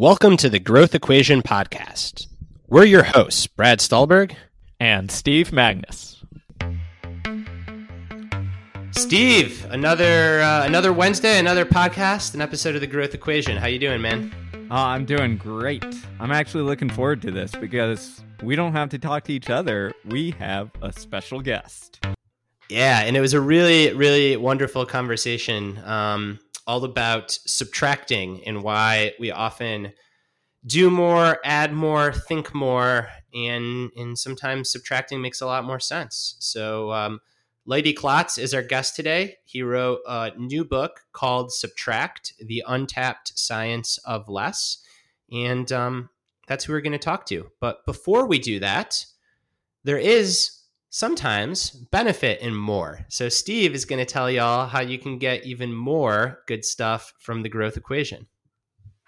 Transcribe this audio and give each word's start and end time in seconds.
Welcome 0.00 0.38
to 0.38 0.48
the 0.48 0.58
Growth 0.58 0.94
Equation 0.94 1.42
Podcast. 1.42 2.26
We're 2.68 2.86
your 2.86 3.02
hosts, 3.02 3.46
Brad 3.46 3.80
Stulberg 3.80 4.34
and 4.80 5.10
Steve 5.10 5.50
Magness. 5.50 6.16
Steve, 8.92 9.66
another 9.68 10.40
uh, 10.40 10.64
another 10.64 10.94
Wednesday, 10.94 11.38
another 11.38 11.66
podcast, 11.66 12.32
an 12.32 12.40
episode 12.40 12.74
of 12.74 12.80
the 12.80 12.86
Growth 12.86 13.12
Equation. 13.12 13.58
How 13.58 13.66
you 13.66 13.78
doing, 13.78 14.00
man? 14.00 14.32
Uh, 14.70 14.76
I'm 14.76 15.04
doing 15.04 15.36
great. 15.36 15.84
I'm 16.18 16.32
actually 16.32 16.62
looking 16.62 16.88
forward 16.88 17.20
to 17.20 17.30
this 17.30 17.54
because 17.54 18.22
we 18.42 18.56
don't 18.56 18.72
have 18.72 18.88
to 18.88 18.98
talk 18.98 19.24
to 19.24 19.34
each 19.34 19.50
other. 19.50 19.92
We 20.06 20.30
have 20.38 20.70
a 20.80 20.94
special 20.94 21.42
guest. 21.42 22.00
Yeah, 22.70 23.00
and 23.00 23.16
it 23.16 23.20
was 23.20 23.34
a 23.34 23.40
really, 23.40 23.92
really 23.92 24.36
wonderful 24.36 24.86
conversation. 24.86 25.78
Um, 25.84 26.38
all 26.68 26.84
about 26.84 27.32
subtracting 27.46 28.46
and 28.46 28.62
why 28.62 29.12
we 29.18 29.32
often 29.32 29.92
do 30.64 30.88
more, 30.88 31.38
add 31.44 31.72
more, 31.72 32.12
think 32.12 32.54
more, 32.54 33.08
and 33.34 33.90
and 33.96 34.16
sometimes 34.16 34.70
subtracting 34.70 35.20
makes 35.20 35.40
a 35.40 35.46
lot 35.46 35.64
more 35.64 35.80
sense. 35.80 36.36
So, 36.38 36.92
um, 36.92 37.20
Leidy 37.66 37.92
Klotz 37.92 38.38
is 38.38 38.54
our 38.54 38.62
guest 38.62 38.94
today. 38.94 39.38
He 39.44 39.62
wrote 39.62 39.98
a 40.06 40.30
new 40.36 40.64
book 40.64 41.00
called 41.12 41.50
Subtract: 41.50 42.34
The 42.40 42.62
Untapped 42.68 43.36
Science 43.36 43.98
of 44.04 44.28
Less, 44.28 44.78
and 45.32 45.72
um, 45.72 46.08
that's 46.46 46.64
who 46.66 46.72
we're 46.72 46.82
going 46.82 46.92
to 46.92 46.98
talk 46.98 47.26
to. 47.26 47.50
But 47.60 47.84
before 47.84 48.26
we 48.26 48.38
do 48.38 48.60
that, 48.60 49.04
there 49.82 49.98
is 49.98 50.59
sometimes 50.90 51.70
benefit 51.70 52.40
in 52.40 52.54
more. 52.54 53.06
So, 53.08 53.28
Steve 53.28 53.74
is 53.74 53.84
going 53.84 53.98
to 53.98 54.12
tell 54.12 54.30
y'all 54.30 54.66
how 54.66 54.80
you 54.80 54.98
can 54.98 55.18
get 55.18 55.44
even 55.44 55.72
more 55.72 56.40
good 56.46 56.64
stuff 56.64 57.14
from 57.18 57.42
the 57.42 57.48
growth 57.48 57.76
equation. 57.76 58.26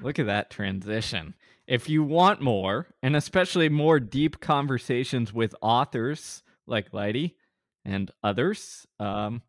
Look 0.00 0.19
at 0.19 0.27
that 0.27 0.50
transition. 0.50 1.34
If 1.66 1.88
you 1.88 2.03
want 2.03 2.41
more, 2.41 2.88
and 3.03 3.14
especially 3.14 3.69
more 3.69 4.00
deep 4.00 4.41
conversations 4.41 5.33
with 5.33 5.55
authors 5.62 6.42
like 6.66 6.92
Leidy 6.92 7.36
and 7.84 8.10
others, 8.22 8.86
um, 8.98 9.42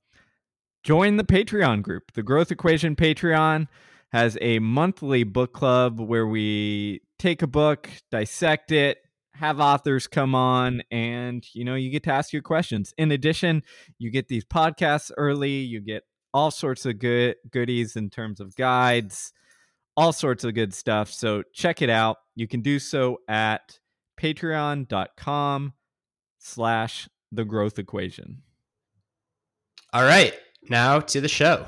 join 0.83 1.17
the 1.17 1.23
Patreon 1.23 1.81
group. 1.81 2.11
The 2.13 2.23
Growth 2.23 2.51
Equation 2.51 2.95
Patreon 2.95 3.67
has 4.11 4.37
a 4.41 4.59
monthly 4.59 5.23
book 5.23 5.53
club 5.53 5.99
where 5.99 6.27
we 6.27 7.01
take 7.17 7.41
a 7.41 7.47
book, 7.47 7.89
dissect 8.11 8.71
it, 8.71 9.02
have 9.35 9.59
authors 9.59 10.07
come 10.07 10.35
on 10.35 10.83
and 10.91 11.45
you 11.53 11.65
know 11.65 11.75
you 11.75 11.89
get 11.89 12.03
to 12.03 12.11
ask 12.11 12.31
your 12.33 12.41
questions. 12.41 12.93
In 12.97 13.11
addition 13.11 13.63
you 13.97 14.11
get 14.11 14.27
these 14.27 14.45
podcasts 14.45 15.11
early 15.17 15.57
you 15.57 15.81
get 15.81 16.03
all 16.33 16.51
sorts 16.51 16.85
of 16.85 16.99
good 16.99 17.35
goodies 17.51 17.95
in 17.95 18.09
terms 18.09 18.39
of 18.39 18.55
guides 18.55 19.33
all 19.95 20.13
sorts 20.13 20.43
of 20.43 20.53
good 20.53 20.73
stuff. 20.73 21.11
So 21.11 21.43
check 21.53 21.81
it 21.81 21.89
out. 21.89 22.17
You 22.35 22.47
can 22.47 22.61
do 22.61 22.79
so 22.79 23.19
at 23.27 23.79
patreon.com 24.19 25.73
slash 26.39 27.09
the 27.31 27.45
growth 27.45 27.79
equation. 27.79 28.41
All 29.91 30.03
right 30.03 30.33
now 30.69 30.99
to 30.99 31.21
the 31.21 31.27
show 31.27 31.67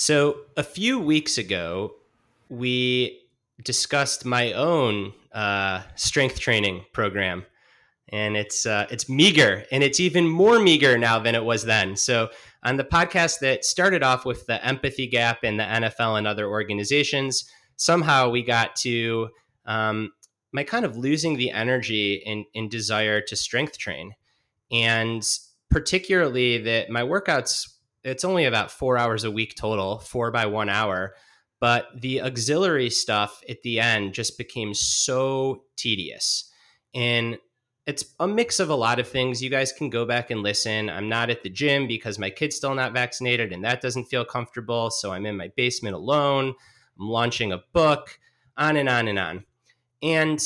So, 0.00 0.38
a 0.56 0.62
few 0.62 0.98
weeks 0.98 1.36
ago, 1.36 1.92
we 2.48 3.20
discussed 3.62 4.24
my 4.24 4.54
own 4.54 5.12
uh, 5.30 5.82
strength 5.94 6.40
training 6.40 6.86
program, 6.94 7.44
and 8.08 8.34
it's 8.34 8.64
uh, 8.64 8.86
it's 8.90 9.10
meager, 9.10 9.66
and 9.70 9.84
it's 9.84 10.00
even 10.00 10.26
more 10.26 10.58
meager 10.58 10.96
now 10.96 11.18
than 11.18 11.34
it 11.34 11.44
was 11.44 11.66
then. 11.66 11.96
So, 11.96 12.30
on 12.62 12.78
the 12.78 12.84
podcast 12.84 13.40
that 13.40 13.66
started 13.66 14.02
off 14.02 14.24
with 14.24 14.46
the 14.46 14.64
empathy 14.64 15.06
gap 15.06 15.44
in 15.44 15.58
the 15.58 15.64
NFL 15.64 16.16
and 16.16 16.26
other 16.26 16.48
organizations, 16.48 17.44
somehow 17.76 18.30
we 18.30 18.42
got 18.42 18.76
to 18.76 19.28
um, 19.66 20.12
my 20.50 20.64
kind 20.64 20.86
of 20.86 20.96
losing 20.96 21.36
the 21.36 21.50
energy 21.50 22.22
and, 22.24 22.46
and 22.54 22.70
desire 22.70 23.20
to 23.20 23.36
strength 23.36 23.76
train, 23.76 24.14
and 24.72 25.22
particularly 25.68 26.56
that 26.56 26.88
my 26.88 27.02
workouts 27.02 27.66
it's 28.04 28.24
only 28.24 28.44
about 28.44 28.70
four 28.70 28.96
hours 28.96 29.24
a 29.24 29.30
week 29.30 29.54
total, 29.56 29.98
four 29.98 30.30
by 30.30 30.46
one 30.46 30.68
hour. 30.68 31.14
But 31.60 31.88
the 32.00 32.22
auxiliary 32.22 32.88
stuff 32.88 33.42
at 33.48 33.62
the 33.62 33.80
end 33.80 34.14
just 34.14 34.38
became 34.38 34.72
so 34.72 35.64
tedious. 35.76 36.50
And 36.94 37.38
it's 37.86 38.04
a 38.18 38.26
mix 38.26 38.60
of 38.60 38.70
a 38.70 38.74
lot 38.74 38.98
of 38.98 39.08
things. 39.08 39.42
You 39.42 39.50
guys 39.50 39.72
can 39.72 39.90
go 39.90 40.06
back 40.06 40.30
and 40.30 40.42
listen. 40.42 40.88
I'm 40.88 41.08
not 41.08 41.28
at 41.28 41.42
the 41.42 41.50
gym 41.50 41.86
because 41.86 42.18
my 42.18 42.30
kid's 42.30 42.56
still 42.56 42.74
not 42.74 42.94
vaccinated 42.94 43.52
and 43.52 43.64
that 43.64 43.80
doesn't 43.80 44.06
feel 44.06 44.24
comfortable. 44.24 44.90
So 44.90 45.12
I'm 45.12 45.26
in 45.26 45.36
my 45.36 45.50
basement 45.56 45.96
alone. 45.96 46.54
I'm 46.98 47.08
launching 47.08 47.52
a 47.52 47.62
book, 47.72 48.18
on 48.56 48.76
and 48.76 48.88
on 48.88 49.08
and 49.08 49.18
on. 49.18 49.44
And 50.02 50.42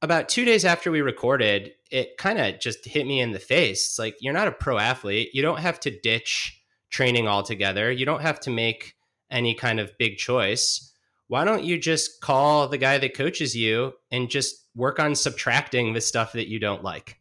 about 0.00 0.28
two 0.28 0.44
days 0.44 0.64
after 0.64 0.90
we 0.90 1.00
recorded, 1.00 1.72
it 1.90 2.16
kind 2.18 2.38
of 2.38 2.60
just 2.60 2.84
hit 2.84 3.06
me 3.06 3.20
in 3.20 3.32
the 3.32 3.38
face. 3.38 3.86
It's 3.86 3.98
like, 3.98 4.16
you're 4.20 4.32
not 4.34 4.48
a 4.48 4.52
pro 4.52 4.78
athlete. 4.78 5.30
You 5.32 5.42
don't 5.42 5.60
have 5.60 5.80
to 5.80 6.00
ditch 6.00 6.62
training 6.96 7.28
altogether. 7.28 7.92
You 7.92 8.06
don't 8.06 8.22
have 8.22 8.40
to 8.40 8.50
make 8.50 8.96
any 9.30 9.54
kind 9.54 9.78
of 9.78 9.96
big 9.98 10.16
choice. 10.16 10.94
Why 11.28 11.44
don't 11.44 11.62
you 11.62 11.78
just 11.78 12.22
call 12.22 12.68
the 12.68 12.78
guy 12.78 12.96
that 12.96 13.14
coaches 13.14 13.54
you 13.54 13.92
and 14.10 14.30
just 14.30 14.64
work 14.74 14.98
on 14.98 15.14
subtracting 15.14 15.92
the 15.92 16.00
stuff 16.00 16.32
that 16.32 16.48
you 16.48 16.58
don't 16.58 16.82
like? 16.82 17.20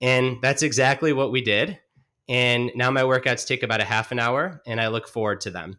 And 0.00 0.36
that's 0.40 0.62
exactly 0.62 1.12
what 1.12 1.32
we 1.32 1.40
did. 1.40 1.80
And 2.28 2.70
now 2.76 2.92
my 2.92 3.02
workouts 3.02 3.44
take 3.44 3.64
about 3.64 3.80
a 3.80 3.84
half 3.84 4.12
an 4.12 4.20
hour 4.20 4.62
and 4.64 4.80
I 4.80 4.86
look 4.86 5.08
forward 5.08 5.40
to 5.40 5.50
them. 5.50 5.78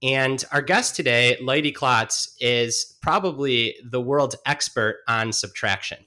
And 0.00 0.44
our 0.52 0.62
guest 0.62 0.94
today, 0.94 1.36
Leidy 1.42 1.72
Klotz, 1.72 2.36
is 2.38 2.96
probably 3.02 3.74
the 3.82 4.00
world's 4.00 4.36
expert 4.46 4.98
on 5.08 5.32
subtraction. 5.32 5.98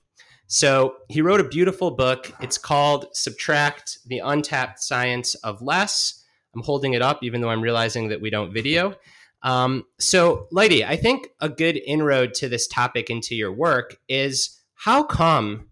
So 0.48 0.96
he 1.10 1.22
wrote 1.22 1.42
a 1.42 1.50
beautiful 1.50 1.92
book. 1.92 2.32
It's 2.40 2.58
called 2.58 3.08
Subtract 3.14 4.00
the 4.06 4.20
Untapped 4.20 4.80
Science 4.80 5.36
of 5.36 5.62
Less 5.62 6.21
I'm 6.56 6.64
holding 6.64 6.94
it 6.94 7.02
up, 7.02 7.24
even 7.24 7.42
though 7.42 7.50
I'm 7.50 7.62
realizing 7.62 8.10
that 8.10 8.22
we 8.22 8.30
don't 8.30 8.54
video. 8.54 8.96
Um, 9.44 9.86
so, 10.00 10.48
Leidy, 10.52 10.86
I 10.86 10.96
think 10.96 11.30
a 11.40 11.50
good 11.50 11.78
inroad 11.78 12.34
to 12.36 12.50
this 12.50 12.68
topic 12.68 13.10
into 13.10 13.36
your 13.36 13.52
work 13.52 13.98
is 14.08 14.60
how 14.76 15.04
come 15.04 15.70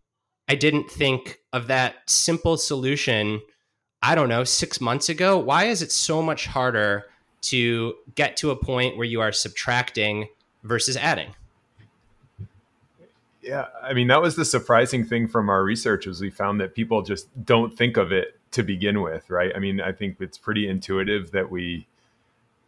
I 0.48 0.56
didn't 0.56 0.90
think 0.90 1.40
of 1.54 1.68
that 1.68 2.10
simple 2.10 2.58
solution, 2.58 3.42
I 4.02 4.16
don't 4.16 4.30
know, 4.30 4.44
six 4.44 4.82
months 4.82 5.10
ago? 5.10 5.38
Why 5.38 5.66
is 5.66 5.82
it 5.82 5.92
so 5.92 6.22
much 6.22 6.48
harder 6.48 7.06
to 7.42 7.96
get 8.16 8.38
to 8.38 8.52
a 8.52 8.56
point 8.56 8.98
where 8.98 9.06
you 9.06 9.22
are 9.22 9.32
subtracting 9.32 10.28
versus 10.64 10.98
adding? 10.98 11.36
Yeah, 13.42 13.68
I 13.82 13.94
mean 13.94 14.08
that 14.08 14.22
was 14.22 14.36
the 14.36 14.46
surprising 14.46 15.06
thing 15.06 15.28
from 15.28 15.50
our 15.50 15.64
research 15.64 16.06
was 16.06 16.20
we 16.22 16.30
found 16.30 16.60
that 16.60 16.76
people 16.76 17.02
just 17.02 17.28
don't 17.46 17.76
think 17.76 17.98
of 17.98 18.12
it 18.12 18.39
to 18.52 18.64
begin 18.64 19.02
with, 19.02 19.30
right? 19.30 19.52
I 19.56 19.60
mean, 19.60 19.82
I 19.82 19.92
think 19.92 20.18
it's 20.20 20.38
pretty 20.38 20.68
intuitive 20.68 21.32
that 21.32 21.52
we 21.52 21.88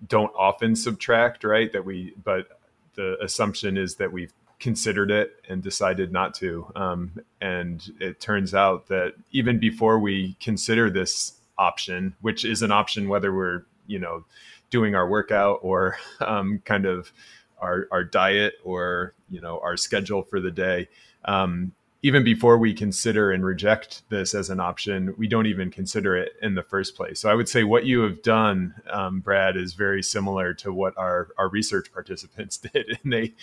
don't 0.07 0.33
often 0.35 0.75
subtract, 0.75 1.43
right? 1.43 1.71
That 1.71 1.85
we, 1.85 2.13
but 2.23 2.59
the 2.95 3.17
assumption 3.23 3.77
is 3.77 3.95
that 3.95 4.11
we've 4.11 4.33
considered 4.59 5.09
it 5.09 5.43
and 5.49 5.63
decided 5.63 6.11
not 6.11 6.33
to. 6.35 6.71
Um, 6.75 7.19
and 7.41 7.91
it 7.99 8.19
turns 8.19 8.53
out 8.53 8.87
that 8.87 9.15
even 9.31 9.59
before 9.59 9.99
we 9.99 10.37
consider 10.39 10.89
this 10.89 11.33
option, 11.57 12.15
which 12.21 12.45
is 12.45 12.61
an 12.61 12.71
option 12.71 13.09
whether 13.09 13.33
we're, 13.33 13.63
you 13.87 13.99
know, 13.99 14.23
doing 14.69 14.95
our 14.95 15.07
workout 15.09 15.59
or 15.63 15.97
um, 16.21 16.61
kind 16.63 16.85
of 16.85 17.11
our, 17.59 17.87
our 17.91 18.03
diet 18.03 18.53
or, 18.63 19.13
you 19.29 19.41
know, 19.41 19.59
our 19.63 19.77
schedule 19.77 20.21
for 20.21 20.39
the 20.39 20.51
day, 20.51 20.87
um, 21.25 21.71
even 22.03 22.23
before 22.23 22.57
we 22.57 22.73
consider 22.73 23.31
and 23.31 23.45
reject 23.45 24.01
this 24.09 24.33
as 24.33 24.49
an 24.49 24.59
option, 24.59 25.13
we 25.17 25.27
don't 25.27 25.45
even 25.45 25.69
consider 25.69 26.17
it 26.17 26.33
in 26.41 26.55
the 26.55 26.63
first 26.63 26.95
place. 26.95 27.19
So 27.19 27.29
I 27.29 27.35
would 27.35 27.47
say 27.47 27.63
what 27.63 27.85
you 27.85 28.01
have 28.01 28.23
done, 28.23 28.73
um, 28.89 29.19
Brad, 29.19 29.55
is 29.55 29.73
very 29.73 30.01
similar 30.01 30.53
to 30.55 30.73
what 30.73 30.97
our, 30.97 31.29
our 31.37 31.47
research 31.49 31.93
participants 31.93 32.57
did. 32.73 32.99
And 33.03 33.13
they 33.13 33.33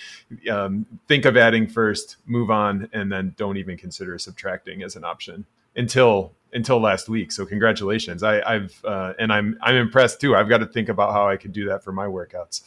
um, 0.51 0.87
think 1.07 1.25
of 1.25 1.37
adding 1.37 1.69
first, 1.69 2.17
move 2.27 2.51
on, 2.51 2.89
and 2.93 3.13
then 3.13 3.35
don't 3.37 3.59
even 3.59 3.77
consider 3.77 4.19
subtracting 4.19 4.83
as 4.83 4.97
an 4.97 5.05
option 5.05 5.47
until 5.77 6.33
until 6.55 6.81
last 6.81 7.11
week. 7.11 7.31
So 7.31 7.45
congratulations. 7.45 8.23
I, 8.23 8.55
have 8.55 8.85
uh, 8.85 9.13
and 9.19 9.33
I'm 9.33 9.59
I'm 9.61 9.77
impressed 9.77 10.21
too. 10.21 10.35
I've 10.35 10.49
got 10.49 10.59
to 10.59 10.67
think 10.67 10.89
about 10.89 11.13
how 11.13 11.29
I 11.29 11.37
could 11.37 11.53
do 11.53 11.67
that 11.67 11.85
for 11.85 11.93
my 11.93 12.07
workouts. 12.07 12.63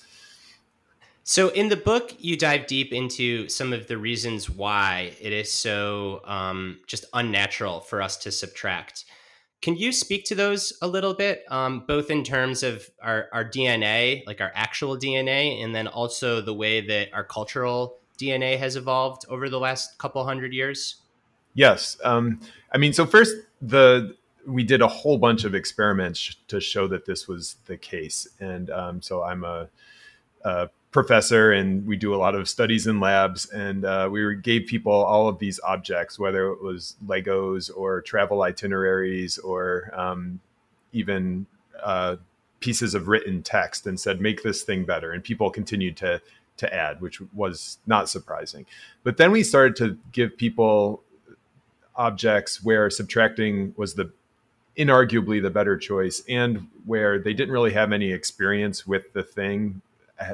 So, 1.23 1.49
in 1.49 1.69
the 1.69 1.75
book, 1.75 2.15
you 2.17 2.35
dive 2.35 2.65
deep 2.65 2.91
into 2.91 3.47
some 3.47 3.73
of 3.73 3.87
the 3.87 3.97
reasons 3.97 4.49
why 4.49 5.13
it 5.21 5.31
is 5.31 5.51
so 5.51 6.21
um, 6.25 6.79
just 6.87 7.05
unnatural 7.13 7.79
for 7.79 8.01
us 8.01 8.17
to 8.17 8.31
subtract. 8.31 9.05
Can 9.61 9.75
you 9.75 9.91
speak 9.91 10.25
to 10.25 10.35
those 10.35 10.73
a 10.81 10.87
little 10.87 11.13
bit, 11.13 11.43
um, 11.49 11.85
both 11.87 12.09
in 12.09 12.23
terms 12.23 12.63
of 12.63 12.89
our, 13.03 13.27
our 13.31 13.45
DNA, 13.45 14.25
like 14.25 14.41
our 14.41 14.51
actual 14.55 14.97
DNA, 14.97 15.63
and 15.63 15.75
then 15.75 15.87
also 15.87 16.41
the 16.41 16.53
way 16.53 16.81
that 16.81 17.13
our 17.13 17.23
cultural 17.23 17.99
DNA 18.17 18.57
has 18.57 18.75
evolved 18.75 19.23
over 19.29 19.49
the 19.49 19.59
last 19.59 19.99
couple 19.99 20.23
hundred 20.23 20.53
years? 20.53 20.95
Yes. 21.53 21.97
Um, 22.03 22.39
I 22.71 22.79
mean, 22.79 22.93
so 22.93 23.05
first, 23.05 23.35
the 23.61 24.15
we 24.47 24.63
did 24.63 24.81
a 24.81 24.87
whole 24.87 25.19
bunch 25.19 25.43
of 25.43 25.53
experiments 25.53 26.35
to 26.47 26.59
show 26.59 26.87
that 26.87 27.05
this 27.05 27.27
was 27.27 27.57
the 27.67 27.77
case. 27.77 28.27
And 28.39 28.71
um, 28.71 29.01
so 29.01 29.21
I'm 29.21 29.43
a, 29.43 29.69
a, 30.43 30.69
professor, 30.91 31.51
and 31.51 31.87
we 31.87 31.95
do 31.95 32.13
a 32.13 32.17
lot 32.17 32.35
of 32.35 32.47
studies 32.47 32.85
in 32.85 32.99
labs. 32.99 33.49
And 33.49 33.85
uh, 33.85 34.09
we 34.11 34.35
gave 34.35 34.67
people 34.67 34.91
all 34.91 35.27
of 35.27 35.39
these 35.39 35.59
objects, 35.63 36.19
whether 36.19 36.49
it 36.51 36.61
was 36.61 36.95
Legos 37.05 37.71
or 37.75 38.01
travel 38.01 38.41
itineraries 38.43 39.37
or 39.37 39.89
um, 39.93 40.39
even 40.91 41.45
uh, 41.81 42.17
pieces 42.59 42.93
of 42.93 43.07
written 43.07 43.41
text, 43.41 43.87
and 43.87 43.99
said, 43.99 44.21
"Make 44.21 44.43
this 44.43 44.63
thing 44.63 44.83
better." 44.83 45.11
And 45.11 45.23
people 45.23 45.49
continued 45.49 45.97
to 45.97 46.21
to 46.57 46.73
add, 46.73 47.01
which 47.01 47.19
was 47.33 47.79
not 47.87 48.09
surprising. 48.09 48.65
But 49.03 49.17
then 49.17 49.31
we 49.31 49.43
started 49.43 49.75
to 49.77 49.97
give 50.11 50.37
people 50.37 51.01
objects 51.95 52.63
where 52.63 52.89
subtracting 52.89 53.73
was 53.77 53.95
the 53.95 54.11
inarguably 54.77 55.41
the 55.41 55.49
better 55.49 55.77
choice 55.77 56.23
and 56.29 56.67
where 56.85 57.19
they 57.19 57.33
didn't 57.33 57.51
really 57.51 57.73
have 57.73 57.91
any 57.91 58.11
experience 58.11 58.87
with 58.87 59.11
the 59.13 59.23
thing 59.23 59.81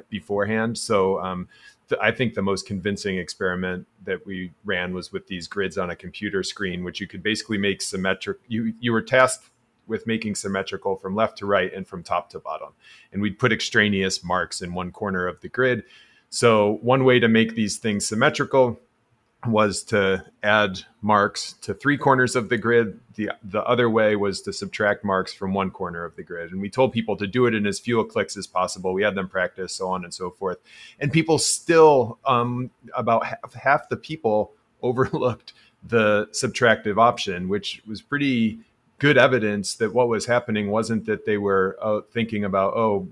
beforehand. 0.09 0.77
So 0.77 1.19
um, 1.19 1.47
th- 1.89 1.99
I 2.01 2.11
think 2.11 2.33
the 2.33 2.41
most 2.41 2.65
convincing 2.65 3.17
experiment 3.17 3.87
that 4.03 4.25
we 4.25 4.51
ran 4.65 4.93
was 4.93 5.11
with 5.11 5.27
these 5.27 5.47
grids 5.47 5.77
on 5.77 5.89
a 5.89 5.95
computer 5.95 6.43
screen, 6.43 6.83
which 6.83 6.99
you 6.99 7.07
could 7.07 7.23
basically 7.23 7.57
make 7.57 7.81
symmetric. 7.81 8.37
You 8.47 8.73
you 8.79 8.91
were 8.91 9.01
tasked 9.01 9.49
with 9.87 10.05
making 10.05 10.35
symmetrical 10.35 10.97
from 10.97 11.15
left 11.15 11.37
to 11.37 11.45
right 11.45 11.73
and 11.73 11.87
from 11.87 12.03
top 12.03 12.29
to 12.31 12.39
bottom, 12.39 12.73
and 13.11 13.21
we'd 13.21 13.39
put 13.39 13.51
extraneous 13.51 14.23
marks 14.23 14.61
in 14.61 14.73
one 14.73 14.91
corner 14.91 15.27
of 15.27 15.39
the 15.41 15.49
grid. 15.49 15.83
So 16.29 16.79
one 16.81 17.05
way 17.05 17.19
to 17.19 17.27
make 17.29 17.55
these 17.55 17.77
things 17.77 18.05
symmetrical 18.05 18.79
was 19.45 19.83
to 19.83 20.25
add 20.43 20.79
marks 21.01 21.53
to 21.61 21.73
three 21.73 21.97
corners 21.97 22.35
of 22.35 22.49
the 22.49 22.57
grid. 22.57 22.99
The 23.15 23.31
the 23.43 23.63
other 23.63 23.89
way 23.89 24.15
was 24.15 24.41
to 24.41 24.53
subtract 24.53 25.03
marks 25.03 25.33
from 25.33 25.53
one 25.53 25.69
corner 25.69 26.03
of 26.03 26.15
the 26.15 26.23
grid. 26.23 26.51
And 26.51 26.61
we 26.61 26.69
told 26.69 26.91
people 26.91 27.15
to 27.17 27.27
do 27.27 27.45
it 27.45 27.53
in 27.53 27.67
as 27.67 27.79
few 27.79 28.03
clicks 28.05 28.35
as 28.35 28.47
possible. 28.47 28.93
We 28.93 29.03
had 29.03 29.15
them 29.15 29.29
practice, 29.29 29.73
so 29.73 29.89
on 29.89 30.03
and 30.03 30.13
so 30.13 30.31
forth. 30.31 30.57
And 30.99 31.11
people 31.11 31.37
still, 31.37 32.17
um, 32.25 32.71
about 32.95 33.25
half, 33.25 33.53
half 33.53 33.89
the 33.89 33.97
people 33.97 34.53
overlooked 34.81 35.53
the 35.87 36.27
subtractive 36.31 36.97
option, 36.97 37.47
which 37.47 37.81
was 37.87 38.01
pretty 38.01 38.59
good 38.99 39.17
evidence 39.17 39.75
that 39.75 39.93
what 39.93 40.07
was 40.07 40.25
happening 40.25 40.69
wasn't 40.69 41.05
that 41.05 41.25
they 41.25 41.37
were 41.37 41.77
uh, 41.81 42.01
thinking 42.11 42.43
about, 42.43 42.73
oh, 42.73 43.07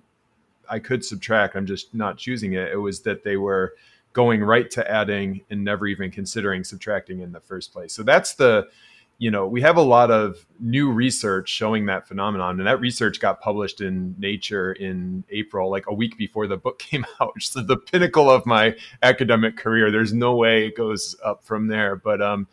I 0.69 0.79
could 0.79 1.05
subtract, 1.05 1.55
I'm 1.55 1.65
just 1.65 1.93
not 1.93 2.17
choosing 2.17 2.53
it. 2.53 2.71
It 2.71 2.77
was 2.77 3.01
that 3.01 3.23
they 3.23 3.37
were 3.37 3.75
going 4.15 4.41
right 4.41 4.71
to 4.71 4.89
adding 4.89 5.41
and 5.49 5.61
never 5.61 5.85
even 5.87 6.09
considering 6.09 6.63
subtracting 6.63 7.19
in 7.19 7.33
the 7.33 7.39
first 7.41 7.73
place. 7.73 7.93
So 7.93 8.01
that's 8.01 8.35
the, 8.35 8.69
you 9.17 9.29
know, 9.29 9.45
we 9.45 9.59
have 9.59 9.75
a 9.75 9.81
lot 9.81 10.09
of 10.09 10.45
new 10.57 10.89
research 10.89 11.49
showing 11.49 11.85
that 11.87 12.07
phenomenon. 12.07 12.57
And 12.61 12.67
that 12.67 12.79
research 12.79 13.19
got 13.19 13.41
published 13.41 13.81
in 13.81 14.15
Nature 14.17 14.71
in 14.71 15.25
April, 15.31 15.69
like 15.69 15.87
a 15.87 15.93
week 15.93 16.17
before 16.17 16.47
the 16.47 16.55
book 16.55 16.79
came 16.91 17.05
out, 17.19 17.33
is 17.35 17.51
the 17.53 17.75
pinnacle 17.75 18.31
of 18.31 18.45
my 18.45 18.77
academic 19.03 19.57
career. 19.57 19.91
There's 19.91 20.13
no 20.13 20.37
way 20.37 20.67
it 20.67 20.77
goes 20.77 21.17
up 21.23 21.43
from 21.43 21.67
there. 21.67 21.97
But, 21.97 22.21
um, 22.21 22.47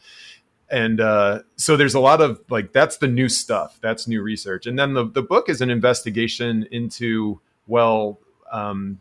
and 0.69 1.01
uh, 1.01 1.43
so 1.55 1.77
there's 1.77 1.95
a 1.95 2.01
lot 2.01 2.21
of 2.21 2.41
like 2.51 2.73
that's 2.73 2.97
the 2.97 3.07
new 3.07 3.29
stuff 3.29 3.79
that's 3.83 4.09
new 4.09 4.23
research 4.23 4.65
and 4.65 4.79
then 4.79 4.95
the, 4.95 5.05
the 5.05 5.21
book 5.21 5.51
is 5.51 5.61
an 5.61 5.69
investigation 5.69 6.67
into 6.71 7.39
well 7.67 8.19
um, 8.51 8.99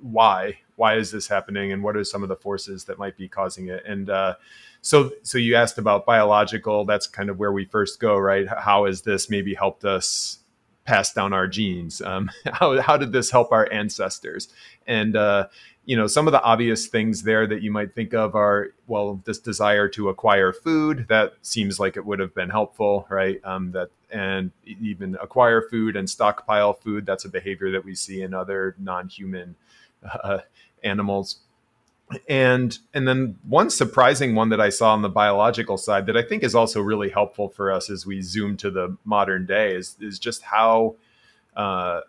why 0.00 0.58
why 0.80 0.96
is 0.96 1.10
this 1.10 1.28
happening 1.28 1.72
and 1.72 1.82
what 1.82 1.94
are 1.94 2.02
some 2.02 2.22
of 2.22 2.30
the 2.30 2.36
forces 2.36 2.84
that 2.86 2.98
might 2.98 3.14
be 3.14 3.28
causing 3.28 3.68
it? 3.68 3.84
And 3.86 4.08
uh, 4.08 4.36
so 4.80 5.10
so 5.22 5.36
you 5.36 5.54
asked 5.54 5.76
about 5.76 6.06
biological 6.06 6.86
that's 6.86 7.06
kind 7.06 7.28
of 7.28 7.38
where 7.38 7.52
we 7.52 7.66
first 7.66 8.00
go 8.00 8.16
right? 8.16 8.48
How 8.48 8.86
has 8.86 9.02
this 9.02 9.28
maybe 9.28 9.52
helped 9.52 9.84
us 9.84 10.38
pass 10.86 11.12
down 11.12 11.34
our 11.34 11.46
genes? 11.46 12.00
Um, 12.00 12.30
how, 12.54 12.80
how 12.80 12.96
did 12.96 13.12
this 13.12 13.30
help 13.30 13.52
our 13.52 13.70
ancestors? 13.70 14.48
And 14.86 15.16
uh, 15.16 15.48
you 15.84 15.96
know 15.96 16.06
some 16.06 16.26
of 16.26 16.32
the 16.32 16.42
obvious 16.42 16.86
things 16.86 17.24
there 17.24 17.46
that 17.46 17.60
you 17.60 17.70
might 17.70 17.94
think 17.94 18.14
of 18.14 18.34
are 18.34 18.72
well 18.86 19.20
this 19.26 19.38
desire 19.38 19.86
to 19.88 20.08
acquire 20.08 20.50
food 20.50 21.06
that 21.08 21.34
seems 21.42 21.78
like 21.78 21.98
it 21.98 22.06
would 22.06 22.20
have 22.20 22.34
been 22.34 22.48
helpful 22.48 23.06
right? 23.10 23.38
Um, 23.44 23.72
that 23.72 23.90
and 24.10 24.50
even 24.64 25.18
acquire 25.20 25.60
food 25.60 25.94
and 25.94 26.08
stockpile 26.08 26.72
food 26.72 27.04
that's 27.04 27.26
a 27.26 27.28
behavior 27.28 27.70
that 27.72 27.84
we 27.84 27.94
see 27.94 28.22
in 28.22 28.32
other 28.32 28.74
non-human 28.78 29.56
uh, 30.24 30.38
animals 30.82 31.40
and 32.28 32.78
and 32.92 33.06
then 33.06 33.38
one 33.46 33.70
surprising 33.70 34.34
one 34.34 34.48
that 34.48 34.60
i 34.60 34.68
saw 34.68 34.92
on 34.92 35.02
the 35.02 35.08
biological 35.08 35.76
side 35.76 36.06
that 36.06 36.16
i 36.16 36.22
think 36.22 36.42
is 36.42 36.54
also 36.54 36.80
really 36.80 37.08
helpful 37.08 37.48
for 37.48 37.70
us 37.70 37.88
as 37.88 38.04
we 38.04 38.20
zoom 38.20 38.56
to 38.56 38.70
the 38.70 38.96
modern 39.04 39.46
day 39.46 39.74
is 39.74 39.96
is 40.00 40.18
just 40.18 40.42
how 40.42 40.96
uh, 41.56 42.00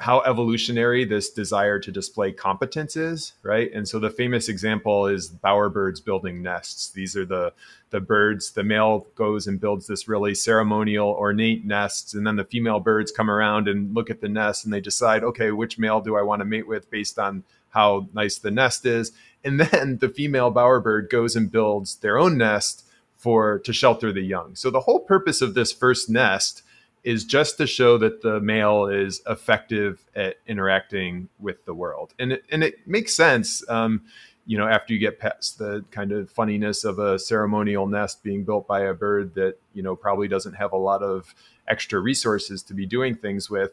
how 0.00 0.22
evolutionary 0.22 1.04
this 1.04 1.28
desire 1.28 1.78
to 1.78 1.92
display 1.92 2.32
competence 2.32 2.96
is, 2.96 3.34
right? 3.42 3.70
And 3.74 3.86
so 3.86 3.98
the 3.98 4.08
famous 4.08 4.48
example 4.48 5.06
is 5.06 5.28
bowerbirds 5.28 6.02
building 6.02 6.42
nests. 6.42 6.88
These 6.90 7.16
are 7.18 7.26
the 7.26 7.52
the 7.90 8.00
birds. 8.00 8.52
The 8.52 8.64
male 8.64 9.06
goes 9.14 9.46
and 9.46 9.60
builds 9.60 9.86
this 9.86 10.08
really 10.08 10.34
ceremonial, 10.34 11.08
ornate 11.08 11.66
nests, 11.66 12.14
and 12.14 12.26
then 12.26 12.36
the 12.36 12.44
female 12.44 12.80
birds 12.80 13.12
come 13.12 13.30
around 13.30 13.68
and 13.68 13.94
look 13.94 14.08
at 14.08 14.22
the 14.22 14.28
nest 14.28 14.64
and 14.64 14.72
they 14.72 14.80
decide, 14.80 15.22
okay, 15.22 15.50
which 15.50 15.78
male 15.78 16.00
do 16.00 16.16
I 16.16 16.22
want 16.22 16.40
to 16.40 16.46
mate 16.46 16.66
with 16.66 16.90
based 16.90 17.18
on 17.18 17.44
how 17.70 18.08
nice 18.12 18.38
the 18.38 18.50
nest 18.50 18.86
is. 18.86 19.12
And 19.42 19.58
then 19.60 19.98
the 19.98 20.08
female 20.08 20.52
bowerbird 20.52 21.10
goes 21.10 21.34
and 21.34 21.50
builds 21.50 21.96
their 21.96 22.18
own 22.18 22.36
nest 22.38 22.84
for 23.16 23.58
to 23.60 23.72
shelter 23.72 24.12
the 24.12 24.22
young. 24.22 24.54
So 24.54 24.70
the 24.70 24.80
whole 24.80 25.00
purpose 25.00 25.42
of 25.42 25.54
this 25.54 25.72
first 25.72 26.08
nest 26.08 26.62
is 27.02 27.24
just 27.24 27.56
to 27.58 27.66
show 27.66 27.98
that 27.98 28.22
the 28.22 28.40
male 28.40 28.86
is 28.86 29.22
effective 29.26 30.04
at 30.14 30.36
interacting 30.46 31.28
with 31.38 31.64
the 31.64 31.74
world, 31.74 32.12
and 32.18 32.32
it, 32.32 32.44
and 32.50 32.62
it 32.62 32.86
makes 32.86 33.14
sense. 33.14 33.66
Um, 33.68 34.02
you 34.46 34.58
know, 34.58 34.66
after 34.66 34.92
you 34.92 34.98
get 34.98 35.18
past 35.18 35.58
the 35.58 35.84
kind 35.90 36.12
of 36.12 36.30
funniness 36.30 36.84
of 36.84 36.98
a 36.98 37.18
ceremonial 37.18 37.86
nest 37.86 38.22
being 38.22 38.44
built 38.44 38.66
by 38.66 38.80
a 38.80 38.94
bird 38.94 39.34
that 39.34 39.56
you 39.74 39.82
know 39.82 39.96
probably 39.96 40.28
doesn't 40.28 40.54
have 40.54 40.72
a 40.72 40.76
lot 40.76 41.02
of 41.02 41.34
extra 41.68 42.00
resources 42.00 42.62
to 42.64 42.74
be 42.74 42.86
doing 42.86 43.14
things 43.14 43.48
with. 43.48 43.72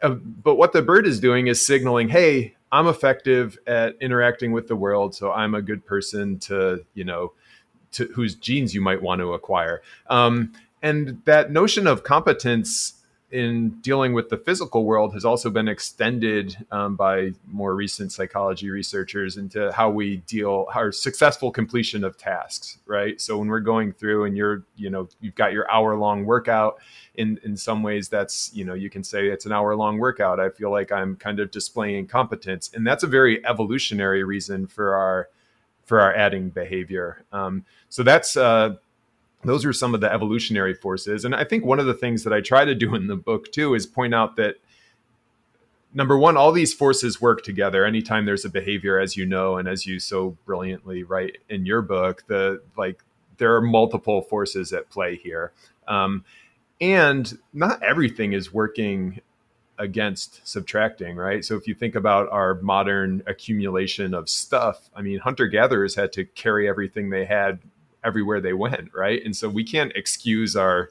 Uh, 0.00 0.10
but 0.10 0.56
what 0.56 0.72
the 0.72 0.82
bird 0.82 1.06
is 1.06 1.20
doing 1.20 1.46
is 1.46 1.64
signaling, 1.64 2.08
"Hey, 2.08 2.56
I'm 2.72 2.88
effective 2.88 3.58
at 3.66 3.94
interacting 4.00 4.50
with 4.50 4.66
the 4.66 4.76
world, 4.76 5.14
so 5.14 5.30
I'm 5.30 5.54
a 5.54 5.62
good 5.62 5.86
person 5.86 6.38
to 6.40 6.84
you 6.94 7.04
know." 7.04 7.32
To, 7.96 8.06
whose 8.14 8.34
genes 8.34 8.74
you 8.74 8.80
might 8.80 9.02
want 9.02 9.20
to 9.20 9.34
acquire. 9.34 9.82
Um, 10.08 10.54
and 10.82 11.20
that 11.26 11.52
notion 11.52 11.86
of 11.86 12.04
competence 12.04 12.94
in 13.32 13.70
dealing 13.80 14.12
with 14.12 14.28
the 14.28 14.36
physical 14.36 14.84
world 14.84 15.14
has 15.14 15.24
also 15.24 15.50
been 15.50 15.68
extended 15.68 16.56
um, 16.70 16.96
by 16.96 17.32
more 17.46 17.74
recent 17.74 18.12
psychology 18.12 18.70
researchers 18.70 19.36
into 19.36 19.72
how 19.72 19.90
we 19.90 20.18
deal 20.18 20.66
our 20.74 20.92
successful 20.92 21.50
completion 21.50 22.04
of 22.04 22.16
tasks 22.16 22.78
right? 22.86 23.20
So 23.20 23.38
when 23.38 23.48
we're 23.48 23.60
going 23.60 23.92
through 23.92 24.24
and 24.24 24.36
you're 24.36 24.64
you 24.76 24.90
know 24.90 25.08
you've 25.20 25.34
got 25.34 25.52
your 25.52 25.70
hour 25.70 25.96
long 25.96 26.24
workout 26.24 26.78
in 27.14 27.38
in 27.42 27.56
some 27.56 27.82
ways 27.82 28.08
that's 28.08 28.50
you 28.54 28.64
know 28.64 28.74
you 28.74 28.90
can 28.90 29.02
say 29.02 29.28
it's 29.28 29.46
an 29.46 29.52
hour 29.52 29.74
long 29.74 29.98
workout. 29.98 30.38
I 30.38 30.50
feel 30.50 30.70
like 30.70 30.92
i'm 30.92 31.16
kind 31.16 31.40
of 31.40 31.50
displaying 31.50 32.06
competence 32.06 32.70
and 32.74 32.86
that's 32.86 33.02
a 33.02 33.06
very 33.06 33.44
evolutionary 33.46 34.24
reason 34.24 34.66
for 34.66 34.94
our 34.94 35.28
for 35.84 36.00
our 36.00 36.14
adding 36.14 36.50
behavior. 36.50 37.24
Um, 37.32 37.64
so 37.88 38.02
that's 38.02 38.36
uh, 38.36 38.76
those 39.44 39.64
are 39.64 39.72
some 39.72 39.94
of 39.94 40.00
the 40.00 40.12
evolutionary 40.12 40.74
forces. 40.74 41.24
And 41.24 41.34
I 41.34 41.44
think 41.44 41.64
one 41.64 41.80
of 41.80 41.86
the 41.86 41.94
things 41.94 42.24
that 42.24 42.32
I 42.32 42.40
try 42.40 42.64
to 42.64 42.74
do 42.74 42.94
in 42.94 43.06
the 43.06 43.16
book 43.16 43.50
too 43.52 43.74
is 43.74 43.86
point 43.86 44.14
out 44.14 44.36
that 44.36 44.56
number 45.94 46.16
one, 46.16 46.36
all 46.36 46.52
these 46.52 46.72
forces 46.72 47.20
work 47.20 47.42
together. 47.42 47.84
Anytime 47.84 48.24
there's 48.24 48.44
a 48.44 48.50
behavior, 48.50 48.98
as 48.98 49.16
you 49.16 49.26
know, 49.26 49.56
and 49.56 49.68
as 49.68 49.86
you 49.86 49.98
so 49.98 50.36
brilliantly 50.44 51.02
write 51.02 51.38
in 51.48 51.66
your 51.66 51.82
book, 51.82 52.24
the 52.28 52.62
like 52.76 53.02
there 53.38 53.54
are 53.54 53.62
multiple 53.62 54.22
forces 54.22 54.72
at 54.72 54.88
play 54.90 55.16
here. 55.16 55.52
Um, 55.88 56.24
and 56.80 57.38
not 57.52 57.82
everything 57.82 58.32
is 58.32 58.52
working 58.52 59.20
against 59.78 60.46
subtracting, 60.46 61.16
right? 61.16 61.44
So 61.44 61.56
if 61.56 61.66
you 61.66 61.74
think 61.74 61.94
about 61.94 62.28
our 62.30 62.54
modern 62.54 63.22
accumulation 63.26 64.14
of 64.14 64.28
stuff, 64.28 64.90
I 64.94 65.02
mean, 65.02 65.18
hunter 65.18 65.46
gatherers 65.46 65.94
had 65.94 66.12
to 66.14 66.24
carry 66.24 66.68
everything 66.68 67.10
they 67.10 67.24
had 67.24 67.58
everywhere 68.04 68.40
they 68.40 68.52
went, 68.52 68.92
right? 68.94 69.24
And 69.24 69.36
so 69.36 69.48
we 69.48 69.64
can't 69.64 69.92
excuse 69.94 70.56
our 70.56 70.90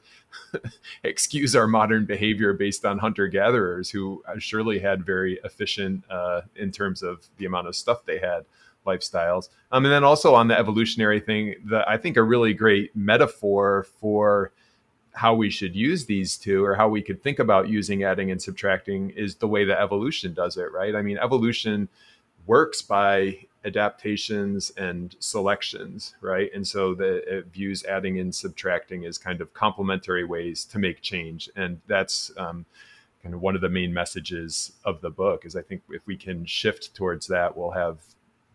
excuse 1.04 1.56
our 1.56 1.68
modern 1.68 2.06
behavior 2.06 2.54
based 2.54 2.86
on 2.86 3.00
hunter 3.00 3.28
gatherers 3.28 3.90
who 3.90 4.24
surely 4.40 4.80
had 4.80 5.06
very 5.06 5.40
efficient 5.44 6.04
uh, 6.10 6.42
in 6.56 6.72
terms 6.72 7.04
of 7.04 7.28
the 7.38 7.46
amount 7.46 7.68
of 7.68 7.76
stuff 7.76 8.06
they 8.06 8.18
had 8.18 8.46
lifestyles. 8.86 9.50
Um, 9.72 9.86
and 9.86 9.94
then 9.94 10.04
also 10.04 10.34
on 10.34 10.48
the 10.48 10.58
evolutionary 10.58 11.20
thing, 11.20 11.56
that 11.66 11.88
I 11.88 11.98
think 11.98 12.18
a 12.18 12.24
really 12.24 12.54
great 12.54 12.96
metaphor 12.96 13.86
for 14.00 14.52
how 15.14 15.34
we 15.34 15.50
should 15.50 15.76
use 15.76 16.06
these 16.06 16.38
two 16.38 16.64
or 16.64 16.76
how 16.76 16.88
we 16.88 17.02
could 17.02 17.22
think 17.22 17.40
about 17.40 17.68
using 17.68 18.04
adding 18.04 18.32
and 18.32 18.42
subtracting 18.42 19.10
is 19.12 19.36
the 19.36 19.48
way 19.48 19.66
that 19.66 19.82
evolution 19.82 20.34
does 20.34 20.58
it, 20.58 20.72
right? 20.72 20.96
I 20.96 21.02
mean, 21.02 21.18
evolution 21.18 21.90
works 22.48 22.82
by 22.82 23.46
adaptations 23.66 24.72
and 24.78 25.16
selections, 25.20 26.16
right? 26.22 26.50
And 26.54 26.68
so 26.68 26.94
the, 26.94 27.38
it 27.38 27.48
views 27.48 27.84
adding 27.86 28.20
and 28.20 28.34
subtracting 28.34 29.06
as 29.06 29.18
kind 29.18 29.42
of 29.42 29.54
complementary 29.54 30.24
ways 30.24 30.66
to 30.66 30.80
make 30.80 31.02
change, 31.02 31.50
and 31.56 31.80
that's 31.88 32.32
um, 32.38 32.66
kind 33.22 33.36
of 33.36 33.42
one 33.42 33.56
of 33.56 33.62
the 33.62 33.70
main 33.70 33.94
messages 33.94 34.74
of 34.86 35.02
the 35.02 35.10
book. 35.10 35.46
Is 35.46 35.56
I 35.56 35.62
think 35.62 35.82
if 35.90 36.06
we 36.08 36.18
can 36.18 36.46
shift 36.46 36.96
towards 36.96 37.28
that, 37.28 37.56
we'll 37.56 37.72
have 37.72 38.00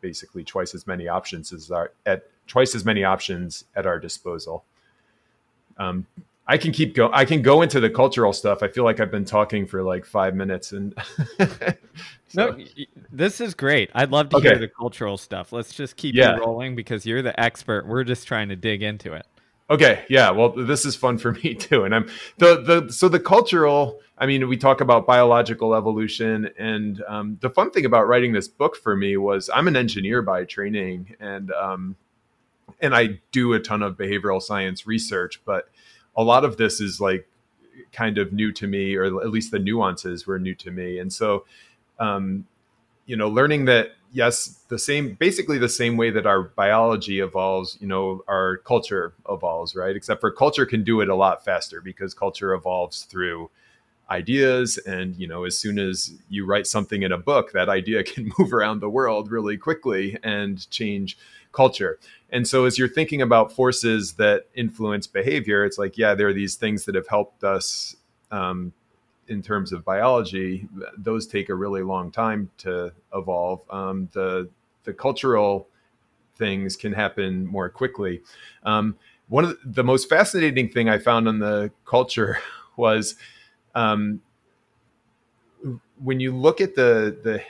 basically 0.01 0.45
twice 0.45 0.75
as 0.75 0.87
many 0.87 1.09
options 1.09 1.53
as 1.53 1.71
our 1.71 1.93
at 2.05 2.29
twice 2.47 2.75
as 2.75 2.85
many 2.85 3.05
options 3.05 3.65
at 3.75 3.87
our 3.87 3.99
disposal. 3.99 4.65
Um, 5.79 6.07
I 6.49 6.59
can 6.59 6.71
keep 6.71 6.95
go. 6.95 7.11
I 7.13 7.25
can 7.25 7.43
go 7.43 7.63
into 7.63 7.81
the 7.81 7.91
cultural 7.91 8.33
stuff. 8.33 8.63
I 8.63 8.69
feel 8.69 8.85
like 8.85 9.01
I've 9.01 9.11
been 9.11 9.25
talking 9.25 9.67
for 9.67 9.83
like 9.83 10.05
five 10.05 10.35
minutes, 10.35 10.73
and 10.73 10.95
so. 12.37 12.51
no, 12.51 12.65
this 13.11 13.41
is 13.41 13.55
great. 13.55 13.91
I'd 13.95 14.11
love 14.11 14.29
to 14.31 14.37
okay. 14.37 14.51
hear 14.51 14.59
the 14.59 14.69
cultural 14.69 15.17
stuff. 15.17 15.53
Let's 15.53 15.75
just 15.75 15.97
keep 15.97 16.15
yeah. 16.15 16.37
rolling 16.37 16.77
because 16.77 17.05
you're 17.05 17.23
the 17.23 17.39
expert. 17.39 17.87
We're 17.87 18.05
just 18.05 18.27
trying 18.27 18.49
to 18.51 18.57
dig 18.57 18.83
into 18.83 19.13
it. 19.13 19.27
Okay, 19.69 20.05
yeah. 20.09 20.31
Well, 20.31 20.51
this 20.51 20.85
is 20.85 20.95
fun 20.95 21.19
for 21.19 21.33
me 21.45 21.55
too, 21.55 21.85
and 21.85 21.95
I'm 21.95 22.09
the 22.39 22.63
the 22.63 22.93
so 22.93 23.09
the 23.09 23.21
cultural. 23.21 24.01
I 24.19 24.25
mean, 24.25 24.49
we 24.49 24.57
talk 24.57 24.81
about 24.81 25.07
biological 25.07 25.75
evolution, 25.75 26.51
and 26.59 27.03
um, 27.07 27.39
the 27.41 27.51
fun 27.51 27.71
thing 27.71 27.85
about 27.85 28.07
writing 28.07 28.33
this 28.33 28.49
book 28.49 28.77
for 28.77 28.97
me 28.97 29.17
was 29.17 29.51
I'm 29.53 29.69
an 29.69 29.77
engineer 29.77 30.23
by 30.23 30.45
training, 30.45 31.17
and 31.21 31.51
um, 31.53 31.97
and 32.81 32.95
I 32.95 33.21
do 33.33 33.53
a 33.55 33.61
ton 33.61 33.83
of 33.83 33.97
behavioral 33.97 34.41
science 34.41 34.87
research, 34.87 35.43
but 35.45 35.69
a 36.17 36.23
lot 36.23 36.45
of 36.45 36.57
this 36.57 36.81
is 36.81 37.01
like 37.01 37.29
kind 37.93 38.19
of 38.19 38.33
new 38.33 38.53
to 38.53 38.67
me, 38.67 38.95
or 38.95 39.05
at 39.05 39.31
least 39.31 39.51
the 39.51 39.59
nuances 39.59 40.27
were 40.27 40.39
new 40.39 40.55
to 40.55 40.71
me. 40.71 40.99
And 40.99 41.13
so, 41.13 41.45
um, 41.99 42.47
you 43.07 43.17
know, 43.17 43.29
learning 43.29 43.67
that 43.67 43.93
yes, 44.13 44.61
the 44.69 44.79
same, 44.79 45.15
basically 45.15 45.59
the 45.59 45.69
same 45.69 45.97
way 45.97 46.11
that 46.11 46.27
our 46.27 46.43
biology 46.43 47.21
evolves, 47.21 47.77
you 47.81 47.87
know, 47.87 48.25
our 48.29 48.59
culture 48.59 49.13
evolves, 49.29 49.77
right? 49.77 49.95
Except 49.95 50.21
for 50.21 50.31
culture 50.31 50.65
can 50.65 50.83
do 50.85 51.01
it 51.01 51.09
a 51.09 51.15
lot 51.15 51.45
faster 51.45 51.81
because 51.81 52.15
culture 52.15 52.55
evolves 52.55 53.05
through 53.05 53.51
ideas 54.11 54.79
and 54.87 55.17
you 55.17 55.27
know 55.27 55.45
as 55.45 55.59
soon 55.59 55.79
as 55.79 56.15
you 56.29 56.47
write 56.47 56.67
something 56.67 57.03
in 57.03 57.11
a 57.11 57.19
book 57.19 57.53
that 57.53 57.69
idea 57.69 58.05
can 58.05 58.31
move 58.39 58.53
around 58.53 58.81
the 58.81 58.89
world 58.89 59.31
really 59.31 59.57
quickly 59.57 60.17
and 60.23 60.71
change 60.71 61.19
culture 61.53 61.99
and 62.31 62.47
so 62.47 62.67
as 62.67 62.79
you're 62.79 62.89
thinking 62.89 63.21
about 63.21 63.51
forces 63.51 64.13
that 64.13 64.47
influence 64.55 65.07
behavior 65.09 65.65
it's 65.65 65.79
like 65.79 65.99
yeah 65.99 66.15
there 66.15 66.29
are 66.29 66.33
these 66.33 66.55
things 66.55 66.85
that 66.85 66.95
have 66.95 67.09
helped 67.09 67.43
us 67.43 67.97
um, 68.31 68.73
in 69.29 69.43
terms 69.43 69.73
of 69.73 69.85
biology 69.85 70.69
those 70.97 71.27
take 71.27 71.49
a 71.49 71.55
really 71.55 71.83
long 71.83 72.11
time 72.11 72.51
to 72.59 72.93
evolve. 73.15 73.61
Um, 73.71 74.09
the 74.13 74.49
the 74.85 74.93
cultural 74.93 75.69
things 76.37 76.77
can 76.77 76.93
happen 76.93 77.47
more 77.47 77.69
quickly. 77.69 78.23
Um, 78.63 78.97
one 79.29 79.45
of 79.45 79.51
the, 79.51 79.59
the 79.65 79.85
most 79.85 80.09
fascinating 80.09 80.69
thing 80.71 80.89
i 80.89 80.99
found 80.99 81.27
on 81.27 81.41
the 81.41 81.71
culture 81.85 82.39
was 82.77 83.17
um, 83.75 84.21
when 86.03 86.21
you 86.21 86.35
look 86.35 86.61
at 86.61 86.75
the 86.75 87.17
the 87.23 87.43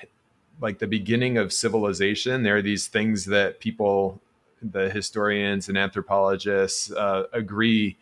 like 0.61 0.79
the 0.79 0.87
beginning 0.87 1.37
of 1.39 1.53
civilization, 1.53 2.43
there 2.43 2.57
are 2.57 2.63
these 2.63 2.87
things 2.87 3.27
that 3.27 3.61
people, 3.61 4.21
the 4.63 4.89
historians 4.91 5.69
and 5.69 5.77
anthropologists, 5.77 6.91
uh, 6.93 7.25
agree 7.33 7.99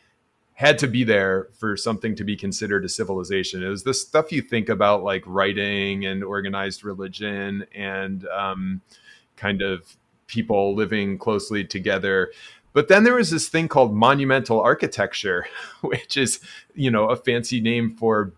had 0.54 0.78
to 0.78 0.86
be 0.86 1.02
there 1.02 1.48
for 1.58 1.76
something 1.76 2.14
to 2.14 2.24
be 2.24 2.36
considered 2.36 2.84
a 2.84 2.88
civilization. 2.88 3.62
It 3.62 3.68
was 3.68 3.82
the 3.82 3.94
stuff 3.94 4.30
you 4.30 4.40
think 4.40 4.68
about, 4.68 5.02
like 5.02 5.24
writing 5.26 6.06
and 6.06 6.22
organized 6.22 6.84
religion 6.84 7.66
and 7.74 8.26
um, 8.28 8.80
kind 9.36 9.62
of 9.62 9.96
people 10.28 10.74
living 10.74 11.18
closely 11.18 11.64
together. 11.64 12.32
But 12.72 12.88
then 12.88 13.02
there 13.02 13.14
was 13.14 13.30
this 13.30 13.48
thing 13.48 13.66
called 13.66 13.94
monumental 13.94 14.60
architecture, 14.60 15.46
which 15.80 16.16
is, 16.16 16.40
you 16.74 16.90
know, 16.90 17.08
a 17.08 17.16
fancy 17.16 17.60
name 17.60 17.96
for 17.96 18.32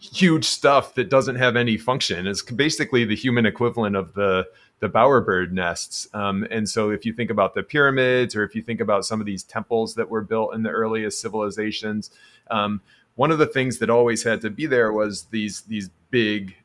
huge 0.00 0.44
stuff 0.44 0.94
that 0.94 1.08
doesn't 1.08 1.36
have 1.36 1.54
any 1.54 1.76
function. 1.76 2.26
It's 2.26 2.42
basically 2.42 3.04
the 3.04 3.14
human 3.14 3.46
equivalent 3.46 3.94
of 3.94 4.14
the 4.14 4.46
the 4.82 4.88
bowerbird 4.88 5.52
nests. 5.52 6.08
Um, 6.12 6.44
and 6.50 6.68
so, 6.68 6.90
if 6.90 7.06
you 7.06 7.12
think 7.12 7.30
about 7.30 7.54
the 7.54 7.62
pyramids, 7.62 8.34
or 8.34 8.42
if 8.42 8.56
you 8.56 8.62
think 8.62 8.80
about 8.80 9.04
some 9.06 9.20
of 9.20 9.26
these 9.26 9.44
temples 9.44 9.94
that 9.94 10.10
were 10.10 10.22
built 10.22 10.54
in 10.54 10.64
the 10.64 10.70
earliest 10.70 11.20
civilizations, 11.20 12.10
um, 12.50 12.80
one 13.14 13.30
of 13.30 13.38
the 13.38 13.46
things 13.46 13.78
that 13.78 13.90
always 13.90 14.24
had 14.24 14.40
to 14.40 14.50
be 14.50 14.66
there 14.66 14.92
was 14.92 15.26
these 15.26 15.60
these 15.62 15.88
big 16.10 16.56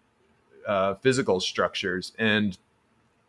uh, 0.68 0.96
physical 0.96 1.40
structures. 1.40 2.12
And 2.18 2.58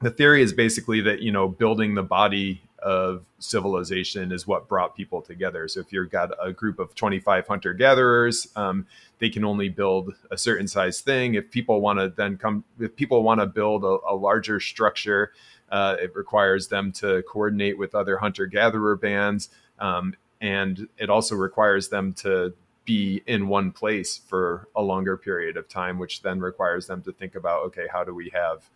the 0.01 0.11
theory 0.11 0.41
is 0.41 0.55
basically 0.55 1.03
that 1.03 1.21
you 1.21 1.33
know 1.33 1.49
building 1.49 1.95
the 1.95 2.03
body 2.03 2.63
of 2.79 3.25
civilization 3.39 4.33
is 4.33 4.47
what 4.47 4.69
brought 4.69 4.97
people 4.97 5.21
together. 5.21 5.67
So 5.69 5.81
if 5.81 5.93
you've 5.93 6.11
got 6.11 6.31
a 6.43 6.53
group 6.53 6.79
of 6.79 6.95
25 6.95 7.47
hunter 7.47 7.75
gatherers, 7.75 8.49
um, 8.57 8.87
they 9.19 9.31
can 9.31 9.45
only 9.45 9.69
build 9.69 10.15
a 10.31 10.39
certain 10.39 10.69
size 10.69 11.01
thing. 11.01 11.35
If 11.35 11.51
people 11.51 11.81
want 11.81 11.99
to 11.99 12.09
then 12.09 12.37
come, 12.37 12.65
if 12.79 12.95
people 12.97 13.23
want 13.23 13.41
to 13.41 13.47
build 13.47 13.85
a, 13.85 13.99
a 14.09 14.15
larger 14.15 14.61
structure, 14.61 15.33
uh, 15.71 15.97
it 16.01 16.15
requires 16.15 16.69
them 16.69 16.93
to 16.93 17.23
coordinate 17.23 17.79
with 17.79 17.95
other 17.95 18.19
hunter 18.19 18.47
gatherer 18.47 18.97
bands. 18.97 19.49
Um, 19.79 20.15
and 20.41 20.89
it 20.99 21.11
also 21.11 21.35
requires 21.35 21.89
them 21.89 22.13
to 22.15 22.55
be 22.85 23.23
in 23.27 23.49
one 23.49 23.71
place 23.71 24.17
for 24.17 24.69
a 24.75 24.83
longer 24.83 25.17
period 25.17 25.57
of 25.57 25.69
time, 25.69 25.99
which 25.99 26.23
then 26.23 26.41
requires 26.41 26.87
them 26.87 27.03
to 27.03 27.13
think 27.13 27.35
about, 27.35 27.65
okay, 27.65 27.87
how 27.93 28.03
do 28.03 28.15
we 28.15 28.31
have 28.33 28.71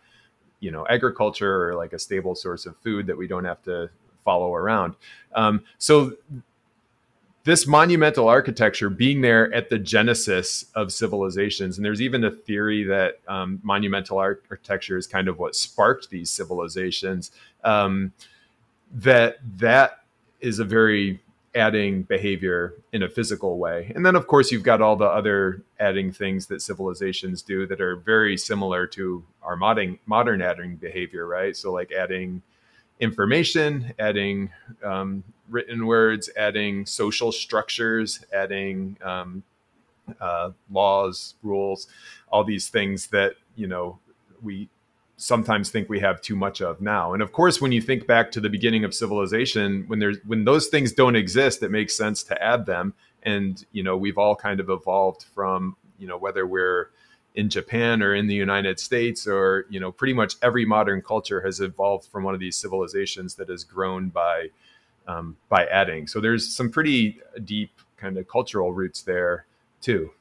you 0.63 0.71
know 0.71 0.85
agriculture 0.89 1.69
or 1.69 1.75
like 1.75 1.93
a 1.93 1.99
stable 1.99 2.35
source 2.35 2.65
of 2.65 2.75
food 2.77 3.05
that 3.07 3.17
we 3.17 3.27
don't 3.27 3.43
have 3.43 3.61
to 3.63 3.89
follow 4.23 4.53
around. 4.53 4.95
Um, 5.35 5.63
so 5.77 6.13
this 7.43 7.67
monumental 7.67 8.29
architecture 8.29 8.89
being 8.89 9.19
there 9.19 9.53
at 9.53 9.69
the 9.69 9.77
genesis 9.77 10.65
of 10.75 10.93
civilizations 10.93 11.77
and 11.77 11.83
there's 11.83 12.01
even 12.01 12.23
a 12.23 12.31
theory 12.31 12.85
that 12.85 13.19
um, 13.27 13.59
monumental 13.63 14.17
architecture 14.17 14.97
is 14.97 15.05
kind 15.05 15.27
of 15.27 15.37
what 15.39 15.53
sparked 15.53 16.09
these 16.09 16.29
civilizations 16.29 17.31
um, 17.65 18.13
that 18.93 19.39
that 19.57 20.03
is 20.39 20.59
a 20.59 20.63
very 20.63 21.19
adding 21.55 22.03
behavior 22.03 22.73
in 22.91 23.03
a 23.03 23.09
physical 23.09 23.57
way. 23.57 23.91
And 23.95 24.05
then, 24.05 24.15
of 24.15 24.27
course, 24.27 24.51
you've 24.51 24.63
got 24.63 24.81
all 24.81 24.95
the 24.95 25.05
other 25.05 25.61
adding 25.79 26.11
things 26.11 26.47
that 26.47 26.61
civilizations 26.61 27.41
do 27.41 27.67
that 27.67 27.79
are 27.79 27.95
very 27.95 28.37
similar 28.37 28.87
to 28.87 29.23
our 29.43 29.55
modern 29.55 29.99
modern 30.05 30.41
adding 30.41 30.75
behavior, 30.77 31.27
right? 31.27 31.55
So, 31.55 31.71
like 31.71 31.91
adding 31.91 32.41
information, 32.99 33.93
adding 33.99 34.49
um, 34.83 35.23
written 35.49 35.85
words, 35.85 36.29
adding 36.35 36.85
social 36.85 37.31
structures, 37.31 38.23
adding 38.33 38.97
um, 39.03 39.43
uh, 40.19 40.51
laws, 40.71 41.35
rules, 41.43 41.87
all 42.31 42.43
these 42.43 42.69
things 42.69 43.07
that 43.07 43.35
you 43.55 43.67
know 43.67 43.99
we 44.41 44.69
sometimes 45.23 45.69
think 45.69 45.87
we 45.89 46.01
have 46.01 46.21
too 46.21 46.35
much 46.35 46.61
of 46.61 46.81
now. 46.81 47.13
And 47.13 47.23
of 47.23 47.31
course, 47.31 47.61
when 47.61 47.71
you 47.71 47.81
think 47.81 48.05
back 48.05 48.29
to 48.31 48.41
the 48.41 48.49
beginning 48.49 48.83
of 48.83 48.93
civilization, 48.93 49.85
when 49.87 49.99
there's 49.99 50.17
when 50.25 50.43
those 50.43 50.67
things 50.67 50.91
don't 50.91 51.15
exist, 51.15 51.63
it 51.63 51.71
makes 51.71 51.95
sense 51.95 52.23
to 52.23 52.43
add 52.43 52.65
them. 52.65 52.93
And 53.23 53.65
you 53.71 53.83
know, 53.83 53.95
we've 53.95 54.17
all 54.17 54.35
kind 54.35 54.59
of 54.59 54.69
evolved 54.69 55.23
from 55.33 55.77
you 55.97 56.07
know 56.07 56.17
whether 56.17 56.45
we're 56.45 56.89
in 57.35 57.49
Japan 57.49 58.03
or 58.03 58.13
in 58.13 58.27
the 58.27 58.35
United 58.35 58.79
States 58.79 59.25
or 59.25 59.65
you 59.69 59.79
know 59.79 59.91
pretty 59.91 60.13
much 60.13 60.35
every 60.41 60.65
modern 60.65 61.01
culture 61.01 61.41
has 61.41 61.61
evolved 61.61 62.05
from 62.11 62.23
one 62.23 62.33
of 62.33 62.39
these 62.41 62.57
civilizations 62.57 63.35
that 63.35 63.49
has 63.49 63.63
grown 63.63 64.09
by 64.09 64.49
um, 65.07 65.37
by 65.47 65.65
adding. 65.67 66.05
So 66.05 66.19
there's 66.19 66.53
some 66.53 66.69
pretty 66.69 67.21
deep 67.45 67.71
kind 67.95 68.17
of 68.17 68.27
cultural 68.27 68.73
roots 68.73 69.01
there 69.01 69.45
too. 69.81 70.11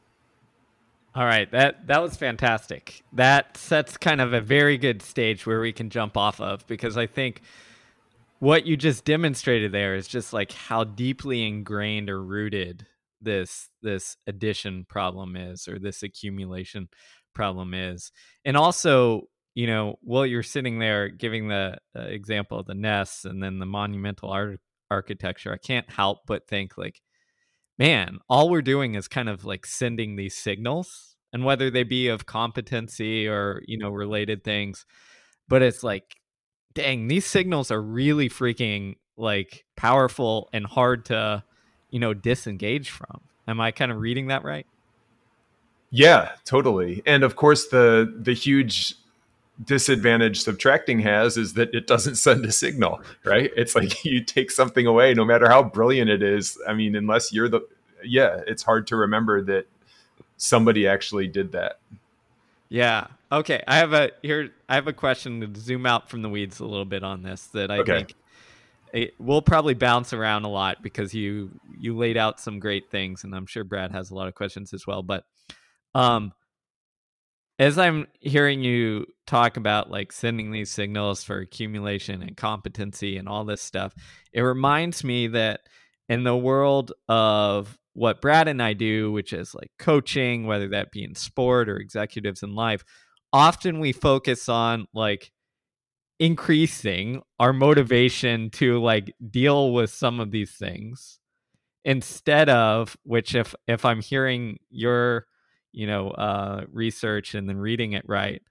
All 1.15 1.25
right, 1.25 1.51
that 1.51 1.87
that 1.89 2.01
was 2.01 2.17
fantastic. 2.17 3.03
That 3.13 3.59
sets 3.59 3.99
kind 3.99 4.21
of 4.21 4.33
a 4.33 4.41
very 4.41 4.79
good 4.79 5.03
stage 5.03 5.47
where 5.47 5.61
we 5.61 5.73
can 5.73 5.91
jump 5.91 6.17
off 6.17 6.41
of 6.41 6.67
because 6.67 6.97
I 6.97 7.07
think 7.07 7.43
what 8.39 8.67
you 8.67 8.77
just 8.77 9.05
demonstrated 9.05 9.73
there 9.73 9.95
is 9.95 10.09
just 10.09 10.33
like 10.33 10.53
how 10.53 10.85
deeply 10.85 11.47
ingrained 11.47 12.09
or 12.09 12.23
rooted 12.23 12.87
this 13.21 13.69
this 13.83 14.17
addition 14.27 14.87
problem 14.89 15.37
is 15.37 15.69
or 15.69 15.79
this 15.79 16.03
accumulation 16.03 16.89
problem 17.35 17.75
is. 17.75 18.11
And 18.45 18.57
also, 18.57 19.29
you 19.55 19.67
know, 19.67 19.97
while 20.01 20.25
you're 20.25 20.43
sitting 20.43 20.79
there 20.79 21.09
giving 21.09 21.49
the 21.49 21.77
uh, 21.95 22.01
example 22.03 22.59
of 22.59 22.67
the 22.67 22.75
nests 22.75 23.27
and 23.27 23.43
then 23.43 23.59
the 23.59 23.67
monumental 23.67 24.31
art- 24.31 24.61
architecture, 24.91 25.53
I 25.53 25.59
can't 25.59 25.89
help 25.91 26.21
but 26.27 26.49
think 26.49 26.79
like 26.79 27.03
man, 27.83 28.21
all 28.31 28.49
we're 28.49 28.63
doing 28.63 28.95
is 28.95 29.09
kind 29.09 29.29
of 29.29 29.45
like 29.45 29.67
sending 29.67 30.15
these 30.15 30.37
signals 30.37 31.17
and 31.33 31.45
whether 31.45 31.69
they 31.69 31.83
be 31.83 32.07
of 32.07 32.27
competency 32.27 33.27
or, 33.27 33.61
you 33.67 33.77
know, 33.77 33.91
related 33.91 34.45
things. 34.45 34.87
But 35.49 35.63
it's 35.63 35.83
like, 35.83 36.15
dang, 36.75 37.09
these 37.09 37.27
signals 37.27 37.73
are 37.73 37.83
really 37.83 38.29
freaking 38.29 38.99
like 39.17 39.65
powerful 39.77 40.49
and 40.53 40.65
hard 40.65 41.07
to, 41.07 41.43
you 41.91 41.99
know, 41.99 42.15
disengage 42.15 42.89
from. 42.89 43.23
Am 43.49 43.61
I 43.61 43.73
kind 43.73 43.91
of 43.91 43.99
reading 43.99 44.29
that 44.29 44.45
right? 44.45 44.67
Yeah, 45.91 46.31
totally. 46.45 47.03
And 47.05 47.25
of 47.25 47.35
course 47.35 47.67
the 47.67 48.15
the 48.17 48.33
huge 48.33 48.95
disadvantage 49.65 50.41
subtracting 50.41 51.01
has 51.01 51.37
is 51.37 51.55
that 51.55 51.75
it 51.75 51.87
doesn't 51.87 52.17
send 52.17 52.45
a 52.45 52.53
signal, 52.53 53.01
right? 53.25 53.51
It's 53.57 53.75
like 53.75 54.05
you 54.05 54.23
take 54.23 54.51
something 54.51 54.87
away, 54.87 55.15
no 55.15 55.25
matter 55.25 55.49
how 55.49 55.63
brilliant 55.63 56.11
it 56.11 56.23
is. 56.23 56.59
I 56.67 56.75
mean, 56.75 56.97
unless 56.97 57.33
you're 57.33 57.49
the, 57.49 57.61
yeah, 58.05 58.41
it's 58.47 58.63
hard 58.63 58.87
to 58.89 58.97
remember 58.97 59.43
that 59.43 59.67
somebody 60.37 60.87
actually 60.87 61.29
did 61.29 61.53
that. 61.53 61.79
Yeah. 62.69 63.09
Okay. 63.31 63.63
I 63.69 63.77
have 63.77 63.93
a 63.93 64.13
here. 64.23 64.51
I 64.69 64.77
have 64.77 64.89
a 64.89 64.93
question 64.93 65.41
to 65.41 65.61
zoom 65.61 65.85
out 65.85 66.09
from 66.09 66.23
the 66.23 66.29
weeds 66.31 66.59
a 66.59 66.65
little 66.65 66.87
bit 66.87 67.05
on 67.05 67.23
this 67.23 67.47
that 67.49 67.71
I 67.71 67.79
okay. 67.79 67.97
think 67.99 68.15
it, 68.93 69.15
we'll 69.19 69.43
probably 69.43 69.75
bounce 69.75 70.13
around 70.13 70.45
a 70.45 70.49
lot 70.49 70.83
because 70.83 71.15
you 71.15 71.51
you 71.79 71.97
laid 71.97 72.17
out 72.17 72.41
some 72.41 72.59
great 72.59 72.91
things, 72.91 73.25
and 73.25 73.35
I'm 73.35 73.47
sure 73.47 73.65
Brad 73.65 73.93
has 73.93 74.11
a 74.11 74.15
lot 74.15 74.29
of 74.29 74.35
questions 74.35 74.73
as 74.75 74.87
well. 74.87 75.03
But 75.03 75.25
um, 75.95 76.33
as 77.59 77.79
I'm 77.79 78.07
hearing 78.21 78.63
you 78.63 79.07
talk 79.27 79.57
about 79.57 79.91
like 79.91 80.13
sending 80.13 80.51
these 80.51 80.71
signals 80.71 81.23
for 81.23 81.39
accumulation 81.39 82.23
and 82.23 82.37
competency 82.37 83.17
and 83.17 83.29
all 83.29 83.45
this 83.45 83.63
stuff, 83.63 83.95
it 84.33 84.41
reminds 84.41 85.05
me 85.05 85.29
that 85.29 85.61
in 86.09 86.25
the 86.25 86.37
world 86.37 86.93
of 87.09 87.79
what 87.95 88.21
Brad 88.21 88.49
and 88.49 88.63
I 88.63 88.73
do, 88.73 89.13
which 89.13 89.33
is 89.33 89.55
like 89.55 89.71
coaching, 89.79 90.47
whether 90.47 90.69
that 90.69 90.93
be 90.93 91.05
in 91.05 91.15
sport 91.15 91.69
or 91.69 91.77
executives 91.77 92.43
in 92.43 92.55
life, 92.55 92.85
often 93.33 93.81
we 93.81 93.93
focus 93.93 94.49
on 94.49 94.87
like 94.95 95.31
increasing 96.19 97.21
our 97.39 97.53
motivation 97.53 98.51
to 98.51 98.81
like 98.81 99.13
deal 99.31 99.73
with 99.73 99.91
some 99.91 100.21
of 100.21 100.31
these 100.31 100.53
things 100.53 101.19
instead 101.85 102.49
of 102.49 102.97
which 103.03 103.35
if 103.35 103.55
if 103.67 103.85
I'm 103.85 104.01
hearing 104.01 104.59
your 104.71 105.27
you 105.73 105.87
know 105.87 106.11
uh 106.11 106.65
research 106.71 107.35
and 107.35 107.49
then 107.49 107.57
reading 107.57 107.93
it 107.93 108.05
right 108.07 108.43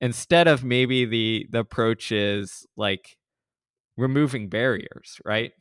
instead 0.00 0.48
of 0.48 0.64
maybe 0.64 1.04
the 1.04 1.46
the 1.50 1.60
approach 1.60 2.12
is 2.12 2.66
like 2.76 3.16
removing 3.96 4.48
barriers 4.48 5.20
right? 5.24 5.52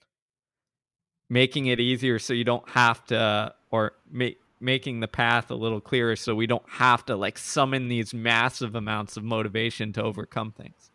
Making 1.30 1.68
it 1.68 1.80
easier 1.80 2.20
so 2.20 2.34
you 2.34 2.44
don't 2.44 2.68
have 2.70 3.04
to 3.06 3.54
or 3.72 3.94
make 4.12 4.40
making 4.60 5.00
the 5.00 5.08
path 5.08 5.52
a 5.52 5.56
little 5.56 5.82
clearer 5.82 6.16
so 6.16 6.36
we 6.36 6.48
don't 6.48 6.68
have 6.68 7.06
to 7.06 7.16
like 7.16 7.38
summon 7.38 7.88
these 7.90 8.14
massive 8.14 8.76
amounts 8.76 9.18
of 9.18 9.24
motivation 9.24 9.92
to 9.94 10.02
overcome 10.04 10.52
things. 10.52 10.92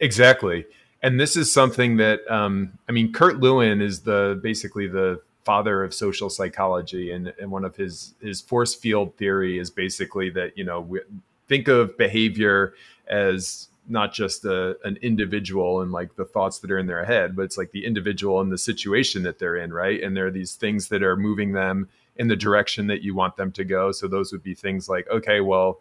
Exactly. 0.00 0.66
And 1.02 1.20
this 1.20 1.36
is 1.36 1.52
something 1.52 1.96
that 1.98 2.20
um, 2.30 2.78
i 2.88 2.92
mean 2.92 3.12
kurt 3.12 3.38
lewin 3.40 3.80
is 3.80 4.00
the 4.00 4.38
basically 4.42 4.86
the 4.86 5.20
father 5.46 5.84
of 5.84 5.94
social 5.94 6.28
psychology 6.28 7.12
and, 7.12 7.32
and 7.40 7.50
one 7.50 7.64
of 7.64 7.76
his 7.76 8.14
his 8.20 8.40
force 8.40 8.74
field 8.74 9.16
theory 9.16 9.58
is 9.58 9.70
basically 9.70 10.28
that 10.28 10.58
you 10.58 10.64
know 10.64 10.80
we, 10.80 11.00
think 11.48 11.68
of 11.68 11.96
behavior 11.96 12.74
as 13.08 13.68
not 13.88 14.12
just 14.12 14.44
a, 14.44 14.76
an 14.84 14.98
individual 15.00 15.80
and 15.80 15.92
like 15.92 16.16
the 16.16 16.24
thoughts 16.24 16.58
that 16.58 16.70
are 16.70 16.78
in 16.78 16.86
their 16.86 17.04
head, 17.04 17.36
but 17.36 17.42
it's 17.42 17.56
like 17.56 17.70
the 17.70 17.84
individual 17.84 18.40
and 18.40 18.50
the 18.50 18.58
situation 18.58 19.22
that 19.22 19.38
they're 19.38 19.56
in, 19.56 19.72
right? 19.72 20.02
And 20.02 20.16
there 20.16 20.26
are 20.26 20.30
these 20.30 20.54
things 20.54 20.88
that 20.88 21.02
are 21.02 21.16
moving 21.16 21.52
them 21.52 21.88
in 22.16 22.28
the 22.28 22.36
direction 22.36 22.88
that 22.88 23.02
you 23.02 23.14
want 23.14 23.36
them 23.36 23.52
to 23.52 23.64
go. 23.64 23.92
So 23.92 24.08
those 24.08 24.32
would 24.32 24.42
be 24.42 24.54
things 24.54 24.88
like, 24.88 25.08
okay, 25.08 25.40
well, 25.40 25.80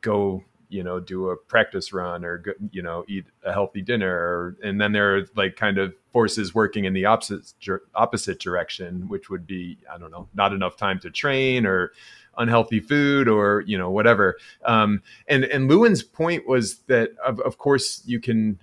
go, 0.00 0.44
you 0.68 0.84
know, 0.84 1.00
do 1.00 1.30
a 1.30 1.36
practice 1.36 1.92
run 1.92 2.24
or, 2.24 2.38
go, 2.38 2.52
you 2.70 2.82
know, 2.82 3.04
eat 3.08 3.24
a 3.44 3.52
healthy 3.52 3.82
dinner. 3.82 4.56
And 4.62 4.80
then 4.80 4.92
there 4.92 5.16
are 5.16 5.26
like 5.34 5.56
kind 5.56 5.78
of 5.78 5.94
forces 6.12 6.54
working 6.54 6.84
in 6.84 6.92
the 6.92 7.04
opposite, 7.04 7.52
opposite 7.94 8.40
direction, 8.40 9.08
which 9.08 9.30
would 9.30 9.46
be, 9.46 9.78
I 9.92 9.98
don't 9.98 10.10
know, 10.10 10.28
not 10.34 10.52
enough 10.52 10.76
time 10.76 10.98
to 11.00 11.10
train 11.10 11.66
or, 11.66 11.92
unhealthy 12.38 12.80
food 12.80 13.28
or 13.28 13.62
you 13.66 13.76
know 13.76 13.90
whatever. 13.90 14.36
Um, 14.64 15.02
and 15.28 15.44
and 15.44 15.68
Lewin's 15.68 16.02
point 16.02 16.46
was 16.46 16.78
that 16.86 17.10
of, 17.24 17.40
of 17.40 17.58
course 17.58 18.02
you 18.06 18.20
can 18.20 18.58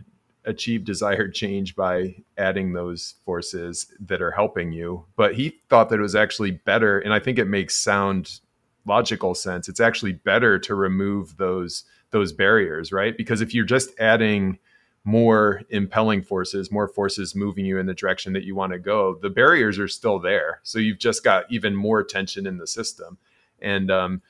achieve 0.45 0.85
desired 0.85 1.33
change 1.33 1.75
by 1.75 2.15
adding 2.37 2.71
those 2.73 3.15
forces 3.25 3.93
that 3.99 4.21
are 4.21 4.31
helping 4.31 4.71
you. 4.71 5.05
But 5.15 5.35
he 5.35 5.59
thought 5.69 5.89
that 5.89 5.99
it 5.99 6.01
was 6.01 6.15
actually 6.15 6.51
better, 6.51 6.99
and 6.99 7.13
I 7.13 7.19
think 7.19 7.37
it 7.37 7.45
makes 7.45 7.77
sound 7.77 8.39
logical 8.85 9.35
sense. 9.35 9.67
It's 9.67 9.81
actually 9.81 10.13
better 10.13 10.57
to 10.59 10.73
remove 10.73 11.37
those 11.37 11.83
those 12.11 12.31
barriers, 12.31 12.91
right? 12.91 13.17
Because 13.17 13.41
if 13.41 13.53
you're 13.53 13.65
just 13.65 13.89
adding 13.99 14.59
more 15.07 15.61
impelling 15.69 16.21
forces, 16.21 16.69
more 16.69 16.89
forces 16.89 17.33
moving 17.33 17.65
you 17.65 17.77
in 17.77 17.85
the 17.85 17.93
direction 17.93 18.33
that 18.33 18.43
you 18.43 18.53
want 18.53 18.73
to 18.73 18.77
go, 18.77 19.17
the 19.21 19.29
barriers 19.29 19.79
are 19.79 19.87
still 19.87 20.19
there. 20.19 20.59
So 20.63 20.79
you've 20.79 20.99
just 20.99 21.23
got 21.23 21.45
even 21.49 21.73
more 21.73 22.03
tension 22.03 22.45
in 22.45 22.57
the 22.57 22.67
system. 22.67 23.17
And 23.61 23.89
um, 23.89 24.21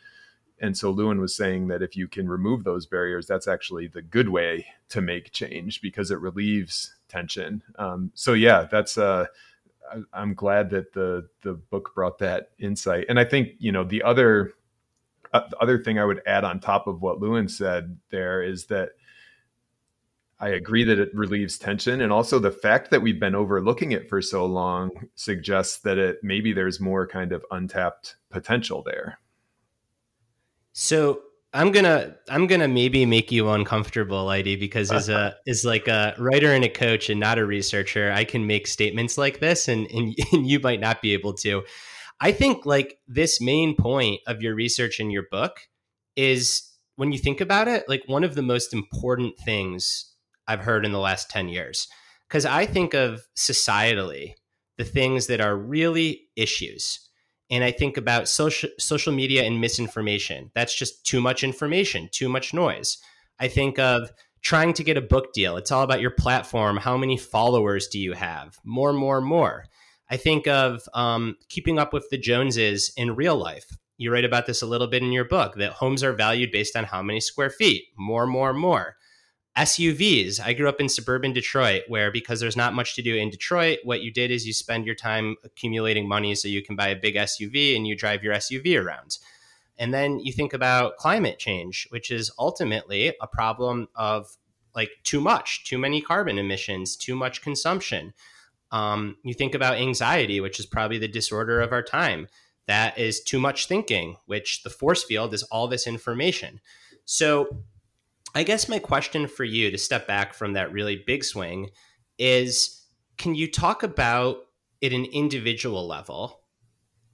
and 0.62 0.78
so 0.78 0.92
Lewin 0.92 1.20
was 1.20 1.36
saying 1.36 1.70
that 1.70 1.82
if 1.82 1.98
you 1.98 2.08
can 2.08 2.30
remove 2.30 2.64
those 2.64 2.86
barriers, 2.86 3.26
that's 3.26 3.48
actually 3.48 3.88
the 3.88 4.04
good 4.04 4.30
way 4.30 4.68
to 4.90 5.02
make 5.02 5.32
change 5.32 5.82
because 5.82 6.12
it 6.12 6.20
relieves 6.20 6.96
tension. 7.08 7.64
Um, 7.80 8.12
so 8.14 8.34
yeah, 8.34 8.68
that's 8.70 9.00
uh, 9.00 9.26
I, 10.14 10.22
am 10.22 10.36
glad 10.36 10.70
that 10.70 10.94
the 10.94 11.28
the 11.42 11.54
book 11.54 11.96
brought 11.96 12.20
that 12.20 12.52
insight. 12.60 13.08
And 13.10 13.20
I 13.20 13.26
think 13.26 13.54
you 13.58 13.72
know 13.72 13.84
the 13.84 14.04
other 14.04 14.54
uh, 15.34 15.48
the 15.50 15.58
other 15.58 15.80
thing 15.80 15.98
I 15.98 16.06
would 16.06 16.22
add 16.28 16.44
on 16.44 16.60
top 16.60 16.86
of 16.86 17.02
what 17.02 17.20
Lewin 17.20 17.50
said 17.50 17.98
there 18.12 18.44
is 18.44 18.68
that 18.68 18.92
I 20.40 20.50
agree 20.50 20.84
that 20.84 21.00
it 21.00 21.10
relieves 21.16 21.58
tension. 21.58 22.02
And 22.02 22.12
also 22.12 22.38
the 22.38 22.52
fact 22.52 22.92
that 22.92 23.02
we've 23.02 23.20
been 23.20 23.34
overlooking 23.34 23.92
it 23.92 24.08
for 24.08 24.22
so 24.22 24.46
long 24.46 24.92
suggests 25.16 25.80
that 25.80 25.98
it 25.98 26.20
maybe 26.22 26.54
there's 26.54 26.80
more 26.80 27.08
kind 27.08 27.32
of 27.32 27.44
untapped 27.50 28.18
potential 28.30 28.84
there. 28.84 29.20
So 30.74 31.22
I'm 31.54 31.72
gonna 31.72 32.16
I'm 32.30 32.46
gonna 32.46 32.68
maybe 32.68 33.04
make 33.08 33.32
you 33.32 33.50
uncomfortable, 33.50 34.26
Leidy, 34.26 34.56
because 34.56 34.92
as 34.92 35.10
a 35.10 35.36
as 35.48 35.66
like 35.66 35.88
a 35.88 36.14
writer 36.20 36.54
and 36.54 36.64
a 36.64 36.70
coach 36.70 37.10
and 37.10 37.20
not 37.20 37.40
a 37.40 37.46
researcher, 37.46 38.12
I 38.12 38.24
can 38.24 38.46
make 38.46 38.68
statements 38.68 39.18
like 39.18 39.40
this 39.40 39.68
and, 39.68 39.90
and, 39.90 40.16
and 40.34 40.46
you 40.46 40.60
might 40.60 40.80
not 40.80 41.02
be 41.02 41.14
able 41.14 41.34
to. 41.36 41.64
I 42.20 42.32
think 42.32 42.66
like 42.66 43.00
this 43.08 43.42
main 43.42 43.76
point 43.76 44.22
of 44.28 44.44
your 44.44 44.54
research 44.54 45.00
in 45.00 45.10
your 45.10 45.26
book 45.32 45.62
is 46.16 46.74
when 46.96 47.12
you 47.12 47.18
think 47.18 47.42
about 47.42 47.68
it, 47.68 47.88
like 47.88 48.04
one 48.06 48.24
of 48.24 48.36
the 48.36 48.42
most 48.44 48.74
important 48.74 49.38
things 49.40 50.14
I've 50.48 50.62
heard 50.62 50.86
in 50.86 50.92
the 50.92 51.00
last 51.00 51.30
10 51.30 51.50
years. 51.50 51.88
Because 52.28 52.46
I 52.46 52.66
think 52.66 52.94
of 52.94 53.22
societally 53.38 54.34
the 54.78 54.84
things 54.84 55.28
that 55.28 55.42
are 55.42 55.58
really 55.58 56.28
issues. 56.36 57.00
And 57.50 57.64
I 57.64 57.72
think 57.72 57.98
about 57.98 58.28
social 58.28 58.70
social 58.78 59.14
media 59.14 59.44
and 59.44 59.62
misinformation. 59.62 60.52
That's 60.54 60.76
just 60.76 61.06
too 61.06 61.22
much 61.22 61.44
information, 61.44 62.10
too 62.12 62.28
much 62.28 62.54
noise. 62.54 62.98
I 63.40 63.48
think 63.48 63.80
of 63.80 64.12
trying 64.42 64.74
to 64.74 64.84
get 64.84 64.98
a 64.98 65.02
book 65.02 65.34
deal. 65.34 65.58
It's 65.58 65.72
all 65.72 65.84
about 65.84 66.02
your 66.02 66.12
platform. 66.12 66.78
How 66.78 66.98
many 66.98 67.18
followers 67.18 67.88
do 67.88 68.00
you 68.00 68.14
have? 68.14 68.58
More, 68.64 68.94
more, 68.94 69.22
more. 69.22 69.66
I 70.10 70.18
think 70.18 70.48
of 70.48 70.82
um, 70.94 71.36
keeping 71.50 71.80
up 71.80 71.94
with 71.94 72.10
the 72.10 72.18
Joneses 72.18 72.92
in 72.96 73.16
real 73.16 73.36
life. 73.36 73.66
You 73.98 74.12
write 74.12 74.26
about 74.26 74.46
this 74.46 74.62
a 74.62 74.68
little 74.68 74.88
bit 74.88 75.02
in 75.02 75.12
your 75.12 75.26
book 75.26 75.56
that 75.56 75.74
homes 75.74 76.04
are 76.04 76.14
valued 76.14 76.52
based 76.52 76.76
on 76.76 76.84
how 76.84 77.02
many 77.02 77.20
square 77.20 77.50
feet. 77.50 77.86
More, 77.98 78.28
more, 78.28 78.54
more. 78.54 78.96
SUVs. 79.58 80.40
I 80.40 80.54
grew 80.54 80.70
up 80.70 80.80
in 80.80 80.88
suburban 80.88 81.34
Detroit, 81.34 81.84
where 81.88 82.12
because 82.12 82.40
there's 82.40 82.56
not 82.56 82.76
much 82.76 82.96
to 82.96 83.02
do 83.02 83.16
in 83.16 83.32
Detroit, 83.32 83.80
what 83.84 84.02
you 84.02 84.12
did 84.12 84.30
is 84.30 84.46
you 84.46 84.54
spend 84.54 84.86
your 84.86 84.96
time 84.96 85.36
accumulating 85.44 86.08
money 86.08 86.36
so 86.36 86.48
you 86.48 86.62
can 86.62 86.76
buy 86.76 86.90
a 86.90 86.96
big 86.96 87.16
SUV 87.16 87.76
and 87.76 87.88
you 87.88 87.96
drive 87.96 88.24
your 88.24 88.36
SUV 88.36 88.82
around. 88.82 89.18
And 89.80 89.94
then 89.94 90.20
you 90.20 90.32
think 90.32 90.54
about 90.54 90.98
climate 90.98 91.40
change, 91.40 91.88
which 91.90 92.12
is 92.12 92.32
ultimately 92.38 93.14
a 93.20 93.28
problem 93.28 93.88
of 93.96 94.38
like 94.76 94.92
too 95.04 95.20
much, 95.20 95.66
too 95.66 95.80
many 95.80 96.02
carbon 96.02 96.38
emissions, 96.38 96.96
too 96.96 97.16
much 97.16 97.42
consumption. 97.42 98.14
Um, 98.72 99.18
you 99.24 99.34
think 99.34 99.56
about 99.56 99.78
anxiety, 99.78 100.40
which 100.40 100.60
is 100.60 100.68
probably 100.68 101.00
the 101.00 101.08
disorder 101.08 101.62
of 101.62 101.72
our 101.72 101.84
time. 101.84 102.28
That 102.68 102.98
is 103.00 103.22
too 103.22 103.40
much 103.40 103.68
thinking, 103.68 104.18
which 104.28 104.62
the 104.62 104.70
force 104.70 105.04
field 105.04 105.34
is 105.34 105.42
all 105.44 105.68
this 105.68 105.88
information. 105.88 106.60
So 107.06 107.64
I 108.38 108.44
guess 108.44 108.70
my 108.70 108.78
question 108.78 109.28
for 109.28 109.44
you 109.44 109.72
to 109.72 109.80
step 109.80 110.06
back 110.06 110.36
from 110.36 110.54
that 110.54 110.72
really 110.72 111.02
big 111.08 111.24
swing 111.24 111.72
is 112.20 112.86
can 113.18 113.34
you 113.34 113.50
talk 113.50 113.82
about 113.82 114.38
at 114.84 114.94
an 114.94 115.06
individual 115.06 115.88
level 115.88 116.42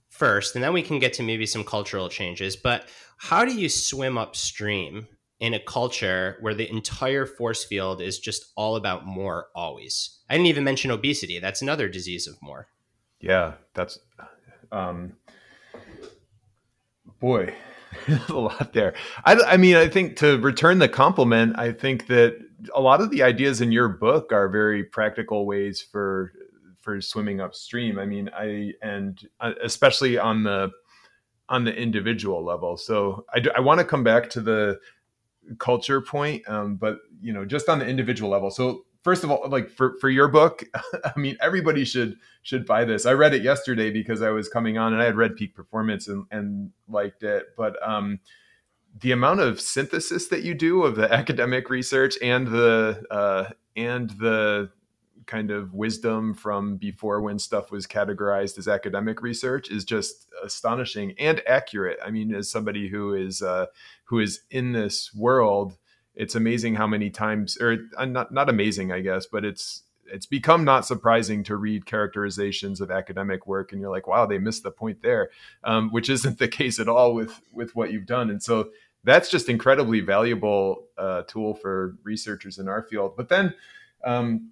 first, 0.09 0.53
and 0.53 0.62
then 0.62 0.73
we 0.73 0.81
can 0.81 0.99
get 0.99 1.13
to 1.13 1.23
maybe 1.23 1.45
some 1.45 1.63
cultural 1.63 2.09
changes, 2.09 2.57
but 2.57 2.89
how 3.15 3.45
do 3.45 3.55
you 3.55 3.69
swim 3.69 4.17
upstream 4.17 5.07
in 5.39 5.53
a 5.53 5.62
culture 5.62 6.36
where 6.41 6.53
the 6.53 6.69
entire 6.69 7.25
force 7.25 7.63
field 7.63 8.01
is 8.01 8.19
just 8.19 8.51
all 8.57 8.75
about 8.75 9.05
more 9.05 9.47
always? 9.55 10.19
I 10.29 10.33
didn't 10.33 10.47
even 10.47 10.65
mention 10.65 10.91
obesity. 10.91 11.39
That's 11.39 11.62
another 11.62 11.88
disease 11.88 12.27
of 12.27 12.36
more. 12.41 12.67
Yeah, 13.21 13.53
that's 13.73 13.97
um 14.73 15.13
boy, 17.21 17.53
a 18.29 18.34
lot 18.34 18.73
there. 18.73 18.93
I, 19.25 19.36
I 19.36 19.58
mean, 19.58 19.75
I 19.75 19.88
think 19.88 20.17
to 20.17 20.38
return 20.39 20.79
the 20.79 20.89
compliment, 20.89 21.58
I 21.58 21.71
think 21.71 22.08
that 22.08 22.38
a 22.73 22.82
lot 22.82 23.01
of 23.01 23.10
the 23.10 23.23
ideas 23.23 23.62
in 23.62 23.71
your 23.71 23.89
book 23.89 24.32
are 24.32 24.49
very 24.49 24.84
practical 24.84 25.45
ways 25.45 25.82
for 25.82 26.34
for 26.79 26.99
swimming 26.99 27.39
upstream. 27.39 27.97
I 27.97 28.06
mean, 28.06 28.29
I 28.36 28.73
and 28.82 29.19
uh, 29.39 29.53
especially 29.63 30.17
on 30.17 30.43
the 30.43 30.71
on 31.49 31.65
the 31.65 31.75
individual 31.75 32.43
level. 32.43 32.77
So 32.77 33.25
I, 33.34 33.41
I 33.56 33.60
want 33.60 33.79
to 33.79 33.86
come 33.86 34.03
back 34.03 34.29
to 34.32 34.41
the 34.41 34.79
culture 35.60 36.01
point, 36.01 36.47
um, 36.47 36.75
but 36.75 36.99
you 37.21 37.34
know, 37.34 37.45
just 37.45 37.69
on 37.69 37.79
the 37.79 37.88
individual 37.88 38.29
level. 38.29 38.49
So 38.49 38.86
first 39.03 39.23
of 39.23 39.31
all, 39.31 39.47
like 39.49 39.69
for 39.69 39.97
for 39.99 40.09
your 40.09 40.27
book, 40.27 40.63
I 41.03 41.17
mean, 41.17 41.37
everybody 41.41 41.85
should 41.85 42.17
should 42.41 42.65
buy 42.65 42.85
this. 42.85 43.05
I 43.05 43.13
read 43.13 43.33
it 43.33 43.43
yesterday 43.43 43.91
because 43.91 44.21
I 44.21 44.31
was 44.31 44.49
coming 44.49 44.77
on 44.77 44.93
and 44.93 45.01
I 45.01 45.05
had 45.05 45.17
read 45.17 45.35
Peak 45.35 45.55
Performance 45.55 46.07
and 46.07 46.25
and 46.31 46.71
liked 46.87 47.23
it, 47.23 47.47
but 47.55 47.75
um, 47.87 48.19
the 48.99 49.11
amount 49.11 49.39
of 49.39 49.59
synthesis 49.59 50.27
that 50.27 50.43
you 50.43 50.53
do 50.53 50.83
of 50.83 50.95
the 50.95 51.11
academic 51.13 51.69
research 51.69 52.15
and 52.21 52.47
the 52.47 53.03
uh, 53.11 53.49
and 53.75 54.09
the 54.11 54.71
kind 55.25 55.51
of 55.51 55.73
wisdom 55.73 56.33
from 56.33 56.75
before 56.75 57.21
when 57.21 57.39
stuff 57.39 57.71
was 57.71 57.87
categorized 57.87 58.57
as 58.57 58.67
academic 58.67 59.21
research 59.21 59.69
is 59.71 59.85
just 59.85 60.27
astonishing 60.43 61.13
and 61.17 61.41
accurate. 61.47 61.97
I 62.05 62.11
mean, 62.11 62.33
as 62.35 62.51
somebody 62.51 62.89
who 62.89 63.13
is 63.13 63.41
uh, 63.41 63.67
who 64.05 64.19
is 64.19 64.41
in 64.51 64.73
this 64.73 65.13
world, 65.13 65.77
it's 66.15 66.36
amazing 66.36 66.76
how 66.76 66.88
many 66.88 67.10
times, 67.10 67.58
or 67.60 67.78
uh, 67.97 68.06
not 68.06 68.32
not 68.32 68.49
amazing, 68.49 68.91
I 68.91 69.02
guess, 69.02 69.26
but 69.26 69.43
it's 69.43 69.84
it's 70.06 70.26
become 70.26 70.63
not 70.63 70.86
surprising 70.86 71.43
to 71.43 71.56
read 71.56 71.86
characterizations 71.86 72.82
of 72.82 72.91
academic 72.91 73.47
work 73.47 73.71
and 73.71 73.82
you're 73.82 73.89
like 73.89 74.08
wow 74.08 74.26
they 74.26 74.38
missed 74.38 74.63
the 74.63 74.71
point 74.71 75.02
there 75.02 75.30
um, 75.63 75.89
which 75.91 76.10
isn't 76.15 76.39
the 76.39 76.47
case 76.47 76.80
at 76.80 76.88
all 76.88 77.13
with 77.13 77.41
with 77.52 77.76
what 77.76 77.91
you've 77.91 78.06
done 78.06 78.30
and 78.30 78.41
so 78.41 78.69
that's 79.06 79.30
just 79.30 79.49
incredibly 79.49 79.99
valuable 79.99 80.86
uh, 80.97 81.23
tool 81.23 81.54
for 81.54 81.95
researchers 82.04 82.60
in 82.60 82.67
our 82.67 82.84
field 82.84 83.15
but 83.17 83.30
then 83.30 83.54
um, 84.06 84.49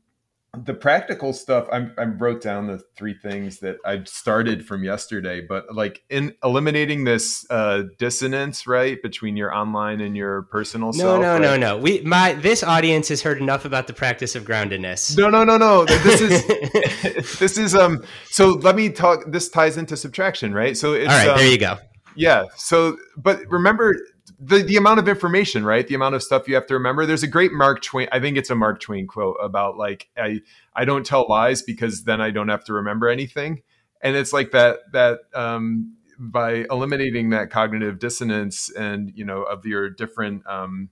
the 0.57 0.73
practical 0.73 1.31
stuff 1.31 1.65
I'm, 1.71 1.93
i 1.97 2.03
wrote 2.03 2.41
down 2.41 2.67
the 2.67 2.83
three 2.97 3.13
things 3.13 3.59
that 3.59 3.77
i 3.85 4.03
started 4.03 4.65
from 4.65 4.83
yesterday 4.83 5.39
but 5.39 5.73
like 5.73 6.03
in 6.09 6.35
eliminating 6.43 7.05
this 7.05 7.45
uh, 7.49 7.83
dissonance 7.97 8.67
right 8.67 9.01
between 9.01 9.37
your 9.37 9.55
online 9.55 10.01
and 10.01 10.15
your 10.15 10.41
personal 10.43 10.87
no, 10.87 10.91
self 10.91 11.21
no 11.21 11.33
right? 11.33 11.41
no. 11.41 11.57
No 11.57 11.77
we 11.77 12.01
my 12.01 12.33
this 12.33 12.63
audience 12.63 13.07
has 13.07 13.21
heard 13.21 13.37
enough 13.37 13.63
about 13.63 13.87
the 13.87 13.93
practice 13.93 14.35
of 14.35 14.43
groundedness. 14.43 15.17
No 15.17 15.29
no 15.29 15.45
no 15.45 15.57
no. 15.57 15.85
This 15.85 16.19
is 16.19 17.39
this 17.39 17.57
is 17.57 17.73
um 17.73 18.03
so 18.29 18.49
let 18.49 18.75
me 18.75 18.89
talk 18.89 19.23
this 19.27 19.47
ties 19.47 19.77
into 19.77 19.95
subtraction 19.95 20.53
right? 20.53 20.75
So 20.75 20.93
it's 20.93 21.09
all 21.09 21.17
right 21.17 21.29
um, 21.29 21.37
there 21.37 21.47
you 21.47 21.57
go. 21.57 21.77
yeah 22.15 22.43
so 22.57 22.97
but 23.15 23.39
remember 23.47 23.95
the 24.43 24.63
the 24.63 24.75
amount 24.75 24.99
of 24.99 25.08
information, 25.08 25.63
right? 25.63 25.88
The 25.88 25.93
amount 25.93 26.15
of 26.15 26.23
stuff 26.23 26.47
you 26.47 26.56
have 26.56 26.65
to 26.67 26.73
remember. 26.73 27.06
There's 27.06 27.23
a 27.23 27.27
great 27.27 27.54
Mark 27.54 27.84
Twain. 27.84 28.08
I 28.12 28.19
think 28.19 28.38
it's 28.38 28.49
a 28.49 28.56
Mark 28.56 28.80
Twain 28.80 29.06
quote 29.06 29.38
about 29.41 29.77
like 29.77 30.10
I 30.17 30.41
I 30.75 30.84
don't 30.84 31.06
tell 31.06 31.27
lies 31.30 31.62
because 31.62 32.06
then 32.06 32.19
I 32.19 32.32
don't 32.32 32.49
have 32.49 32.63
to 32.65 32.73
remember 32.73 33.08
anything. 33.08 33.62
And 34.01 34.15
it's 34.15 34.34
like 34.34 34.51
that 34.51 34.80
that 34.93 35.19
um, 35.36 35.95
by 36.17 36.65
eliminating 36.71 37.30
that 37.30 37.51
cognitive 37.51 37.99
dissonance 37.99 38.71
and 38.71 39.12
you 39.15 39.23
know 39.23 39.43
of 39.43 39.65
your 39.65 39.91
different 39.91 40.45
um, 40.47 40.89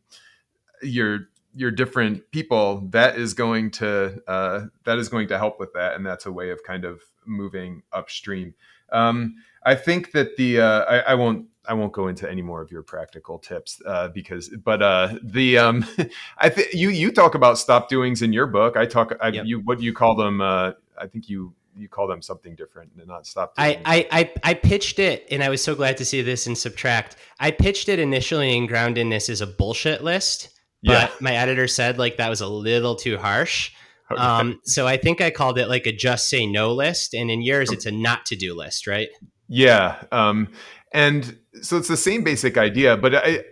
your 0.83 1.21
your 1.55 1.71
different 1.71 2.29
people 2.31 2.87
that 2.91 3.17
is 3.17 3.33
going 3.33 3.71
to 3.71 4.21
uh, 4.27 4.65
that 4.83 4.99
is 4.99 5.09
going 5.09 5.27
to 5.27 5.39
help 5.39 5.59
with 5.59 5.73
that 5.73 5.95
and 5.95 6.05
that's 6.05 6.27
a 6.27 6.31
way 6.31 6.51
of 6.51 6.61
kind 6.63 6.85
of 6.85 7.01
moving 7.25 7.81
upstream 7.91 8.53
um, 8.91 9.35
i 9.65 9.75
think 9.75 10.11
that 10.11 10.35
the 10.37 10.59
uh, 10.59 10.81
I, 10.85 10.99
I 10.99 11.15
won't 11.15 11.48
I 11.67 11.73
won't 11.73 11.91
go 11.91 12.07
into 12.07 12.29
any 12.29 12.41
more 12.41 12.61
of 12.61 12.71
your 12.71 12.81
practical 12.81 13.37
tips 13.37 13.81
uh, 13.85 14.07
because, 14.09 14.49
but 14.49 14.81
uh, 14.81 15.15
the 15.21 15.57
um, 15.57 15.85
I 16.37 16.49
think 16.49 16.73
you 16.73 16.89
you 16.89 17.11
talk 17.11 17.35
about 17.35 17.57
stop 17.57 17.89
doings 17.89 18.21
in 18.21 18.33
your 18.33 18.47
book. 18.47 18.77
I 18.77 18.85
talk 18.85 19.13
I, 19.21 19.29
yep. 19.29 19.45
you 19.45 19.59
what 19.59 19.79
do 19.79 19.85
you 19.85 19.93
call 19.93 20.15
them. 20.15 20.41
Uh, 20.41 20.71
I 20.97 21.07
think 21.07 21.29
you 21.29 21.53
you 21.75 21.87
call 21.87 22.07
them 22.07 22.21
something 22.21 22.55
different 22.55 22.91
and 22.97 23.07
not 23.07 23.25
stop. 23.25 23.53
I, 23.57 23.79
I, 23.85 24.07
I 24.11 24.33
I 24.43 24.53
pitched 24.53 24.99
it, 24.99 25.27
and 25.31 25.43
I 25.43 25.49
was 25.49 25.63
so 25.63 25.75
glad 25.75 25.97
to 25.97 26.05
see 26.05 26.21
this 26.21 26.47
in 26.47 26.55
Subtract. 26.55 27.15
I 27.39 27.51
pitched 27.51 27.89
it 27.89 27.99
initially 27.99 28.55
in 28.55 28.67
Groundedness 28.67 29.29
as 29.29 29.41
a 29.41 29.47
bullshit 29.47 30.03
list, 30.03 30.49
but 30.83 31.09
yeah. 31.09 31.09
my 31.19 31.35
editor 31.35 31.67
said 31.67 31.97
like 31.97 32.17
that 32.17 32.29
was 32.29 32.41
a 32.41 32.47
little 32.47 32.95
too 32.95 33.17
harsh. 33.17 33.71
Okay. 34.11 34.21
Um, 34.21 34.59
so 34.63 34.87
I 34.87 34.97
think 34.97 35.21
I 35.21 35.29
called 35.29 35.59
it 35.59 35.67
like 35.67 35.85
a 35.85 35.91
just 35.91 36.29
say 36.29 36.45
no 36.45 36.73
list, 36.73 37.13
and 37.13 37.29
in 37.29 37.41
yours 37.41 37.71
it's 37.71 37.85
a 37.85 37.91
not 37.91 38.25
to 38.27 38.35
do 38.35 38.55
list, 38.55 38.87
right? 38.87 39.09
Yeah. 39.47 40.03
Um, 40.11 40.49
and 40.91 41.37
so 41.61 41.77
it's 41.77 41.87
the 41.87 41.97
same 41.97 42.23
basic 42.23 42.57
idea, 42.57 42.97
but 42.97 43.15
I 43.15 43.43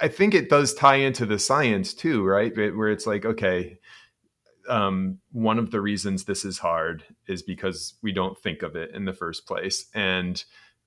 I 0.00 0.08
think 0.08 0.34
it 0.34 0.48
does 0.48 0.74
tie 0.74 0.96
into 0.96 1.26
the 1.26 1.38
science 1.38 1.92
too, 1.92 2.24
right? 2.24 2.54
Where 2.56 2.90
it's 2.90 3.06
like, 3.06 3.24
okay, 3.24 3.78
um, 4.68 5.18
one 5.32 5.58
of 5.58 5.70
the 5.70 5.80
reasons 5.80 6.24
this 6.24 6.44
is 6.44 6.58
hard 6.58 7.04
is 7.26 7.42
because 7.42 7.94
we 8.02 8.12
don't 8.12 8.38
think 8.38 8.62
of 8.62 8.76
it 8.76 8.94
in 8.94 9.06
the 9.06 9.12
first 9.12 9.46
place. 9.46 9.86
And 9.94 10.42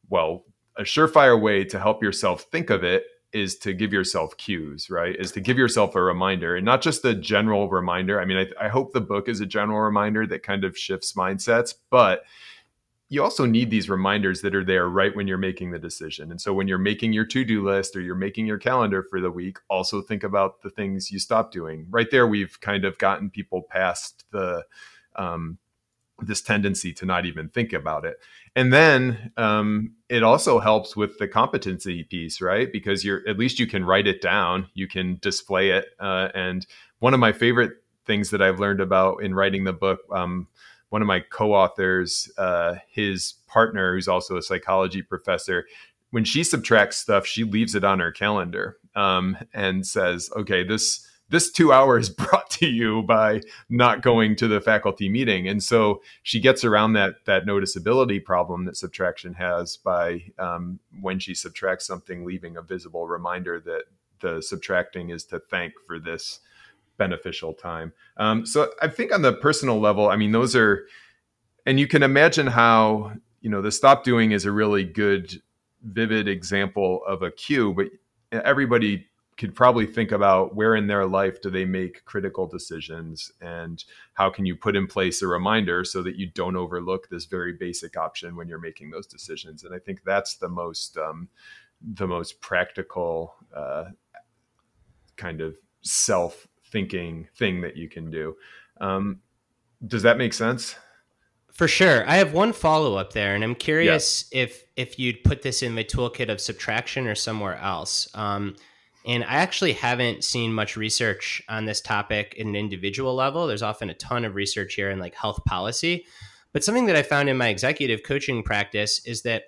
well, 0.10 0.46
a 0.78 0.84
surefire 0.84 1.40
way 1.40 1.66
to 1.66 1.80
help 1.80 2.02
yourself 2.02 2.44
think 2.52 2.70
of 2.70 2.84
it 2.84 3.04
is 3.34 3.58
to 3.58 3.74
give 3.74 3.94
yourself 3.94 4.38
cues, 4.38 4.90
right? 4.90 5.16
Is 5.16 5.32
to 5.34 5.42
give 5.42 5.58
yourself 5.58 5.96
a 5.96 6.02
reminder 6.02 6.56
and 6.56 6.66
not 6.66 6.82
just 6.82 7.04
a 7.06 7.16
general 7.16 7.70
reminder. 7.70 8.20
I 8.20 8.26
mean, 8.26 8.38
I, 8.38 8.66
I 8.66 8.68
hope 8.68 8.92
the 8.92 9.02
book 9.02 9.30
is 9.30 9.40
a 9.40 9.46
general 9.46 9.80
reminder 9.80 10.28
that 10.28 10.44
kind 10.44 10.64
of 10.64 10.78
shifts 10.78 11.14
mindsets, 11.14 11.74
but 11.90 12.24
you 13.12 13.22
also 13.22 13.46
need 13.46 13.70
these 13.70 13.90
reminders 13.90 14.40
that 14.40 14.56
are 14.56 14.64
there 14.64 14.88
right 14.88 15.14
when 15.14 15.28
you're 15.28 15.38
making 15.38 15.72
the 15.72 15.78
decision. 15.78 16.32
And 16.32 16.40
so 16.40 16.54
when 16.54 16.70
you're 16.70 16.78
making 16.78 17.12
your 17.12 17.26
to-do 17.26 17.62
list 17.62 17.94
or 17.94 18.00
you're 18.00 18.16
making 18.16 18.46
your 18.46 18.58
calendar 18.58 19.04
for 19.04 19.20
the 19.20 19.30
week, 19.30 19.58
also 19.70 20.02
think 20.02 20.24
about 20.24 20.62
the 20.62 20.70
things 20.70 21.12
you 21.12 21.20
stop 21.20 21.52
doing. 21.52 21.88
Right 21.90 22.10
there, 22.10 22.26
we've 22.26 22.58
kind 22.62 22.86
of 22.86 22.98
gotten 22.98 23.30
people 23.30 23.64
past 23.64 24.24
the 24.32 24.64
um, 25.18 25.58
this 26.22 26.42
tendency 26.42 26.94
to 26.94 27.06
not 27.06 27.26
even 27.26 27.50
think 27.50 27.74
about 27.74 28.06
it. 28.06 28.18
And 28.56 28.72
then 28.72 29.34
um, 29.36 29.92
it 30.08 30.24
also 30.24 30.60
helps 30.60 30.96
with 30.96 31.18
the 31.18 31.28
competency 31.28 32.06
piece, 32.06 32.40
right? 32.40 32.72
Because 32.72 33.04
you're 33.04 33.28
at 33.28 33.38
least 33.38 33.60
you 33.60 33.68
can 33.68 33.84
write 33.84 34.08
it 34.08 34.22
down, 34.22 34.70
you 34.74 34.88
can 34.88 35.18
display 35.22 35.72
it. 35.72 35.88
Uh, 36.00 36.30
and 36.34 36.66
one 37.00 37.14
of 37.14 37.20
my 37.20 37.34
favorite 37.34 37.74
things 38.06 38.30
that 38.30 38.42
I've 38.42 38.62
learned 38.62 38.80
about 38.80 39.22
in 39.22 39.36
writing 39.36 39.66
the 39.66 39.74
book. 39.74 40.00
Um, 40.14 40.48
one 40.92 41.02
of 41.02 41.08
my 41.08 41.22
co-authors, 41.22 42.30
uh, 42.38 42.76
his 42.90 43.36
partner, 43.48 43.96
who's 43.96 44.10
also 44.10 44.36
a 44.36 44.42
psychology 44.42 45.02
professor, 45.02 45.66
when 46.10 46.26
she 46.26 46.44
subtracts 46.44 46.98
stuff, 46.98 47.26
she 47.26 47.46
leaves 47.46 47.76
it 47.76 47.86
on 47.86 48.00
her 48.00 48.12
calendar 48.12 48.78
um, 48.96 49.38
and 49.54 49.88
says, 49.88 50.30
"Okay, 50.36 50.64
this." 50.64 51.08
This 51.30 51.50
two 51.50 51.72
hours 51.72 52.10
brought 52.24 52.50
to 52.50 52.68
you 52.68 53.04
by 53.04 53.40
not 53.70 54.02
going 54.02 54.36
to 54.36 54.50
the 54.50 54.60
faculty 54.60 55.08
meeting, 55.08 55.48
and 55.48 55.64
so 55.64 56.02
she 56.24 56.42
gets 56.42 56.66
around 56.66 56.92
that 56.94 57.24
that 57.24 57.46
noticeability 57.46 58.22
problem 58.22 58.66
that 58.66 58.76
subtraction 58.76 59.36
has 59.36 59.78
by 59.78 60.26
um, 60.38 60.80
when 61.00 61.20
she 61.20 61.34
subtracts 61.34 61.88
something, 61.88 62.26
leaving 62.26 62.58
a 62.58 62.62
visible 62.62 63.08
reminder 63.08 63.62
that 63.62 63.84
the 64.20 64.42
subtracting 64.42 65.10
is 65.10 65.24
to 65.24 65.40
thank 65.40 65.72
for 65.88 66.00
this 66.00 66.42
beneficial 67.02 67.52
time. 67.52 67.92
Um, 68.18 68.46
so 68.46 68.72
I 68.80 68.88
think 68.88 69.12
on 69.12 69.24
the 69.24 69.34
personal 69.34 69.80
level, 69.80 70.08
I 70.10 70.16
mean, 70.18 70.32
those 70.32 70.56
are, 70.56 70.86
and 71.66 71.80
you 71.80 71.88
can 71.88 72.04
imagine 72.04 72.46
how, 72.46 73.14
you 73.42 73.50
know, 73.50 73.64
the 73.64 73.72
stop 73.72 74.04
doing 74.04 74.34
is 74.34 74.46
a 74.46 74.52
really 74.52 74.84
good, 74.84 75.42
vivid 75.84 76.28
example 76.28 77.02
of 77.08 77.24
a 77.24 77.32
cue, 77.32 77.74
but 77.74 77.88
everybody 78.32 79.08
could 79.38 79.56
probably 79.56 79.88
think 79.88 80.12
about 80.12 80.56
where 80.56 80.76
in 80.76 80.86
their 80.86 81.08
life 81.08 81.42
do 81.42 81.50
they 81.50 81.66
make 81.66 82.06
critical 82.06 82.46
decisions 82.46 83.32
and 83.42 83.84
how 84.14 84.30
can 84.30 84.46
you 84.46 84.56
put 84.56 84.76
in 84.76 84.86
place 84.86 85.24
a 85.24 85.28
reminder 85.28 85.84
so 85.84 86.04
that 86.04 86.18
you 86.18 86.28
don't 86.36 86.56
overlook 86.56 87.10
this 87.10 87.26
very 87.26 87.54
basic 87.54 87.98
option 87.98 88.36
when 88.36 88.48
you're 88.48 88.60
making 88.60 88.92
those 88.92 89.08
decisions 89.08 89.64
and 89.64 89.74
i 89.74 89.80
think 89.80 90.04
that's 90.04 90.36
the 90.36 90.50
most 90.50 90.96
um, 90.98 91.28
the 91.96 92.06
most 92.06 92.40
practical 92.42 93.34
uh, 93.56 93.86
kind 95.16 95.42
of 95.42 95.56
self 95.82 96.48
thinking 96.72 97.28
thing 97.36 97.62
that 97.62 97.78
you 97.78 97.90
can 97.90 98.10
do. 98.10 98.36
Um, 98.80 99.20
does 99.86 100.04
that 100.04 100.18
make 100.18 100.34
sense? 100.34 100.76
For 101.52 101.68
sure. 101.68 102.08
I 102.10 102.16
have 102.16 102.34
one 102.34 102.54
follow 102.54 102.96
up 102.96 103.14
there, 103.14 103.36
and 103.36 103.44
I'm 103.44 103.56
curious 103.56 104.26
yeah. 104.32 104.44
if 104.44 104.64
if 104.76 104.98
you'd 104.98 105.24
put 105.24 105.42
this 105.42 105.62
in 105.62 105.76
the 105.76 105.84
toolkit 105.84 106.30
of 106.30 106.40
subtraction 106.40 107.08
or 107.08 107.16
somewhere 107.16 107.58
else. 107.58 108.08
Um, 108.16 108.56
and 109.06 109.24
I 109.24 109.36
actually 109.36 109.74
haven't 109.74 110.24
seen 110.24 110.54
much 110.54 110.78
research 110.78 111.42
on 111.50 111.66
this 111.66 111.82
topic 111.82 112.36
in 112.38 112.50
an 112.50 112.56
individual 112.56 113.16
level. 113.16 113.48
There's 113.48 113.64
often 113.64 113.90
a 113.90 113.96
ton 113.96 114.26
of 114.26 114.36
research 114.36 114.76
here 114.76 114.92
in 114.92 115.00
like 115.00 115.16
health 115.16 115.44
policy. 115.46 116.06
But 116.54 116.64
something 116.64 116.86
that 116.86 116.96
I 116.96 117.04
found 117.04 117.30
in 117.30 117.38
my 117.38 117.48
executive 117.48 118.04
coaching 118.04 118.44
practice 118.44 119.04
is 119.06 119.24
that 119.24 119.46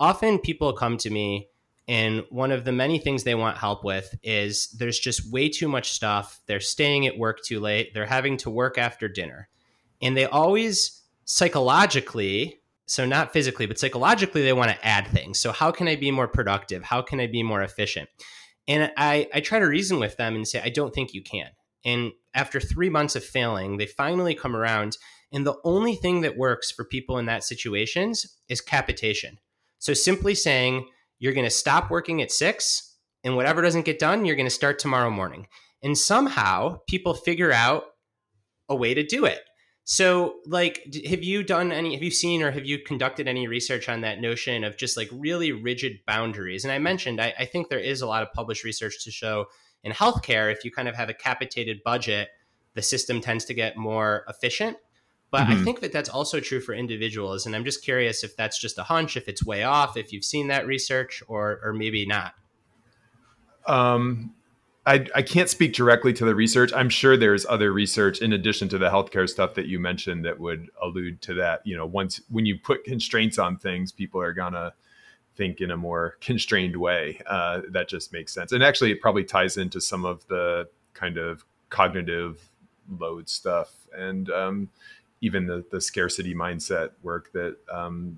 often 0.00 0.38
people 0.38 0.72
come 0.72 0.96
to 0.98 1.10
me 1.10 1.48
and 1.88 2.24
one 2.30 2.50
of 2.50 2.64
the 2.64 2.72
many 2.72 2.98
things 2.98 3.22
they 3.22 3.34
want 3.34 3.58
help 3.58 3.84
with 3.84 4.18
is 4.22 4.68
there's 4.70 4.98
just 4.98 5.30
way 5.30 5.48
too 5.48 5.68
much 5.68 5.92
stuff. 5.92 6.40
They're 6.46 6.58
staying 6.58 7.06
at 7.06 7.16
work 7.16 7.42
too 7.44 7.60
late. 7.60 7.94
They're 7.94 8.06
having 8.06 8.36
to 8.38 8.50
work 8.50 8.76
after 8.76 9.08
dinner. 9.08 9.48
And 10.02 10.16
they 10.16 10.24
always 10.24 11.02
psychologically, 11.24 12.60
so 12.86 13.06
not 13.06 13.32
physically, 13.32 13.66
but 13.66 13.78
psychologically, 13.78 14.42
they 14.42 14.52
want 14.52 14.72
to 14.72 14.86
add 14.86 15.06
things. 15.06 15.38
So, 15.38 15.52
how 15.52 15.70
can 15.70 15.86
I 15.86 15.96
be 15.96 16.10
more 16.10 16.28
productive? 16.28 16.82
How 16.82 17.02
can 17.02 17.20
I 17.20 17.28
be 17.28 17.42
more 17.42 17.62
efficient? 17.62 18.08
And 18.68 18.92
I, 18.96 19.28
I 19.32 19.40
try 19.40 19.60
to 19.60 19.66
reason 19.66 20.00
with 20.00 20.16
them 20.16 20.34
and 20.34 20.46
say, 20.46 20.60
I 20.62 20.70
don't 20.70 20.92
think 20.92 21.14
you 21.14 21.22
can. 21.22 21.50
And 21.84 22.12
after 22.34 22.58
three 22.58 22.90
months 22.90 23.14
of 23.14 23.24
failing, 23.24 23.76
they 23.76 23.86
finally 23.86 24.34
come 24.34 24.56
around. 24.56 24.98
And 25.32 25.46
the 25.46 25.56
only 25.62 25.94
thing 25.94 26.22
that 26.22 26.36
works 26.36 26.72
for 26.72 26.84
people 26.84 27.18
in 27.18 27.26
that 27.26 27.44
situations 27.44 28.38
is 28.48 28.60
capitation. 28.60 29.38
So 29.78 29.94
simply 29.94 30.34
saying, 30.34 30.88
you're 31.18 31.32
going 31.32 31.46
to 31.46 31.50
stop 31.50 31.90
working 31.90 32.22
at 32.22 32.32
six 32.32 32.96
and 33.24 33.36
whatever 33.36 33.62
doesn't 33.62 33.84
get 33.84 33.98
done, 33.98 34.24
you're 34.24 34.36
going 34.36 34.46
to 34.46 34.50
start 34.50 34.78
tomorrow 34.78 35.10
morning. 35.10 35.46
And 35.82 35.96
somehow 35.96 36.78
people 36.88 37.14
figure 37.14 37.52
out 37.52 37.84
a 38.68 38.76
way 38.76 38.94
to 38.94 39.04
do 39.04 39.24
it. 39.24 39.40
So, 39.84 40.40
like, 40.46 40.84
have 41.08 41.22
you 41.22 41.44
done 41.44 41.70
any, 41.70 41.94
have 41.94 42.02
you 42.02 42.10
seen 42.10 42.42
or 42.42 42.50
have 42.50 42.66
you 42.66 42.80
conducted 42.80 43.28
any 43.28 43.46
research 43.46 43.88
on 43.88 44.00
that 44.00 44.20
notion 44.20 44.64
of 44.64 44.76
just 44.76 44.96
like 44.96 45.08
really 45.12 45.52
rigid 45.52 46.00
boundaries? 46.06 46.64
And 46.64 46.72
I 46.72 46.78
mentioned, 46.78 47.20
I, 47.20 47.34
I 47.38 47.44
think 47.44 47.68
there 47.68 47.78
is 47.78 48.00
a 48.00 48.06
lot 48.06 48.24
of 48.24 48.32
published 48.32 48.64
research 48.64 49.04
to 49.04 49.12
show 49.12 49.46
in 49.86 49.92
healthcare, 49.92 50.52
if 50.52 50.64
you 50.64 50.72
kind 50.72 50.88
of 50.88 50.96
have 50.96 51.08
a 51.08 51.14
capitated 51.14 51.84
budget, 51.84 52.30
the 52.74 52.82
system 52.82 53.20
tends 53.20 53.44
to 53.44 53.54
get 53.54 53.76
more 53.76 54.24
efficient. 54.28 54.76
But 55.36 55.48
mm-hmm. 55.48 55.60
I 55.60 55.64
think 55.64 55.80
that 55.80 55.92
that's 55.92 56.08
also 56.08 56.40
true 56.40 56.60
for 56.60 56.72
individuals. 56.72 57.44
And 57.44 57.54
I'm 57.54 57.62
just 57.62 57.84
curious 57.84 58.24
if 58.24 58.34
that's 58.38 58.58
just 58.58 58.78
a 58.78 58.82
hunch, 58.84 59.18
if 59.18 59.28
it's 59.28 59.44
way 59.44 59.64
off, 59.64 59.94
if 59.98 60.10
you've 60.10 60.24
seen 60.24 60.48
that 60.48 60.66
research, 60.66 61.22
or 61.28 61.60
or 61.62 61.74
maybe 61.74 62.06
not. 62.06 62.32
Um, 63.66 64.32
I, 64.86 65.04
I 65.14 65.20
can't 65.20 65.50
speak 65.50 65.74
directly 65.74 66.14
to 66.14 66.24
the 66.24 66.34
research. 66.34 66.72
I'm 66.72 66.88
sure 66.88 67.18
there's 67.18 67.44
other 67.44 67.70
research 67.70 68.22
in 68.22 68.32
addition 68.32 68.70
to 68.70 68.78
the 68.78 68.88
healthcare 68.88 69.28
stuff 69.28 69.52
that 69.56 69.66
you 69.66 69.78
mentioned 69.78 70.24
that 70.24 70.40
would 70.40 70.70
allude 70.80 71.20
to 71.22 71.34
that. 71.34 71.60
You 71.66 71.76
know, 71.76 71.84
once 71.84 72.22
when 72.30 72.46
you 72.46 72.58
put 72.58 72.84
constraints 72.84 73.38
on 73.38 73.58
things, 73.58 73.92
people 73.92 74.22
are 74.22 74.32
gonna 74.32 74.72
think 75.34 75.60
in 75.60 75.70
a 75.70 75.76
more 75.76 76.16
constrained 76.22 76.78
way. 76.78 77.20
Uh, 77.26 77.60
that 77.72 77.90
just 77.90 78.10
makes 78.10 78.32
sense. 78.32 78.52
And 78.52 78.64
actually, 78.64 78.90
it 78.90 79.02
probably 79.02 79.24
ties 79.24 79.58
into 79.58 79.82
some 79.82 80.06
of 80.06 80.26
the 80.28 80.66
kind 80.94 81.18
of 81.18 81.44
cognitive 81.68 82.48
load 82.98 83.28
stuff 83.28 83.74
and 83.94 84.30
um, 84.30 84.70
even 85.26 85.46
the, 85.46 85.64
the 85.70 85.80
scarcity 85.80 86.34
mindset 86.34 86.90
work 87.02 87.32
that 87.32 87.56
um, 87.70 88.16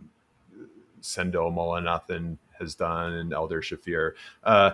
Sendhil 1.01 1.51
Mullainathan 1.51 2.37
has 2.59 2.75
done 2.75 3.15
and 3.15 3.33
Eldar 3.33 3.63
Shafir. 3.63 4.13
Uh, 4.45 4.73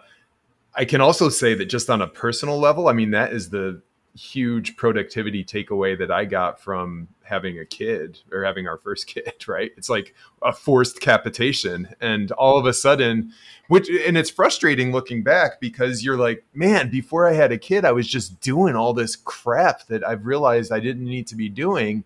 I 0.74 0.84
can 0.84 1.00
also 1.00 1.28
say 1.28 1.54
that 1.54 1.66
just 1.66 1.88
on 1.88 2.02
a 2.02 2.08
personal 2.08 2.58
level, 2.58 2.88
I 2.88 2.92
mean, 2.92 3.12
that 3.12 3.32
is 3.32 3.50
the 3.50 3.80
huge 4.16 4.76
productivity 4.76 5.44
takeaway 5.44 5.98
that 5.98 6.10
I 6.10 6.24
got 6.24 6.60
from 6.60 7.08
having 7.22 7.58
a 7.58 7.64
kid 7.64 8.20
or 8.32 8.44
having 8.44 8.66
our 8.68 8.78
first 8.78 9.06
kid, 9.14 9.46
right? 9.48 9.72
It's 9.76 9.88
like 9.88 10.14
a 10.42 10.52
forced 10.52 11.00
capitation. 11.00 11.88
And 12.00 12.30
all 12.32 12.58
of 12.58 12.66
a 12.66 12.72
sudden, 12.72 13.32
which, 13.68 13.88
and 13.88 14.16
it's 14.16 14.30
frustrating 14.30 14.92
looking 14.92 15.22
back 15.22 15.60
because 15.60 16.04
you're 16.04 16.18
like, 16.18 16.44
man, 16.54 16.90
before 16.90 17.28
I 17.28 17.32
had 17.32 17.52
a 17.52 17.58
kid, 17.58 17.84
I 17.84 17.92
was 17.92 18.08
just 18.08 18.40
doing 18.40 18.76
all 18.76 18.92
this 18.92 19.16
crap 19.16 19.86
that 19.86 20.06
I've 20.06 20.26
realized 20.26 20.72
I 20.72 20.80
didn't 20.80 21.04
need 21.04 21.26
to 21.28 21.36
be 21.36 21.48
doing 21.48 22.04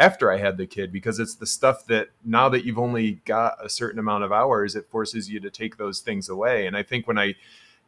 after 0.00 0.32
I 0.32 0.38
had 0.38 0.56
the 0.56 0.66
kid 0.66 0.90
because 0.90 1.20
it's 1.20 1.34
the 1.34 1.46
stuff 1.46 1.84
that 1.86 2.08
now 2.24 2.48
that 2.48 2.64
you've 2.64 2.78
only 2.78 3.20
got 3.26 3.62
a 3.62 3.68
certain 3.68 4.00
amount 4.00 4.24
of 4.24 4.32
hours, 4.32 4.74
it 4.74 4.88
forces 4.88 5.28
you 5.28 5.40
to 5.40 5.50
take 5.50 5.76
those 5.76 6.00
things 6.00 6.30
away. 6.30 6.66
And 6.66 6.74
I 6.74 6.82
think 6.82 7.06
when 7.06 7.18
I, 7.18 7.34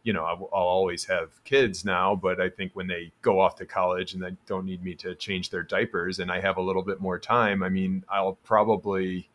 you 0.02 0.12
know, 0.12 0.22
I'll, 0.24 0.50
always 0.52 1.06
have 1.06 1.42
kids 1.44 1.86
now, 1.86 2.14
but 2.14 2.38
I 2.38 2.50
think 2.50 2.72
when 2.74 2.86
they 2.86 3.12
go 3.22 3.40
off 3.40 3.56
to 3.56 3.64
college 3.66 4.12
and 4.12 4.22
they 4.22 4.36
don't 4.46 4.66
need 4.66 4.84
me 4.84 4.94
to 4.96 5.14
change 5.14 5.48
their 5.48 5.62
diapers 5.62 6.18
and 6.18 6.30
I 6.30 6.40
have 6.40 6.58
a 6.58 6.62
little 6.62 6.82
bit 6.82 7.00
more 7.00 7.18
time, 7.18 7.62
I 7.62 7.70
mean, 7.70 8.04
I'll 8.10 8.38
probably, 8.44 9.30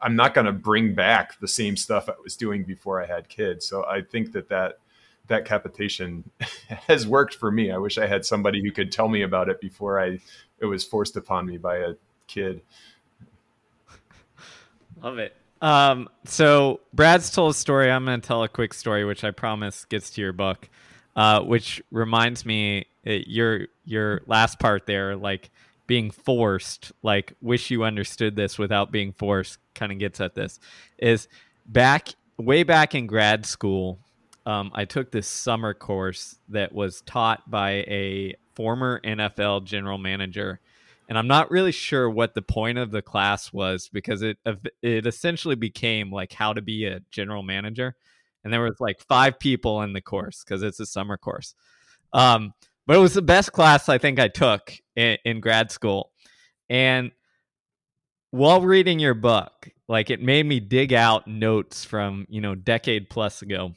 I'm 0.00 0.16
not 0.16 0.32
going 0.32 0.46
to 0.46 0.52
bring 0.52 0.94
back 0.94 1.38
the 1.38 1.48
same 1.48 1.76
stuff 1.76 2.08
I 2.08 2.14
was 2.22 2.34
doing 2.34 2.64
before 2.64 3.02
I 3.02 3.06
had 3.06 3.28
kids. 3.28 3.66
So 3.66 3.84
I 3.84 4.00
think 4.00 4.32
that 4.32 4.48
that, 4.48 4.78
that 5.26 5.44
capitation 5.44 6.30
has 6.88 7.06
worked 7.06 7.34
for 7.34 7.50
me. 7.50 7.70
I 7.70 7.76
wish 7.76 7.98
I 7.98 8.06
had 8.06 8.24
somebody 8.24 8.62
who 8.62 8.70
could 8.70 8.90
tell 8.90 9.08
me 9.08 9.20
about 9.20 9.50
it 9.50 9.60
before 9.60 10.00
I, 10.00 10.20
it 10.64 10.68
was 10.70 10.84
forced 10.84 11.16
upon 11.16 11.46
me 11.46 11.58
by 11.58 11.76
a 11.76 11.94
kid. 12.26 12.62
Love 15.02 15.18
it. 15.18 15.36
Um, 15.60 16.08
so 16.24 16.80
Brad's 16.92 17.30
told 17.30 17.52
a 17.52 17.54
story. 17.54 17.90
I'm 17.90 18.04
going 18.04 18.20
to 18.20 18.26
tell 18.26 18.42
a 18.42 18.48
quick 18.48 18.74
story, 18.74 19.04
which 19.04 19.24
I 19.24 19.30
promise 19.30 19.84
gets 19.84 20.10
to 20.10 20.20
your 20.20 20.32
book. 20.32 20.68
Uh, 21.16 21.40
which 21.42 21.80
reminds 21.92 22.44
me, 22.44 22.86
uh, 23.06 23.12
your 23.26 23.68
your 23.84 24.22
last 24.26 24.58
part 24.58 24.84
there, 24.84 25.14
like 25.14 25.48
being 25.86 26.10
forced, 26.10 26.90
like 27.04 27.34
wish 27.40 27.70
you 27.70 27.84
understood 27.84 28.34
this 28.34 28.58
without 28.58 28.90
being 28.90 29.12
forced, 29.12 29.58
kind 29.76 29.92
of 29.92 29.98
gets 29.98 30.20
at 30.20 30.34
this. 30.34 30.58
Is 30.98 31.28
back 31.66 32.08
way 32.36 32.64
back 32.64 32.96
in 32.96 33.06
grad 33.06 33.46
school, 33.46 34.00
um, 34.44 34.72
I 34.74 34.84
took 34.86 35.12
this 35.12 35.28
summer 35.28 35.72
course 35.72 36.36
that 36.48 36.72
was 36.72 37.00
taught 37.02 37.48
by 37.48 37.84
a 37.86 38.34
former 38.54 39.00
NFL 39.04 39.64
general 39.64 39.98
manager. 39.98 40.60
And 41.08 41.18
I'm 41.18 41.26
not 41.26 41.50
really 41.50 41.72
sure 41.72 42.08
what 42.08 42.34
the 42.34 42.42
point 42.42 42.78
of 42.78 42.90
the 42.90 43.02
class 43.02 43.52
was 43.52 43.90
because 43.92 44.22
it 44.22 44.38
it 44.82 45.06
essentially 45.06 45.54
became 45.54 46.10
like 46.10 46.32
how 46.32 46.54
to 46.54 46.62
be 46.62 46.86
a 46.86 47.00
general 47.10 47.42
manager, 47.42 47.94
and 48.42 48.52
there 48.52 48.62
was 48.62 48.80
like 48.80 49.00
five 49.06 49.38
people 49.38 49.82
in 49.82 49.92
the 49.92 50.00
course 50.00 50.42
because 50.42 50.62
it's 50.62 50.80
a 50.80 50.86
summer 50.86 51.18
course. 51.18 51.54
Um, 52.14 52.54
but 52.86 52.96
it 52.96 53.00
was 53.00 53.14
the 53.14 53.22
best 53.22 53.52
class 53.52 53.88
I 53.88 53.98
think 53.98 54.18
I 54.18 54.28
took 54.28 54.72
in, 54.96 55.18
in 55.26 55.40
grad 55.40 55.70
school, 55.70 56.10
and 56.70 57.12
while 58.30 58.62
reading 58.62 58.98
your 58.98 59.14
book, 59.14 59.68
like 59.88 60.08
it 60.08 60.22
made 60.22 60.46
me 60.46 60.58
dig 60.58 60.94
out 60.94 61.28
notes 61.28 61.84
from 61.84 62.26
you 62.30 62.40
know 62.40 62.54
decade 62.54 63.10
plus 63.10 63.42
ago 63.42 63.74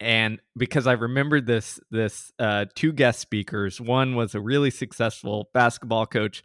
and 0.00 0.40
because 0.56 0.86
I 0.86 0.92
remembered 0.92 1.46
this 1.46 1.78
this 1.90 2.32
uh, 2.38 2.64
two 2.74 2.92
guest 2.92 3.20
speakers. 3.20 3.80
One 3.80 4.16
was 4.16 4.34
a 4.34 4.40
really 4.40 4.70
successful 4.70 5.50
basketball 5.52 6.06
coach. 6.06 6.42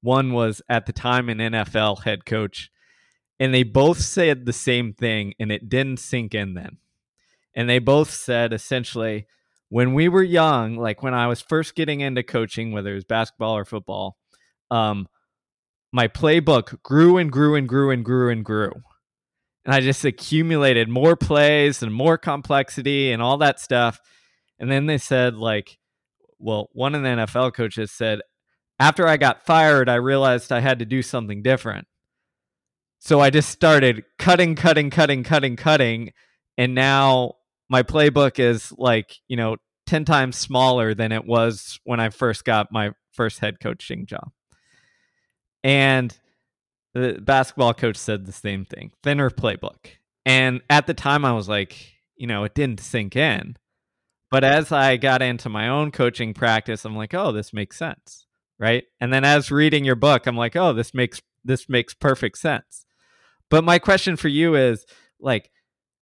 One 0.00 0.32
was 0.32 0.62
at 0.68 0.86
the 0.86 0.92
time 0.92 1.28
an 1.28 1.38
NFL 1.38 2.04
head 2.04 2.24
coach, 2.24 2.70
and 3.40 3.52
they 3.52 3.64
both 3.64 4.00
said 4.00 4.46
the 4.46 4.52
same 4.52 4.92
thing, 4.92 5.34
and 5.40 5.50
it 5.50 5.68
didn't 5.68 5.98
sink 5.98 6.34
in 6.34 6.54
then. 6.54 6.78
And 7.54 7.68
they 7.68 7.80
both 7.80 8.10
said 8.10 8.52
essentially, 8.52 9.26
when 9.68 9.94
we 9.94 10.08
were 10.08 10.22
young, 10.22 10.76
like 10.76 11.02
when 11.02 11.14
I 11.14 11.26
was 11.26 11.42
first 11.42 11.74
getting 11.74 12.00
into 12.00 12.22
coaching, 12.22 12.72
whether 12.72 12.92
it 12.92 12.94
was 12.94 13.04
basketball 13.04 13.56
or 13.56 13.64
football, 13.64 14.16
um, 14.70 15.08
my 15.92 16.08
playbook 16.08 16.82
grew 16.82 17.18
and 17.18 17.30
grew 17.30 17.54
and 17.56 17.68
grew 17.68 17.90
and 17.90 18.04
grew 18.04 18.30
and 18.30 18.44
grew 18.44 18.72
and 19.64 19.74
I 19.74 19.80
just 19.80 20.04
accumulated 20.04 20.88
more 20.88 21.16
plays 21.16 21.82
and 21.82 21.94
more 21.94 22.18
complexity 22.18 23.12
and 23.12 23.22
all 23.22 23.38
that 23.38 23.60
stuff. 23.60 24.00
And 24.58 24.70
then 24.70 24.86
they 24.86 24.98
said, 24.98 25.34
like, 25.34 25.78
well, 26.38 26.68
one 26.72 26.94
of 26.94 27.02
the 27.02 27.08
NFL 27.08 27.54
coaches 27.54 27.90
said, 27.90 28.20
after 28.80 29.06
I 29.06 29.16
got 29.16 29.46
fired, 29.46 29.88
I 29.88 29.96
realized 29.96 30.50
I 30.50 30.60
had 30.60 30.80
to 30.80 30.84
do 30.84 31.02
something 31.02 31.42
different. 31.42 31.86
So 32.98 33.20
I 33.20 33.30
just 33.30 33.50
started 33.50 34.04
cutting, 34.18 34.54
cutting, 34.54 34.90
cutting, 34.90 35.22
cutting, 35.22 35.56
cutting. 35.56 36.12
And 36.58 36.74
now 36.74 37.34
my 37.68 37.82
playbook 37.82 38.38
is 38.38 38.72
like, 38.76 39.16
you 39.28 39.36
know, 39.36 39.56
10 39.86 40.04
times 40.04 40.36
smaller 40.36 40.94
than 40.94 41.12
it 41.12 41.24
was 41.24 41.78
when 41.84 42.00
I 42.00 42.10
first 42.10 42.44
got 42.44 42.72
my 42.72 42.92
first 43.12 43.38
head 43.40 43.60
coaching 43.60 44.06
job. 44.06 44.30
And 45.64 46.16
the 46.94 47.18
basketball 47.20 47.74
coach 47.74 47.96
said 47.96 48.26
the 48.26 48.32
same 48.32 48.64
thing 48.64 48.92
thinner 49.02 49.30
playbook. 49.30 49.86
And 50.24 50.60
at 50.70 50.86
the 50.86 50.94
time, 50.94 51.24
I 51.24 51.32
was 51.32 51.48
like, 51.48 51.92
you 52.16 52.26
know, 52.26 52.44
it 52.44 52.54
didn't 52.54 52.80
sink 52.80 53.16
in. 53.16 53.56
But 54.30 54.44
as 54.44 54.72
I 54.72 54.96
got 54.96 55.20
into 55.20 55.48
my 55.48 55.68
own 55.68 55.90
coaching 55.90 56.32
practice, 56.32 56.84
I'm 56.84 56.96
like, 56.96 57.12
oh, 57.12 57.32
this 57.32 57.52
makes 57.52 57.76
sense. 57.76 58.26
Right. 58.58 58.84
And 59.00 59.12
then 59.12 59.24
as 59.24 59.50
reading 59.50 59.84
your 59.84 59.96
book, 59.96 60.26
I'm 60.26 60.36
like, 60.36 60.54
oh, 60.56 60.72
this 60.72 60.94
makes 60.94 61.20
this 61.44 61.68
makes 61.68 61.94
perfect 61.94 62.38
sense. 62.38 62.86
But 63.50 63.64
my 63.64 63.78
question 63.78 64.16
for 64.16 64.28
you 64.28 64.54
is 64.54 64.86
like 65.20 65.50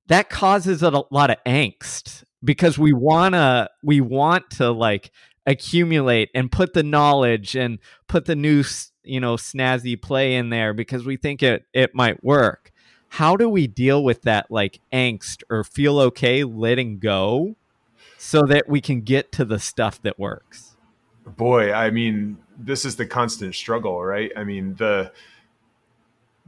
that 0.06 0.28
causes 0.28 0.82
a 0.82 0.90
lot 1.10 1.30
of 1.30 1.36
angst 1.46 2.24
because 2.44 2.78
we 2.78 2.92
wanna 2.92 3.70
we 3.82 4.00
want 4.00 4.50
to 4.50 4.70
like 4.70 5.10
accumulate 5.46 6.30
and 6.34 6.52
put 6.52 6.74
the 6.74 6.82
knowledge 6.82 7.56
and 7.56 7.78
put 8.08 8.26
the 8.26 8.36
new 8.36 8.62
you 9.10 9.20
know 9.20 9.34
snazzy 9.34 10.00
play 10.00 10.36
in 10.36 10.50
there 10.50 10.72
because 10.72 11.04
we 11.04 11.16
think 11.16 11.42
it 11.42 11.66
it 11.72 11.94
might 11.94 12.22
work. 12.22 12.70
How 13.08 13.36
do 13.36 13.48
we 13.48 13.66
deal 13.66 14.04
with 14.04 14.22
that 14.22 14.50
like 14.50 14.80
angst 14.92 15.42
or 15.50 15.64
feel 15.64 15.98
okay 15.98 16.44
letting 16.44 17.00
go 17.00 17.56
so 18.18 18.42
that 18.42 18.68
we 18.68 18.80
can 18.80 19.00
get 19.00 19.32
to 19.32 19.44
the 19.44 19.58
stuff 19.58 20.00
that 20.02 20.18
works? 20.18 20.76
Boy 21.26 21.72
i 21.72 21.90
mean 21.90 22.38
this 22.58 22.84
is 22.84 22.96
the 22.96 23.06
constant 23.06 23.54
struggle 23.54 24.02
right? 24.02 24.30
I 24.36 24.44
mean 24.44 24.74
the 24.76 25.12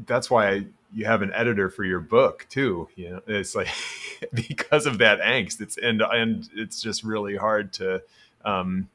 that's 0.07 0.31
why 0.31 0.66
you 0.94 1.05
have 1.05 1.22
an 1.22 1.33
editor 1.35 1.68
for 1.70 1.85
your 1.85 2.01
book 2.01 2.46
too 2.48 2.88
you 2.96 3.11
know? 3.11 3.22
It's 3.27 3.55
like 3.55 3.68
because 4.33 4.87
of 4.87 4.98
that 4.98 5.20
angst 5.20 5.61
it's 5.61 5.79
and 5.79 6.01
and 6.03 6.48
it's 6.55 6.81
just 6.81 7.03
really 7.03 7.37
hard 7.37 7.72
to 7.75 8.03
um 8.44 8.88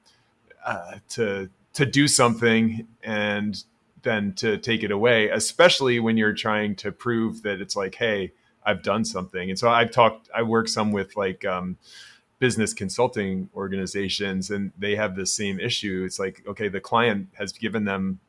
uh, 0.65 0.95
to 1.07 1.49
to 1.77 1.85
do 1.85 2.07
something 2.07 2.87
and 3.03 3.63
then 4.01 4.33
to 4.33 4.57
take 4.57 4.81
it 4.81 4.89
away, 4.89 5.29
especially 5.29 5.99
when 5.99 6.17
you're 6.17 6.33
trying 6.33 6.75
to 6.75 6.91
prove 6.91 7.43
that 7.43 7.61
it's 7.61 7.75
like, 7.75 7.93
hey, 7.93 8.33
I've 8.65 8.81
done 8.81 9.05
something. 9.05 9.51
And 9.51 9.59
so 9.59 9.69
I've 9.69 9.91
talked, 9.91 10.27
I 10.35 10.41
work 10.41 10.69
some 10.69 10.91
with 10.91 11.15
like 11.15 11.45
um, 11.45 11.77
business 12.39 12.73
consulting 12.73 13.51
organizations, 13.55 14.49
and 14.49 14.71
they 14.75 14.95
have 14.95 15.15
the 15.15 15.27
same 15.27 15.59
issue. 15.59 16.01
It's 16.03 16.17
like, 16.17 16.41
okay, 16.47 16.67
the 16.67 16.81
client 16.81 17.27
has 17.33 17.51
given 17.51 17.85
them 17.85 18.21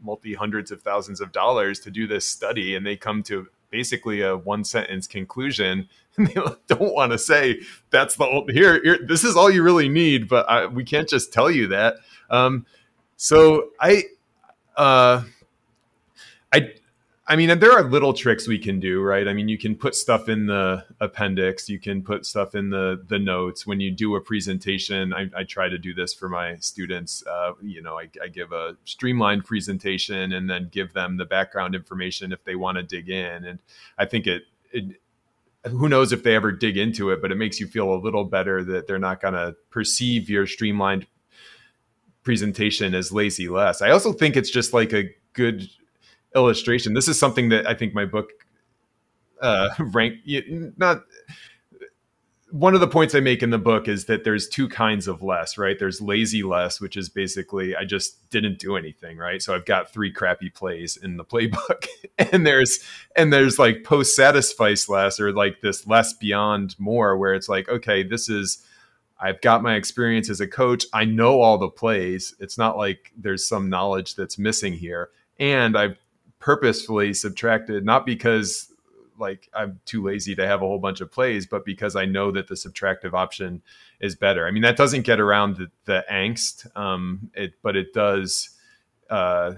multi 0.00 0.34
hundreds 0.34 0.70
of 0.70 0.80
thousands 0.80 1.20
of 1.20 1.32
dollars 1.32 1.80
to 1.80 1.90
do 1.90 2.06
this 2.06 2.28
study, 2.28 2.76
and 2.76 2.86
they 2.86 2.96
come 2.96 3.24
to 3.24 3.48
basically 3.70 4.22
a 4.22 4.36
one 4.36 4.62
sentence 4.62 5.08
conclusion 5.08 5.88
and 6.16 6.28
they 6.28 6.40
don't 6.68 6.94
want 6.94 7.12
to 7.12 7.18
say 7.18 7.60
that's 7.90 8.16
the 8.16 8.44
here, 8.50 8.80
here 8.82 8.98
this 9.06 9.24
is 9.24 9.36
all 9.36 9.50
you 9.50 9.62
really 9.62 9.90
need 9.90 10.26
but 10.26 10.48
I, 10.48 10.64
we 10.64 10.84
can't 10.84 11.06
just 11.06 11.34
tell 11.34 11.50
you 11.50 11.66
that 11.66 11.96
um, 12.30 12.66
so 13.16 13.70
i 13.80 14.04
uh, 14.76 15.22
i 16.52 16.72
I 17.30 17.36
mean, 17.36 17.58
there 17.58 17.72
are 17.72 17.82
little 17.82 18.14
tricks 18.14 18.48
we 18.48 18.58
can 18.58 18.80
do, 18.80 19.02
right? 19.02 19.28
I 19.28 19.34
mean, 19.34 19.50
you 19.50 19.58
can 19.58 19.76
put 19.76 19.94
stuff 19.94 20.30
in 20.30 20.46
the 20.46 20.86
appendix, 20.98 21.68
you 21.68 21.78
can 21.78 22.02
put 22.02 22.24
stuff 22.24 22.54
in 22.54 22.70
the 22.70 23.04
the 23.06 23.18
notes. 23.18 23.66
When 23.66 23.80
you 23.80 23.90
do 23.90 24.16
a 24.16 24.20
presentation, 24.20 25.12
I, 25.12 25.28
I 25.36 25.44
try 25.44 25.68
to 25.68 25.76
do 25.76 25.92
this 25.92 26.14
for 26.14 26.30
my 26.30 26.56
students. 26.56 27.22
Uh, 27.26 27.52
you 27.60 27.82
know, 27.82 27.98
I, 27.98 28.08
I, 28.22 28.28
give 28.28 28.52
a 28.52 28.76
streamlined 28.86 29.44
presentation 29.44 30.32
and 30.32 30.48
then 30.48 30.70
give 30.72 30.94
them 30.94 31.18
the 31.18 31.26
background 31.26 31.74
information 31.74 32.32
if 32.32 32.42
they 32.44 32.56
want 32.56 32.76
to 32.78 32.82
dig 32.82 33.10
in. 33.10 33.44
And 33.44 33.58
I 33.98 34.06
think 34.06 34.26
it, 34.26 34.44
it 34.72 34.98
who 35.66 35.86
knows 35.86 36.12
if 36.12 36.22
they 36.22 36.34
ever 36.34 36.50
dig 36.50 36.78
into 36.78 37.10
it, 37.10 37.20
but 37.20 37.30
it 37.30 37.34
makes 37.34 37.60
you 37.60 37.66
feel 37.66 37.92
a 37.92 38.00
little 38.00 38.24
better 38.24 38.64
that 38.64 38.86
they're 38.86 38.98
not 38.98 39.20
going 39.20 39.34
to 39.34 39.54
perceive 39.68 40.30
your 40.30 40.46
streamlined 40.46 41.06
presentation 42.28 42.94
as 42.94 43.10
lazy 43.10 43.48
less. 43.48 43.80
I 43.80 43.88
also 43.88 44.12
think 44.12 44.36
it's 44.36 44.50
just 44.50 44.74
like 44.74 44.92
a 44.92 45.04
good 45.32 45.66
illustration. 46.36 46.92
This 46.92 47.08
is 47.08 47.18
something 47.18 47.48
that 47.48 47.66
I 47.66 47.72
think 47.72 47.94
my 47.94 48.04
book 48.04 48.28
uh, 49.40 49.70
rank 49.78 50.16
not 50.76 51.04
one 52.50 52.74
of 52.74 52.82
the 52.82 52.86
points 52.86 53.14
I 53.14 53.20
make 53.20 53.42
in 53.42 53.48
the 53.48 53.56
book 53.56 53.88
is 53.88 54.04
that 54.06 54.24
there's 54.24 54.46
two 54.46 54.68
kinds 54.68 55.08
of 55.08 55.22
less, 55.22 55.56
right? 55.56 55.78
There's 55.78 56.02
lazy 56.02 56.42
less, 56.42 56.82
which 56.82 56.98
is 56.98 57.08
basically 57.08 57.74
I 57.74 57.86
just 57.86 58.28
didn't 58.28 58.58
do 58.58 58.76
anything, 58.76 59.16
right? 59.16 59.40
So 59.40 59.54
I've 59.54 59.64
got 59.64 59.90
three 59.90 60.12
crappy 60.12 60.50
plays 60.50 60.98
in 60.98 61.16
the 61.16 61.24
playbook. 61.24 61.86
and 62.18 62.46
there's 62.46 62.78
and 63.16 63.32
there's 63.32 63.58
like 63.58 63.84
post 63.84 64.14
satisfice 64.14 64.86
less 64.86 65.18
or 65.18 65.32
like 65.32 65.62
this 65.62 65.86
less 65.86 66.12
beyond 66.12 66.78
more 66.78 67.16
where 67.16 67.32
it's 67.32 67.48
like, 67.48 67.70
okay, 67.70 68.02
this 68.02 68.28
is 68.28 68.62
I've 69.20 69.40
got 69.40 69.62
my 69.62 69.74
experience 69.74 70.30
as 70.30 70.40
a 70.40 70.46
coach. 70.46 70.86
I 70.92 71.04
know 71.04 71.40
all 71.40 71.58
the 71.58 71.68
plays. 71.68 72.34
It's 72.38 72.56
not 72.56 72.76
like 72.76 73.12
there's 73.16 73.48
some 73.48 73.68
knowledge 73.68 74.14
that's 74.14 74.38
missing 74.38 74.72
here. 74.72 75.10
And 75.38 75.76
I've 75.76 75.98
purposefully 76.38 77.14
subtracted, 77.14 77.84
not 77.84 78.06
because 78.06 78.72
like 79.18 79.48
I'm 79.54 79.80
too 79.84 80.04
lazy 80.04 80.34
to 80.36 80.46
have 80.46 80.62
a 80.62 80.66
whole 80.66 80.78
bunch 80.78 81.00
of 81.00 81.10
plays, 81.10 81.46
but 81.46 81.64
because 81.64 81.96
I 81.96 82.04
know 82.04 82.30
that 82.30 82.46
the 82.46 82.54
subtractive 82.54 83.14
option 83.14 83.62
is 84.00 84.14
better. 84.14 84.46
I 84.46 84.50
mean, 84.50 84.62
that 84.62 84.76
doesn't 84.76 85.02
get 85.02 85.20
around 85.20 85.56
the, 85.56 85.70
the 85.84 86.04
angst, 86.10 86.74
um, 86.76 87.30
it, 87.34 87.54
but 87.62 87.76
it 87.76 87.92
does, 87.92 88.50
uh, 89.10 89.54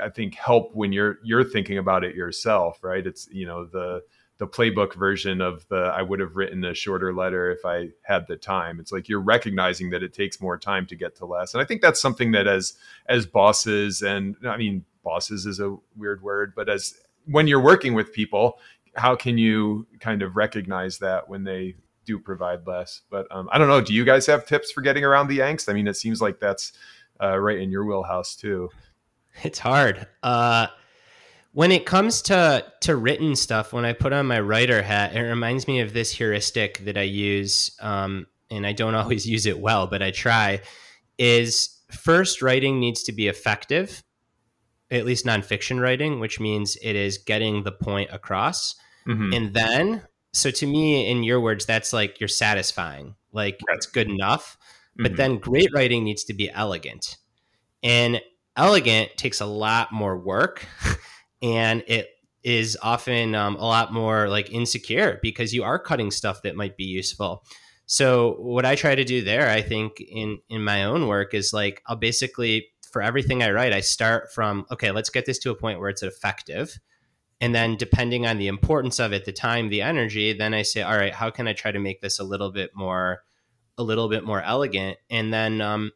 I 0.00 0.08
think, 0.10 0.34
help 0.36 0.74
when 0.74 0.92
you're 0.92 1.18
you're 1.22 1.44
thinking 1.44 1.78
about 1.78 2.04
it 2.04 2.14
yourself, 2.14 2.82
right? 2.82 3.06
It's 3.06 3.28
you 3.30 3.46
know 3.46 3.64
the 3.66 4.02
the 4.44 4.50
playbook 4.50 4.94
version 4.94 5.40
of 5.40 5.66
the 5.68 5.76
I 5.76 6.02
would 6.02 6.20
have 6.20 6.36
written 6.36 6.64
a 6.64 6.74
shorter 6.74 7.14
letter 7.14 7.50
if 7.50 7.64
I 7.64 7.90
had 8.02 8.26
the 8.26 8.36
time. 8.36 8.78
It's 8.78 8.92
like 8.92 9.08
you're 9.08 9.20
recognizing 9.20 9.90
that 9.90 10.02
it 10.02 10.12
takes 10.12 10.40
more 10.40 10.58
time 10.58 10.86
to 10.86 10.96
get 10.96 11.16
to 11.16 11.26
less, 11.26 11.54
and 11.54 11.62
I 11.62 11.64
think 11.64 11.80
that's 11.80 12.00
something 12.00 12.32
that 12.32 12.46
as 12.46 12.74
as 13.06 13.26
bosses 13.26 14.02
and 14.02 14.36
I 14.46 14.56
mean 14.56 14.84
bosses 15.02 15.46
is 15.46 15.60
a 15.60 15.76
weird 15.96 16.22
word, 16.22 16.52
but 16.54 16.68
as 16.68 16.94
when 17.26 17.46
you're 17.46 17.60
working 17.60 17.94
with 17.94 18.12
people, 18.12 18.58
how 18.96 19.16
can 19.16 19.38
you 19.38 19.86
kind 20.00 20.22
of 20.22 20.36
recognize 20.36 20.98
that 20.98 21.28
when 21.28 21.44
they 21.44 21.74
do 22.04 22.18
provide 22.18 22.66
less? 22.66 23.00
But 23.10 23.26
um, 23.30 23.48
I 23.50 23.58
don't 23.58 23.68
know. 23.68 23.80
Do 23.80 23.94
you 23.94 24.04
guys 24.04 24.26
have 24.26 24.46
tips 24.46 24.70
for 24.70 24.82
getting 24.82 25.04
around 25.04 25.28
the 25.28 25.38
angst? 25.38 25.70
I 25.70 25.72
mean, 25.72 25.88
it 25.88 25.96
seems 25.96 26.20
like 26.20 26.38
that's 26.38 26.72
uh, 27.22 27.38
right 27.38 27.58
in 27.58 27.70
your 27.70 27.84
wheelhouse 27.84 28.36
too. 28.36 28.70
It's 29.42 29.58
hard. 29.58 30.06
Uh, 30.22 30.68
when 31.54 31.72
it 31.72 31.86
comes 31.86 32.20
to 32.22 32.64
to 32.82 32.96
written 32.96 33.34
stuff, 33.36 33.72
when 33.72 33.84
I 33.84 33.92
put 33.92 34.12
on 34.12 34.26
my 34.26 34.40
writer 34.40 34.82
hat, 34.82 35.14
it 35.14 35.20
reminds 35.20 35.66
me 35.66 35.80
of 35.80 35.92
this 35.92 36.10
heuristic 36.10 36.78
that 36.84 36.98
I 36.98 37.02
use, 37.02 37.74
um, 37.80 38.26
and 38.50 38.66
I 38.66 38.72
don't 38.72 38.94
always 38.94 39.26
use 39.26 39.46
it 39.46 39.58
well, 39.58 39.86
but 39.86 40.02
I 40.02 40.10
try. 40.10 40.60
Is 41.16 41.80
first 41.90 42.42
writing 42.42 42.80
needs 42.80 43.04
to 43.04 43.12
be 43.12 43.28
effective 43.28 44.02
at 44.90 45.04
least 45.04 45.24
nonfiction 45.24 45.80
writing, 45.80 46.20
which 46.20 46.38
means 46.38 46.76
it 46.82 46.96
is 46.96 47.18
getting 47.18 47.62
the 47.62 47.72
point 47.72 48.10
across. 48.12 48.74
Mm-hmm. 49.06 49.32
And 49.32 49.54
then, 49.54 50.02
so 50.32 50.50
to 50.50 50.66
me, 50.66 51.10
in 51.10 51.22
your 51.22 51.40
words, 51.40 51.66
that's 51.66 51.92
like 51.92 52.20
you're 52.20 52.28
satisficing, 52.28 53.14
like 53.32 53.58
right. 53.68 53.76
it's 53.76 53.86
good 53.86 54.08
enough. 54.08 54.58
But 54.96 55.06
mm-hmm. 55.06 55.16
then 55.16 55.38
great 55.38 55.70
writing 55.74 56.04
needs 56.04 56.24
to 56.24 56.34
be 56.34 56.50
elegant. 56.50 57.16
And 57.82 58.20
elegant 58.56 59.16
takes 59.16 59.40
a 59.40 59.46
lot 59.46 59.92
more 59.92 60.16
work 60.16 60.66
and 61.44 61.84
it 61.86 62.08
is 62.42 62.76
often 62.82 63.34
um, 63.34 63.56
a 63.56 63.64
lot 63.64 63.92
more 63.92 64.28
like 64.28 64.50
insecure 64.50 65.18
because 65.22 65.54
you 65.54 65.62
are 65.62 65.78
cutting 65.78 66.10
stuff 66.10 66.42
that 66.42 66.56
might 66.56 66.76
be 66.76 66.84
useful. 66.84 67.44
So 67.86 68.36
what 68.40 68.64
I 68.64 68.74
try 68.74 68.94
to 68.94 69.04
do 69.04 69.22
there, 69.22 69.48
I 69.50 69.60
think 69.60 70.00
in 70.00 70.38
in 70.48 70.64
my 70.64 70.84
own 70.84 71.06
work 71.06 71.34
is 71.34 71.52
like 71.52 71.82
I'll 71.86 71.96
basically 71.96 72.68
for 72.90 73.02
everything 73.02 73.42
I 73.42 73.50
write, 73.50 73.72
I 73.72 73.80
start 73.80 74.32
from, 74.32 74.66
okay, 74.70 74.92
let's 74.92 75.10
get 75.10 75.26
this 75.26 75.40
to 75.40 75.50
a 75.50 75.56
point 75.56 75.80
where 75.80 75.88
it's 75.88 76.04
effective. 76.04 76.78
And 77.40 77.52
then 77.52 77.76
depending 77.76 78.24
on 78.24 78.38
the 78.38 78.46
importance 78.46 79.00
of 79.00 79.12
it, 79.12 79.24
the 79.24 79.32
time, 79.32 79.68
the 79.68 79.82
energy, 79.82 80.32
then 80.32 80.54
I 80.54 80.62
say, 80.62 80.82
all 80.82 80.96
right, 80.96 81.12
how 81.12 81.28
can 81.28 81.48
I 81.48 81.54
try 81.54 81.72
to 81.72 81.80
make 81.80 82.00
this 82.00 82.20
a 82.20 82.24
little 82.24 82.52
bit 82.52 82.70
more, 82.72 83.24
a 83.76 83.82
little 83.82 84.08
bit 84.08 84.22
more 84.22 84.40
elegant? 84.40 84.98
And 85.10 85.34
then 85.34 85.60
um, 85.60 85.90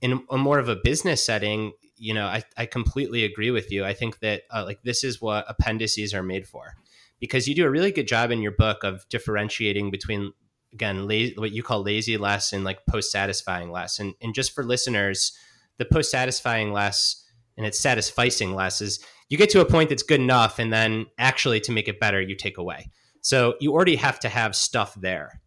in 0.00 0.20
a 0.28 0.36
more 0.36 0.58
of 0.58 0.68
a 0.68 0.74
business 0.74 1.24
setting, 1.24 1.74
you 1.98 2.14
know, 2.14 2.26
I, 2.26 2.42
I 2.56 2.66
completely 2.66 3.24
agree 3.24 3.50
with 3.50 3.70
you. 3.70 3.84
I 3.84 3.94
think 3.94 4.20
that 4.20 4.42
uh, 4.50 4.64
like 4.64 4.82
this 4.82 5.04
is 5.04 5.20
what 5.20 5.44
appendices 5.48 6.14
are 6.14 6.22
made 6.22 6.46
for 6.46 6.74
because 7.20 7.48
you 7.48 7.54
do 7.54 7.66
a 7.66 7.70
really 7.70 7.92
good 7.92 8.08
job 8.08 8.30
in 8.30 8.42
your 8.42 8.52
book 8.52 8.84
of 8.84 9.08
differentiating 9.08 9.90
between 9.90 10.32
again 10.72 11.08
la- 11.08 11.40
what 11.40 11.52
you 11.52 11.62
call 11.62 11.82
lazy 11.82 12.16
less 12.16 12.52
and 12.52 12.64
like 12.64 12.84
post 12.86 13.14
satisficing 13.14 13.70
less. 13.70 13.98
And, 13.98 14.14
and 14.20 14.34
just 14.34 14.54
for 14.54 14.64
listeners 14.64 15.32
the 15.78 15.84
post 15.84 16.12
satisficing 16.12 16.72
less 16.72 17.24
and 17.56 17.66
it's 17.66 17.80
satisficing 17.80 18.54
less 18.54 18.80
is 18.80 19.04
you 19.28 19.36
get 19.36 19.50
to 19.50 19.60
a 19.60 19.66
point 19.66 19.90
that's 19.90 20.02
good 20.02 20.20
enough 20.20 20.58
and 20.58 20.72
then 20.72 21.06
actually 21.18 21.60
to 21.60 21.72
make 21.72 21.88
it 21.88 22.00
better 22.00 22.20
you 22.20 22.34
take 22.34 22.58
away. 22.58 22.90
So 23.20 23.56
you 23.60 23.72
already 23.72 23.96
have 23.96 24.20
to 24.20 24.28
have 24.28 24.54
stuff 24.54 24.94
there. 24.94 25.40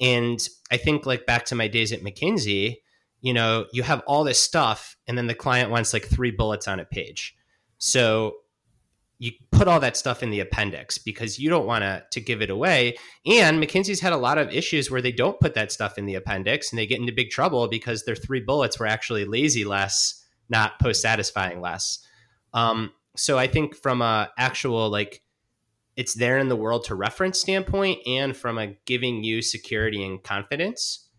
And 0.00 0.40
i 0.70 0.76
think 0.76 1.06
like 1.06 1.26
back 1.26 1.44
to 1.46 1.54
my 1.54 1.68
days 1.68 1.92
at 1.92 2.02
mckinsey 2.02 2.76
you 3.20 3.32
know 3.32 3.66
you 3.72 3.82
have 3.82 4.02
all 4.06 4.24
this 4.24 4.40
stuff 4.40 4.96
and 5.06 5.16
then 5.16 5.26
the 5.26 5.34
client 5.34 5.70
wants 5.70 5.92
like 5.92 6.04
three 6.04 6.30
bullets 6.30 6.68
on 6.68 6.80
a 6.80 6.84
page 6.84 7.36
so 7.78 8.36
you 9.20 9.32
put 9.50 9.68
all 9.68 9.78
that 9.80 9.98
stuff 9.98 10.22
in 10.22 10.30
the 10.30 10.40
appendix 10.40 10.96
because 10.96 11.38
you 11.38 11.50
don't 11.50 11.66
want 11.66 11.82
to 11.82 12.02
to 12.10 12.20
give 12.22 12.40
it 12.40 12.48
away. 12.48 12.96
And 13.26 13.62
McKinsey's 13.62 14.00
had 14.00 14.14
a 14.14 14.16
lot 14.16 14.38
of 14.38 14.50
issues 14.50 14.90
where 14.90 15.02
they 15.02 15.12
don't 15.12 15.38
put 15.38 15.54
that 15.54 15.70
stuff 15.70 15.98
in 15.98 16.06
the 16.06 16.14
appendix 16.14 16.72
and 16.72 16.78
they 16.78 16.86
get 16.86 16.98
into 16.98 17.12
big 17.12 17.28
trouble 17.28 17.68
because 17.68 18.04
their 18.04 18.16
three 18.16 18.40
bullets 18.40 18.80
were 18.80 18.86
actually 18.86 19.26
lazy 19.26 19.62
less, 19.62 20.24
not 20.48 20.80
post 20.80 21.04
satisficing 21.04 21.60
less. 21.60 21.98
Um, 22.54 22.92
so 23.14 23.38
I 23.38 23.46
think 23.46 23.76
from 23.76 24.00
a 24.00 24.30
actual 24.38 24.88
like 24.88 25.22
it's 25.96 26.14
there 26.14 26.38
in 26.38 26.48
the 26.48 26.56
world 26.56 26.84
to 26.84 26.94
reference 26.94 27.38
standpoint 27.38 28.00
and 28.06 28.34
from 28.34 28.56
a 28.56 28.68
giving 28.86 29.22
you 29.22 29.42
security 29.42 30.02
and 30.02 30.22
confidence, 30.22 31.10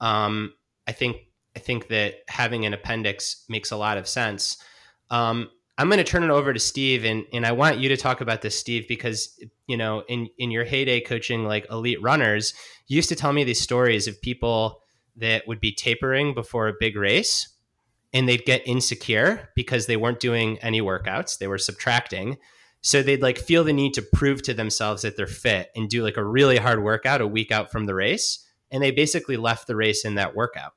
um, 0.00 0.54
I 0.86 0.92
think 0.92 1.16
I 1.58 1.60
think 1.60 1.88
that 1.88 2.22
having 2.28 2.64
an 2.66 2.72
appendix 2.72 3.44
makes 3.48 3.72
a 3.72 3.76
lot 3.76 3.98
of 3.98 4.06
sense. 4.06 4.58
Um, 5.10 5.50
I'm 5.76 5.88
going 5.88 5.98
to 5.98 6.04
turn 6.04 6.22
it 6.22 6.30
over 6.30 6.52
to 6.52 6.60
Steve, 6.60 7.04
and 7.04 7.24
and 7.32 7.44
I 7.44 7.50
want 7.50 7.78
you 7.78 7.88
to 7.88 7.96
talk 7.96 8.20
about 8.20 8.42
this, 8.42 8.56
Steve, 8.56 8.86
because 8.86 9.36
you 9.66 9.76
know 9.76 10.04
in 10.06 10.28
in 10.38 10.52
your 10.52 10.64
heyday 10.64 11.00
coaching 11.00 11.44
like 11.44 11.66
elite 11.68 12.00
runners, 12.00 12.54
you 12.86 12.94
used 12.94 13.08
to 13.08 13.16
tell 13.16 13.32
me 13.32 13.42
these 13.42 13.60
stories 13.60 14.06
of 14.06 14.22
people 14.22 14.82
that 15.16 15.48
would 15.48 15.58
be 15.58 15.72
tapering 15.72 16.32
before 16.32 16.68
a 16.68 16.74
big 16.78 16.94
race, 16.94 17.48
and 18.12 18.28
they'd 18.28 18.44
get 18.44 18.62
insecure 18.64 19.48
because 19.56 19.86
they 19.86 19.96
weren't 19.96 20.20
doing 20.20 20.58
any 20.58 20.80
workouts; 20.80 21.38
they 21.38 21.48
were 21.48 21.58
subtracting. 21.58 22.36
So 22.82 23.02
they'd 23.02 23.20
like 23.20 23.36
feel 23.36 23.64
the 23.64 23.72
need 23.72 23.94
to 23.94 24.02
prove 24.02 24.42
to 24.42 24.54
themselves 24.54 25.02
that 25.02 25.16
they're 25.16 25.26
fit 25.26 25.72
and 25.74 25.88
do 25.88 26.04
like 26.04 26.16
a 26.16 26.24
really 26.24 26.58
hard 26.58 26.84
workout 26.84 27.20
a 27.20 27.26
week 27.26 27.50
out 27.50 27.72
from 27.72 27.86
the 27.86 27.96
race, 27.96 28.46
and 28.70 28.80
they 28.80 28.92
basically 28.92 29.36
left 29.36 29.66
the 29.66 29.74
race 29.74 30.04
in 30.04 30.14
that 30.14 30.36
workout. 30.36 30.74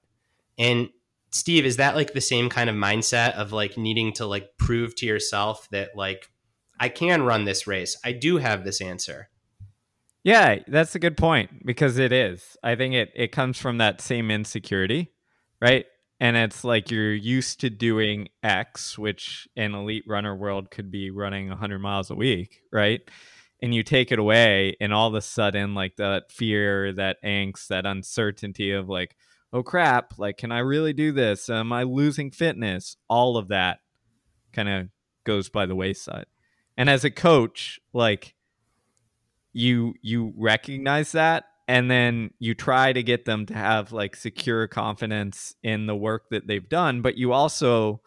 And 0.58 0.90
Steve, 1.32 1.66
is 1.66 1.78
that 1.78 1.96
like 1.96 2.14
the 2.14 2.22
same 2.22 2.50
kind 2.50 2.70
of 2.70 2.76
mindset 2.76 3.34
of 3.34 3.52
like 3.52 3.78
needing 3.78 4.14
to 4.14 4.26
like 4.26 4.58
prove 4.58 4.96
to 4.96 5.06
yourself 5.06 5.68
that 5.72 5.96
like 5.96 6.30
I 6.80 6.90
can 6.90 7.24
run 7.24 7.46
this 7.46 7.68
race. 7.68 7.98
I 8.04 8.12
do 8.12 8.38
have 8.38 8.64
this 8.64 8.82
answer. 8.82 9.30
Yeah, 10.24 10.60
that's 10.68 10.94
a 10.96 11.00
good 11.00 11.18
point 11.18 11.66
because 11.66 11.98
it 11.98 12.12
is. 12.12 12.58
I 12.64 12.76
think 12.76 12.94
it 12.94 13.12
it 13.16 13.32
comes 13.32 13.58
from 13.58 13.80
that 13.80 14.02
same 14.02 14.30
insecurity, 14.30 15.12
right? 15.60 15.86
And 16.20 16.38
it's 16.38 16.64
like 16.64 16.92
you're 16.92 17.14
used 17.14 17.62
to 17.62 17.72
doing 17.72 18.30
X, 18.44 18.96
which 18.96 19.48
in 19.56 19.74
elite 19.74 20.04
runner 20.08 20.36
world 20.36 20.70
could 20.70 20.92
be 20.92 21.10
running 21.10 21.50
100 21.50 21.80
miles 21.80 22.12
a 22.12 22.16
week, 22.16 22.62
right? 22.72 23.02
And 23.60 23.74
you 23.74 23.82
take 23.82 24.12
it 24.12 24.20
away, 24.20 24.76
and 24.80 24.94
all 24.94 25.08
of 25.08 25.16
a 25.16 25.22
sudden, 25.22 25.74
like 25.74 25.96
that 25.96 26.32
fear, 26.32 26.94
that 26.94 27.18
angst, 27.24 27.68
that 27.70 27.88
uncertainty 27.88 28.72
of 28.72 28.88
like, 28.88 29.16
oh 29.54 29.64
crap, 29.64 30.18
like, 30.18 30.38
can 30.38 30.52
I 30.52 30.60
really 30.60 30.94
do 30.94 31.12
this? 31.12 31.50
Am 31.50 31.74
I 31.74 31.84
losing 31.84 32.32
fitness? 32.32 32.96
All 33.10 33.38
of 33.38 33.50
that 33.50 33.80
kind 34.54 34.70
of 34.70 34.88
goes 35.24 35.50
by 35.50 35.66
the 35.66 35.76
wayside. 35.76 36.26
And 36.78 36.90
as 36.90 37.04
a 37.04 37.12
coach, 37.12 37.80
like 37.94 38.36
you 39.54 39.94
you 40.02 40.34
recognize 40.38 41.12
that 41.12 41.46
and 41.68 41.92
then 41.92 42.32
you 42.40 42.54
try 42.54 42.94
to 42.94 43.04
get 43.04 43.26
them 43.26 43.46
to 43.46 43.54
have 43.54 43.92
like 43.92 44.16
secure 44.16 44.68
confidence 44.68 45.54
in 45.62 45.86
the 45.86 45.96
work 45.96 46.30
that 46.32 46.48
they've 46.48 46.68
done, 46.68 47.02
but 47.02 47.18
you 47.18 47.34
also 47.34 48.02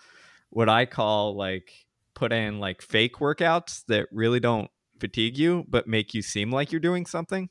what 0.50 0.68
I 0.68 0.86
call 0.86 1.36
like 1.36 1.70
put 2.14 2.32
in 2.32 2.60
like 2.60 2.80
fake 2.80 3.16
workouts 3.16 3.84
that 3.88 4.06
really 4.12 4.40
don't 4.40 4.70
fatigue 5.00 5.36
you 5.36 5.64
but 5.68 5.88
make 5.88 6.14
you 6.14 6.22
seem 6.22 6.50
like 6.50 6.70
you're 6.70 6.80
doing 6.80 7.04
something 7.04 7.48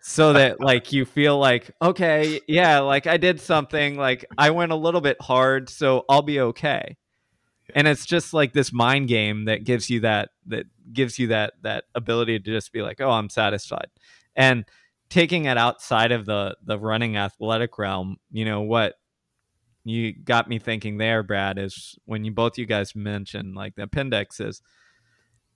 so 0.00 0.32
that 0.32 0.60
like 0.60 0.92
you 0.92 1.04
feel 1.04 1.38
like 1.38 1.70
okay 1.82 2.40
yeah 2.46 2.78
like 2.78 3.06
i 3.06 3.16
did 3.16 3.40
something 3.40 3.96
like 3.96 4.24
i 4.36 4.50
went 4.50 4.72
a 4.72 4.76
little 4.76 5.00
bit 5.00 5.20
hard 5.20 5.68
so 5.68 6.04
i'll 6.08 6.22
be 6.22 6.40
okay. 6.40 6.96
And 7.74 7.86
it's 7.86 8.06
just 8.06 8.32
like 8.32 8.54
this 8.54 8.72
mind 8.72 9.08
game 9.08 9.44
that 9.44 9.62
gives 9.62 9.90
you 9.90 10.00
that 10.00 10.30
that 10.46 10.64
gives 10.90 11.18
you 11.18 11.26
that 11.28 11.52
that 11.62 11.84
ability 11.94 12.38
to 12.38 12.44
just 12.44 12.72
be 12.72 12.80
like 12.80 13.00
oh 13.00 13.10
i'm 13.10 13.28
satisfied. 13.28 13.88
And 14.34 14.64
taking 15.10 15.44
it 15.44 15.58
outside 15.58 16.12
of 16.12 16.24
the 16.24 16.56
the 16.62 16.78
running 16.78 17.16
athletic 17.16 17.78
realm 17.78 18.16
you 18.30 18.44
know 18.44 18.62
what 18.62 18.94
you 19.84 20.12
got 20.12 20.48
me 20.48 20.58
thinking 20.58 20.98
there 20.98 21.22
brad 21.22 21.58
is 21.58 21.98
when 22.04 22.24
you 22.24 22.30
both 22.30 22.58
you 22.58 22.66
guys 22.66 22.94
mentioned 22.94 23.54
like 23.54 23.74
the 23.74 23.82
appendixes 23.82 24.60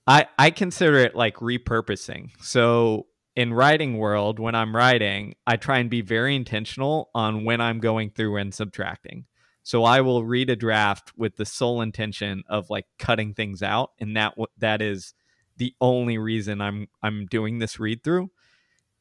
i 0.07 0.26
i 0.38 0.51
consider 0.51 0.99
it 0.99 1.14
like 1.14 1.36
repurposing. 1.36 2.30
So 2.40 3.07
in 3.35 3.53
writing 3.53 3.99
world 3.99 4.39
when 4.39 4.55
i'm 4.55 4.76
writing 4.76 5.35
i 5.47 5.57
try 5.57 5.78
and 5.78 5.91
be 5.91 6.03
very 6.03 6.37
intentional 6.37 7.11
on 7.14 7.45
when 7.45 7.61
i'm 7.61 7.80
going 7.80 8.11
through 8.11 8.37
and 8.37 8.53
subtracting. 8.55 9.24
So 9.62 9.85
i 9.85 10.01
will 10.01 10.24
read 10.24 10.51
a 10.51 10.57
draft 10.57 11.12
with 11.16 11.37
the 11.37 11.47
sole 11.47 11.80
intention 11.80 12.43
of 12.49 12.68
like 12.68 12.87
cutting 12.99 13.35
things 13.35 13.62
out 13.62 13.93
and 14.01 14.16
that 14.16 14.35
that 14.59 14.83
is 14.83 15.14
the 15.57 15.74
only 15.80 16.18
reason 16.18 16.61
i'm 16.61 16.89
i'm 17.03 17.26
doing 17.26 17.59
this 17.59 17.78
read 17.78 18.03
through 18.03 18.30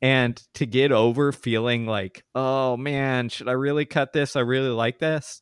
and 0.02 0.42
to 0.54 0.66
get 0.66 0.92
over 0.92 1.32
feeling 1.32 1.86
like 1.86 2.24
oh 2.36 2.78
man 2.78 3.30
should 3.30 3.48
i 3.48 3.54
really 3.54 3.86
cut 3.86 4.14
this? 4.14 4.36
I 4.36 4.42
really 4.42 4.70
like 4.70 5.00
this. 5.00 5.42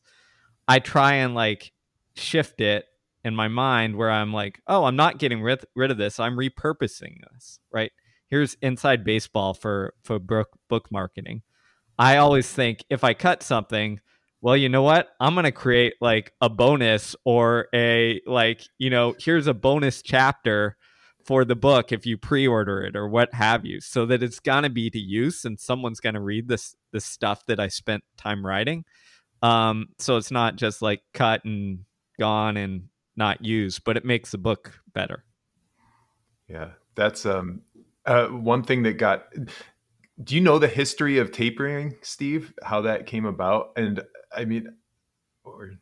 I 0.66 0.78
try 0.78 1.14
and 1.14 1.34
like 1.34 1.72
shift 2.14 2.60
it 2.60 2.86
in 3.24 3.36
my 3.36 3.48
mind 3.48 3.96
where 3.96 4.10
i'm 4.10 4.32
like 4.32 4.60
oh 4.66 4.84
i'm 4.84 4.96
not 4.96 5.18
getting 5.18 5.42
rid, 5.42 5.64
rid 5.76 5.90
of 5.90 5.98
this. 5.98 6.18
I'm 6.18 6.36
repurposing 6.36 7.18
this 7.32 7.58
right 7.72 7.92
here's 8.30 8.54
inside 8.62 9.04
baseball 9.04 9.52
for 9.54 9.94
for 10.02 10.18
book 10.18 10.48
book 10.68 10.90
marketing. 10.90 11.42
I 11.98 12.16
always 12.16 12.50
think 12.50 12.82
if 12.88 13.04
I 13.04 13.12
cut 13.12 13.42
something, 13.42 14.00
well, 14.40 14.56
you 14.56 14.70
know 14.70 14.82
what? 14.82 15.08
I'm 15.20 15.34
going 15.34 15.44
to 15.44 15.52
create 15.52 15.94
like 16.00 16.32
a 16.40 16.48
bonus 16.48 17.14
or 17.24 17.68
a 17.74 18.22
like, 18.26 18.62
you 18.78 18.88
know, 18.88 19.14
here's 19.18 19.46
a 19.46 19.54
bonus 19.54 20.00
chapter 20.00 20.76
for 21.26 21.44
the 21.44 21.54
book 21.54 21.92
if 21.92 22.06
you 22.06 22.16
pre-order 22.16 22.80
it 22.82 22.96
or 22.96 23.06
what 23.06 23.34
have 23.34 23.66
you 23.66 23.80
so 23.80 24.06
that 24.06 24.22
it's 24.22 24.40
going 24.40 24.62
to 24.62 24.70
be 24.70 24.88
to 24.88 24.98
use 24.98 25.44
and 25.44 25.60
someone's 25.60 26.00
going 26.00 26.14
to 26.14 26.20
read 26.20 26.48
this 26.48 26.74
this 26.92 27.04
stuff 27.04 27.44
that 27.46 27.60
I 27.60 27.68
spent 27.68 28.02
time 28.16 28.44
writing. 28.44 28.84
Um 29.42 29.88
so 29.98 30.16
it's 30.16 30.30
not 30.30 30.56
just 30.56 30.80
like 30.80 31.02
cut 31.12 31.44
and 31.44 31.80
gone 32.18 32.56
and 32.56 32.84
not 33.16 33.44
used, 33.44 33.84
but 33.84 33.98
it 33.98 34.04
makes 34.04 34.30
the 34.30 34.38
book 34.38 34.80
better. 34.94 35.24
Yeah. 36.48 36.70
That's 36.94 37.26
um 37.26 37.60
uh, 38.06 38.26
one 38.26 38.62
thing 38.62 38.82
that 38.84 38.94
got 38.94 39.26
do 40.22 40.34
you 40.34 40.40
know 40.40 40.58
the 40.58 40.68
history 40.68 41.18
of 41.18 41.32
tapering 41.32 41.96
steve? 42.02 42.52
How 42.62 42.82
that 42.82 43.06
came 43.06 43.24
about? 43.24 43.72
And 43.76 44.02
i 44.36 44.44
mean 44.44 44.68
or, 45.44 45.72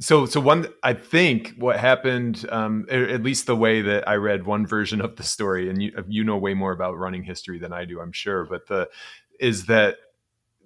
so 0.00 0.26
so 0.26 0.40
one 0.40 0.66
i 0.82 0.92
think 0.92 1.54
what 1.58 1.78
happened 1.78 2.46
um, 2.50 2.86
at 2.90 3.22
least 3.22 3.46
the 3.46 3.56
way 3.56 3.82
that 3.82 4.08
i 4.08 4.14
read 4.14 4.46
one 4.46 4.66
version 4.66 5.00
of 5.00 5.16
the 5.16 5.22
story 5.22 5.68
and 5.68 5.82
you 5.82 5.92
you 6.08 6.24
know 6.24 6.36
way 6.36 6.54
more 6.54 6.72
about 6.72 6.96
running 6.96 7.22
history 7.22 7.58
than 7.58 7.72
i 7.72 7.84
do 7.84 8.00
i'm 8.00 8.12
sure 8.12 8.44
but 8.44 8.66
the 8.68 8.88
is 9.40 9.66
that 9.66 9.96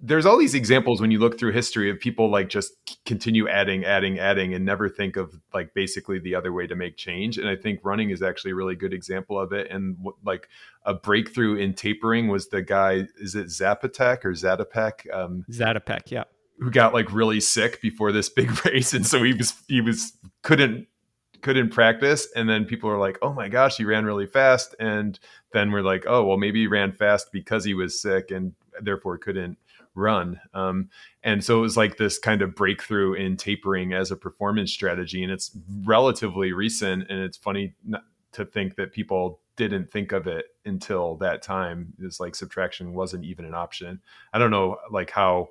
there's 0.05 0.25
all 0.25 0.37
these 0.37 0.53
examples 0.53 0.99
when 0.99 1.11
you 1.11 1.19
look 1.19 1.39
through 1.39 1.53
history 1.53 1.89
of 1.89 1.97
people 1.97 2.29
like 2.29 2.49
just 2.49 2.73
continue 3.05 3.47
adding 3.47 3.85
adding 3.85 4.19
adding 4.19 4.53
and 4.53 4.65
never 4.65 4.89
think 4.89 5.15
of 5.15 5.39
like 5.53 5.73
basically 5.73 6.19
the 6.19 6.35
other 6.35 6.51
way 6.51 6.67
to 6.67 6.75
make 6.75 6.97
change 6.97 7.37
and 7.37 7.47
i 7.47 7.55
think 7.55 7.79
running 7.83 8.09
is 8.09 8.21
actually 8.21 8.51
a 8.51 8.55
really 8.55 8.75
good 8.75 8.93
example 8.93 9.39
of 9.39 9.53
it 9.53 9.71
and 9.71 9.95
like 10.25 10.49
a 10.85 10.93
breakthrough 10.93 11.55
in 11.55 11.73
tapering 11.73 12.27
was 12.27 12.49
the 12.49 12.61
guy 12.61 13.05
is 13.17 13.33
it 13.33 13.47
zapotec 13.47 14.25
or 14.25 14.31
zatopek 14.31 15.11
um 15.13 15.45
zatopek 15.49 16.11
yeah. 16.11 16.25
who 16.59 16.69
got 16.69 16.93
like 16.93 17.11
really 17.13 17.39
sick 17.39 17.81
before 17.81 18.11
this 18.11 18.27
big 18.27 18.65
race 18.65 18.93
and 18.93 19.07
so 19.07 19.23
he 19.23 19.33
was 19.33 19.53
he 19.69 19.79
was 19.79 20.11
couldn't 20.41 20.85
couldn't 21.41 21.69
practice 21.69 22.27
and 22.35 22.49
then 22.49 22.65
people 22.65 22.89
are 22.89 22.99
like 22.99 23.17
oh 23.21 23.33
my 23.33 23.47
gosh 23.47 23.77
he 23.77 23.85
ran 23.85 24.05
really 24.05 24.27
fast 24.27 24.75
and 24.79 25.19
then 25.53 25.71
we're 25.71 25.81
like 25.81 26.03
oh 26.07 26.25
well 26.25 26.37
maybe 26.37 26.61
he 26.61 26.67
ran 26.67 26.91
fast 26.91 27.31
because 27.31 27.63
he 27.63 27.73
was 27.73 28.01
sick 28.01 28.31
and 28.31 28.53
therefore 28.81 29.17
couldn't 29.17 29.57
run. 29.95 30.39
Um, 30.53 30.89
and 31.23 31.43
so 31.43 31.57
it 31.57 31.61
was 31.61 31.77
like 31.77 31.97
this 31.97 32.17
kind 32.19 32.41
of 32.41 32.55
breakthrough 32.55 33.13
in 33.13 33.37
tapering 33.37 33.93
as 33.93 34.11
a 34.11 34.15
performance 34.15 34.71
strategy. 34.71 35.23
And 35.23 35.31
it's 35.31 35.51
relatively 35.85 36.53
recent. 36.53 37.09
And 37.09 37.19
it's 37.19 37.37
funny 37.37 37.73
to 38.33 38.45
think 38.45 38.75
that 38.75 38.91
people 38.91 39.39
didn't 39.55 39.91
think 39.91 40.11
of 40.11 40.27
it 40.27 40.45
until 40.65 41.15
that 41.17 41.41
time. 41.41 41.93
It's 41.99 42.19
like 42.19 42.35
subtraction 42.35 42.93
wasn't 42.93 43.25
even 43.25 43.45
an 43.45 43.53
option. 43.53 44.01
I 44.33 44.39
don't 44.39 44.51
know, 44.51 44.77
like 44.91 45.11
how. 45.11 45.49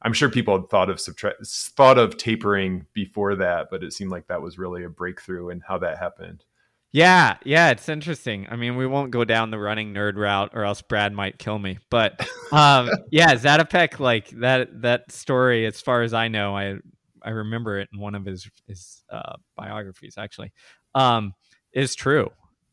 I'm 0.00 0.12
sure 0.12 0.30
people 0.30 0.56
had 0.56 0.70
thought 0.70 0.90
of 0.90 1.00
subtract 1.00 1.44
thought 1.44 1.98
of 1.98 2.16
tapering 2.16 2.86
before 2.92 3.34
that, 3.34 3.66
but 3.68 3.82
it 3.82 3.92
seemed 3.92 4.12
like 4.12 4.28
that 4.28 4.42
was 4.42 4.56
really 4.56 4.84
a 4.84 4.88
breakthrough 4.88 5.48
in 5.48 5.60
how 5.66 5.78
that 5.78 5.98
happened. 5.98 6.44
Yeah, 6.92 7.36
yeah, 7.44 7.70
it's 7.70 7.88
interesting. 7.88 8.46
I 8.50 8.56
mean, 8.56 8.76
we 8.76 8.86
won't 8.86 9.10
go 9.10 9.24
down 9.24 9.50
the 9.50 9.58
running 9.58 9.92
nerd 9.92 10.16
route, 10.16 10.50
or 10.54 10.64
else 10.64 10.80
Brad 10.80 11.12
might 11.12 11.38
kill 11.38 11.58
me. 11.58 11.78
But 11.90 12.26
um, 12.50 12.88
yeah, 13.10 13.34
Zatopek, 13.34 14.00
like 14.00 14.30
that 14.40 14.80
that 14.82 15.12
story, 15.12 15.66
as 15.66 15.80
far 15.82 16.02
as 16.02 16.14
I 16.14 16.28
know, 16.28 16.56
I 16.56 16.76
I 17.22 17.30
remember 17.30 17.78
it 17.78 17.90
in 17.92 18.00
one 18.00 18.14
of 18.14 18.24
his 18.24 18.48
his 18.66 19.02
uh, 19.10 19.34
biographies, 19.54 20.14
actually, 20.16 20.52
um, 20.94 21.34
is 21.74 21.94
true. 21.94 22.30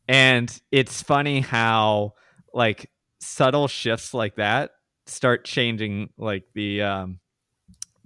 And 0.08 0.56
it's 0.72 1.02
funny 1.02 1.40
how 1.40 2.12
like 2.54 2.90
subtle 3.20 3.68
shifts 3.68 4.14
like 4.14 4.36
that 4.36 4.70
start 5.06 5.44
changing 5.44 6.08
like 6.16 6.44
the 6.54 6.80
um, 6.82 7.20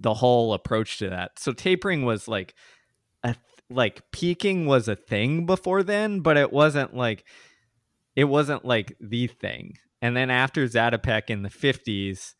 the 0.01 0.13
whole 0.13 0.53
approach 0.53 0.97
to 0.99 1.09
that. 1.11 1.39
So 1.39 1.53
tapering 1.53 2.03
was 2.03 2.27
like 2.27 2.53
like 3.71 4.11
peaking 4.11 4.65
was 4.65 4.87
a 4.87 4.95
thing 4.95 5.45
before 5.45 5.83
then, 5.83 6.19
but 6.19 6.37
it 6.37 6.51
wasn't 6.51 6.95
like 6.95 7.25
it 8.15 8.25
wasn't 8.25 8.65
like 8.65 8.95
the 8.99 9.27
thing. 9.27 9.77
And 10.01 10.15
then 10.15 10.29
after 10.29 10.65
Zatopek 10.65 11.29
in 11.29 11.43
the 11.43 11.49
50s 11.49 12.33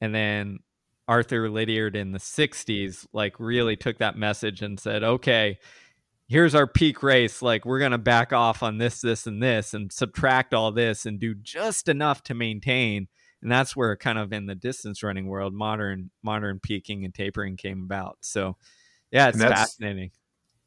and 0.00 0.14
then 0.14 0.60
Arthur 1.06 1.48
Lydiard 1.50 1.94
in 1.94 2.12
the 2.12 2.18
60s 2.18 3.06
like 3.12 3.38
really 3.38 3.76
took 3.76 3.98
that 3.98 4.16
message 4.16 4.62
and 4.62 4.78
said, 4.78 5.02
"Okay, 5.02 5.58
here's 6.28 6.54
our 6.54 6.66
peak 6.66 7.02
race. 7.02 7.42
Like 7.42 7.64
we're 7.64 7.78
going 7.78 7.92
to 7.92 7.98
back 7.98 8.32
off 8.32 8.62
on 8.62 8.78
this 8.78 9.00
this 9.00 9.26
and 9.26 9.42
this 9.42 9.74
and 9.74 9.92
subtract 9.92 10.54
all 10.54 10.72
this 10.72 11.06
and 11.06 11.20
do 11.20 11.34
just 11.34 11.88
enough 11.88 12.22
to 12.24 12.34
maintain." 12.34 13.08
And 13.42 13.50
that's 13.50 13.74
where 13.74 13.96
kind 13.96 14.18
of 14.18 14.32
in 14.32 14.46
the 14.46 14.54
distance 14.54 15.02
running 15.02 15.26
world 15.26 15.52
modern 15.52 16.10
modern 16.22 16.60
peaking 16.60 17.04
and 17.04 17.14
tapering 17.14 17.56
came 17.56 17.82
about. 17.82 18.18
So, 18.20 18.56
yeah, 19.10 19.28
it's 19.28 19.38
fascinating 19.42 20.12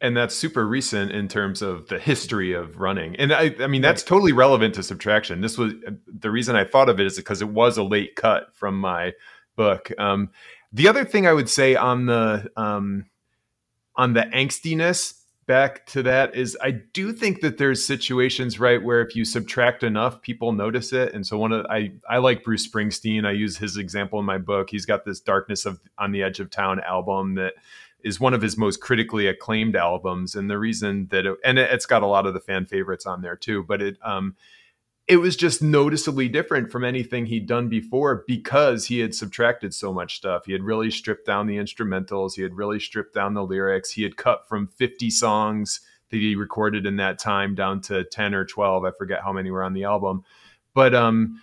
and 0.01 0.15
that's 0.15 0.35
super 0.35 0.67
recent 0.67 1.11
in 1.11 1.27
terms 1.27 1.61
of 1.61 1.87
the 1.87 1.97
history 1.97 2.53
of 2.53 2.79
running. 2.79 3.15
And 3.15 3.33
i, 3.33 3.55
I 3.59 3.67
mean 3.67 3.81
that's 3.81 4.03
right. 4.03 4.09
totally 4.09 4.31
relevant 4.33 4.75
to 4.75 4.83
subtraction. 4.83 5.41
This 5.41 5.57
was 5.57 5.73
the 6.07 6.31
reason 6.31 6.55
i 6.55 6.63
thought 6.63 6.89
of 6.89 6.99
it 6.99 7.05
is 7.05 7.15
because 7.15 7.41
it 7.41 7.49
was 7.49 7.77
a 7.77 7.83
late 7.83 8.15
cut 8.15 8.53
from 8.53 8.77
my 8.79 9.13
book. 9.55 9.91
Um, 9.97 10.29
the 10.71 10.87
other 10.87 11.05
thing 11.05 11.27
i 11.27 11.33
would 11.33 11.49
say 11.49 11.75
on 11.75 12.05
the 12.05 12.49
um, 12.55 13.05
on 13.95 14.13
the 14.13 14.23
angstiness 14.23 15.21
back 15.47 15.85
to 15.85 16.01
that 16.01 16.35
is 16.35 16.57
i 16.61 16.71
do 16.71 17.13
think 17.13 17.41
that 17.41 17.57
there's 17.57 17.85
situations 17.85 18.59
right 18.59 18.83
where 18.83 18.99
if 19.01 19.15
you 19.15 19.23
subtract 19.23 19.83
enough 19.83 20.21
people 20.21 20.51
notice 20.51 20.91
it. 20.91 21.13
And 21.13 21.25
so 21.25 21.37
one 21.37 21.53
of 21.53 21.65
i 21.69 21.91
i 22.09 22.17
like 22.17 22.43
bruce 22.43 22.67
springsteen. 22.67 23.25
I 23.25 23.31
use 23.31 23.57
his 23.57 23.77
example 23.77 24.19
in 24.19 24.25
my 24.25 24.39
book. 24.39 24.69
He's 24.69 24.85
got 24.85 25.05
this 25.05 25.19
darkness 25.21 25.65
of 25.65 25.79
on 25.97 26.11
the 26.11 26.23
edge 26.23 26.39
of 26.39 26.49
town 26.49 26.81
album 26.81 27.35
that 27.35 27.53
is 28.05 28.19
one 28.19 28.35
of 28.35 28.41
his 28.41 28.55
most 28.55 28.79
critically 28.79 29.25
acclaimed 29.25 29.75
albums, 29.75 30.35
and 30.35 30.49
the 30.49 30.59
reason 30.59 31.07
that 31.09 31.25
it, 31.25 31.37
and 31.43 31.57
it's 31.57 31.87
got 31.87 32.03
a 32.03 32.07
lot 32.07 32.27
of 32.27 32.35
the 32.35 32.39
fan 32.39 32.65
favorites 32.67 33.07
on 33.07 33.21
there 33.21 33.35
too, 33.35 33.63
but 33.63 33.81
it 33.81 33.97
um 34.03 34.35
it 35.07 35.17
was 35.17 35.35
just 35.35 35.61
noticeably 35.61 36.27
different 36.27 36.71
from 36.71 36.83
anything 36.83 37.25
he'd 37.25 37.47
done 37.47 37.67
before 37.67 38.23
because 38.27 38.87
he 38.87 38.99
had 38.99 39.13
subtracted 39.13 39.71
so 39.71 39.93
much 39.93 40.15
stuff. 40.15 40.45
He 40.45 40.51
had 40.51 40.63
really 40.63 40.89
stripped 40.89 41.27
down 41.27 41.47
the 41.47 41.57
instrumentals, 41.57 42.35
he 42.35 42.41
had 42.43 42.55
really 42.55 42.79
stripped 42.79 43.13
down 43.13 43.33
the 43.33 43.43
lyrics, 43.43 43.91
he 43.91 44.03
had 44.03 44.17
cut 44.17 44.47
from 44.47 44.67
50 44.67 45.09
songs 45.09 45.81
that 46.09 46.17
he 46.17 46.35
recorded 46.35 46.85
in 46.85 46.95
that 46.97 47.19
time 47.19 47.55
down 47.55 47.81
to 47.81 48.03
10 48.03 48.33
or 48.35 48.45
12. 48.45 48.85
I 48.85 48.91
forget 48.91 49.21
how 49.23 49.33
many 49.33 49.51
were 49.51 49.63
on 49.63 49.73
the 49.73 49.83
album. 49.83 50.23
But 50.73 50.93
um 50.93 51.41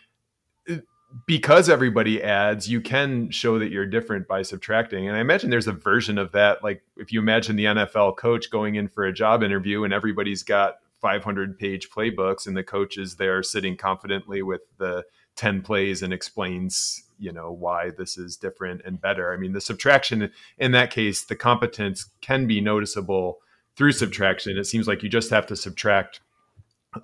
because 1.26 1.68
everybody 1.68 2.22
adds, 2.22 2.68
you 2.70 2.80
can 2.80 3.30
show 3.30 3.58
that 3.58 3.70
you're 3.70 3.86
different 3.86 4.26
by 4.26 4.42
subtracting. 4.42 5.08
And 5.08 5.16
I 5.16 5.20
imagine 5.20 5.50
there's 5.50 5.66
a 5.66 5.72
version 5.72 6.18
of 6.18 6.32
that. 6.32 6.62
Like 6.62 6.82
if 6.96 7.12
you 7.12 7.20
imagine 7.20 7.56
the 7.56 7.66
NFL 7.66 8.16
coach 8.16 8.50
going 8.50 8.76
in 8.76 8.88
for 8.88 9.04
a 9.04 9.12
job 9.12 9.42
interview 9.42 9.84
and 9.84 9.92
everybody's 9.92 10.42
got 10.42 10.76
500 11.02 11.58
page 11.58 11.90
playbooks 11.90 12.46
and 12.46 12.56
the 12.56 12.62
coach 12.62 12.96
is 12.96 13.16
there 13.16 13.42
sitting 13.42 13.76
confidently 13.76 14.42
with 14.42 14.62
the 14.78 15.04
10 15.36 15.62
plays 15.62 16.02
and 16.02 16.12
explains 16.12 17.02
you 17.18 17.32
know 17.32 17.50
why 17.50 17.90
this 17.90 18.16
is 18.16 18.36
different 18.36 18.82
and 18.84 19.00
better 19.00 19.32
i 19.32 19.36
mean 19.36 19.52
the 19.52 19.60
subtraction 19.60 20.30
in 20.58 20.72
that 20.72 20.90
case 20.90 21.24
the 21.24 21.34
competence 21.34 22.10
can 22.20 22.46
be 22.46 22.60
noticeable 22.60 23.38
through 23.76 23.92
subtraction 23.92 24.56
it 24.56 24.64
seems 24.64 24.86
like 24.86 25.02
you 25.02 25.08
just 25.08 25.30
have 25.30 25.46
to 25.46 25.56
subtract 25.56 26.20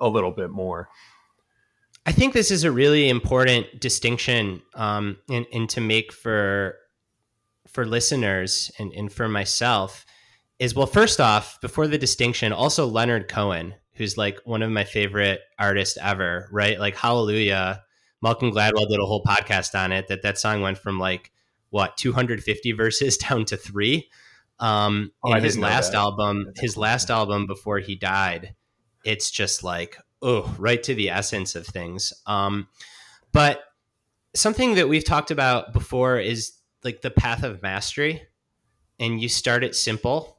a 0.00 0.08
little 0.08 0.32
bit 0.32 0.50
more 0.50 0.88
i 2.08 2.12
think 2.12 2.32
this 2.32 2.50
is 2.50 2.64
a 2.64 2.72
really 2.72 3.08
important 3.08 3.66
distinction 3.80 4.62
um, 4.74 5.16
and, 5.28 5.46
and 5.52 5.68
to 5.70 5.80
make 5.80 6.12
for 6.12 6.76
for 7.68 7.84
listeners 7.84 8.70
and, 8.78 8.92
and 8.92 9.12
for 9.12 9.28
myself 9.28 10.06
is 10.58 10.74
well 10.74 10.86
first 10.86 11.20
off 11.20 11.60
before 11.60 11.86
the 11.86 11.98
distinction 11.98 12.52
also 12.52 12.86
leonard 12.86 13.28
cohen 13.28 13.74
who's 13.94 14.16
like 14.16 14.38
one 14.44 14.62
of 14.62 14.70
my 14.70 14.84
favorite 14.84 15.40
artists 15.58 15.98
ever 16.00 16.48
right 16.50 16.80
like 16.80 16.96
hallelujah 16.96 17.82
Malcolm 18.22 18.50
Gladwell 18.50 18.88
did 18.88 19.00
a 19.00 19.06
whole 19.06 19.22
podcast 19.22 19.78
on 19.78 19.92
it. 19.92 20.08
That 20.08 20.22
that 20.22 20.38
song 20.38 20.60
went 20.60 20.78
from 20.78 20.98
like 20.98 21.30
what 21.70 21.96
250 21.96 22.72
verses 22.72 23.16
down 23.28 23.44
to 23.46 23.56
three. 23.56 24.08
Um, 24.60 25.12
oh, 25.22 25.34
in 25.34 25.44
his 25.44 25.56
last 25.56 25.94
album, 25.94 26.46
That's 26.46 26.60
his 26.60 26.74
cool. 26.74 26.82
last 26.82 27.10
album 27.10 27.46
before 27.46 27.78
he 27.78 27.94
died, 27.94 28.56
it's 29.04 29.30
just 29.30 29.62
like 29.62 29.96
oh, 30.22 30.54
right 30.58 30.82
to 30.82 30.94
the 30.94 31.10
essence 31.10 31.54
of 31.54 31.66
things. 31.66 32.12
Um, 32.26 32.68
but 33.32 33.62
something 34.34 34.74
that 34.74 34.88
we've 34.88 35.04
talked 35.04 35.30
about 35.30 35.72
before 35.72 36.18
is 36.18 36.52
like 36.84 37.02
the 37.02 37.10
path 37.10 37.42
of 37.42 37.62
mastery, 37.62 38.22
and 38.98 39.20
you 39.20 39.28
start 39.28 39.64
it 39.64 39.74
simple. 39.74 40.36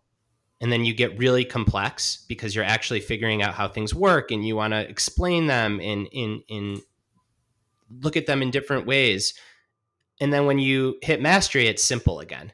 And 0.62 0.70
then 0.74 0.84
you 0.84 0.94
get 0.94 1.18
really 1.18 1.46
complex 1.46 2.26
because 2.28 2.54
you're 2.54 2.66
actually 2.66 3.00
figuring 3.00 3.42
out 3.42 3.54
how 3.54 3.70
things 3.70 3.96
work, 3.96 4.30
and 4.30 4.46
you 4.46 4.58
want 4.58 4.74
to 4.74 4.90
explain 4.90 5.48
them 5.48 5.80
in 5.80 6.06
in 6.08 6.44
in 6.50 6.82
look 8.02 8.18
at 8.18 8.26
them 8.26 8.42
in 8.42 8.52
different 8.52 8.86
ways. 8.86 9.34
And 10.20 10.34
then 10.34 10.46
when 10.46 10.60
you 10.60 10.98
hit 11.02 11.22
mastery, 11.22 11.68
it's 11.68 11.84
simple 11.84 12.20
again. 12.20 12.52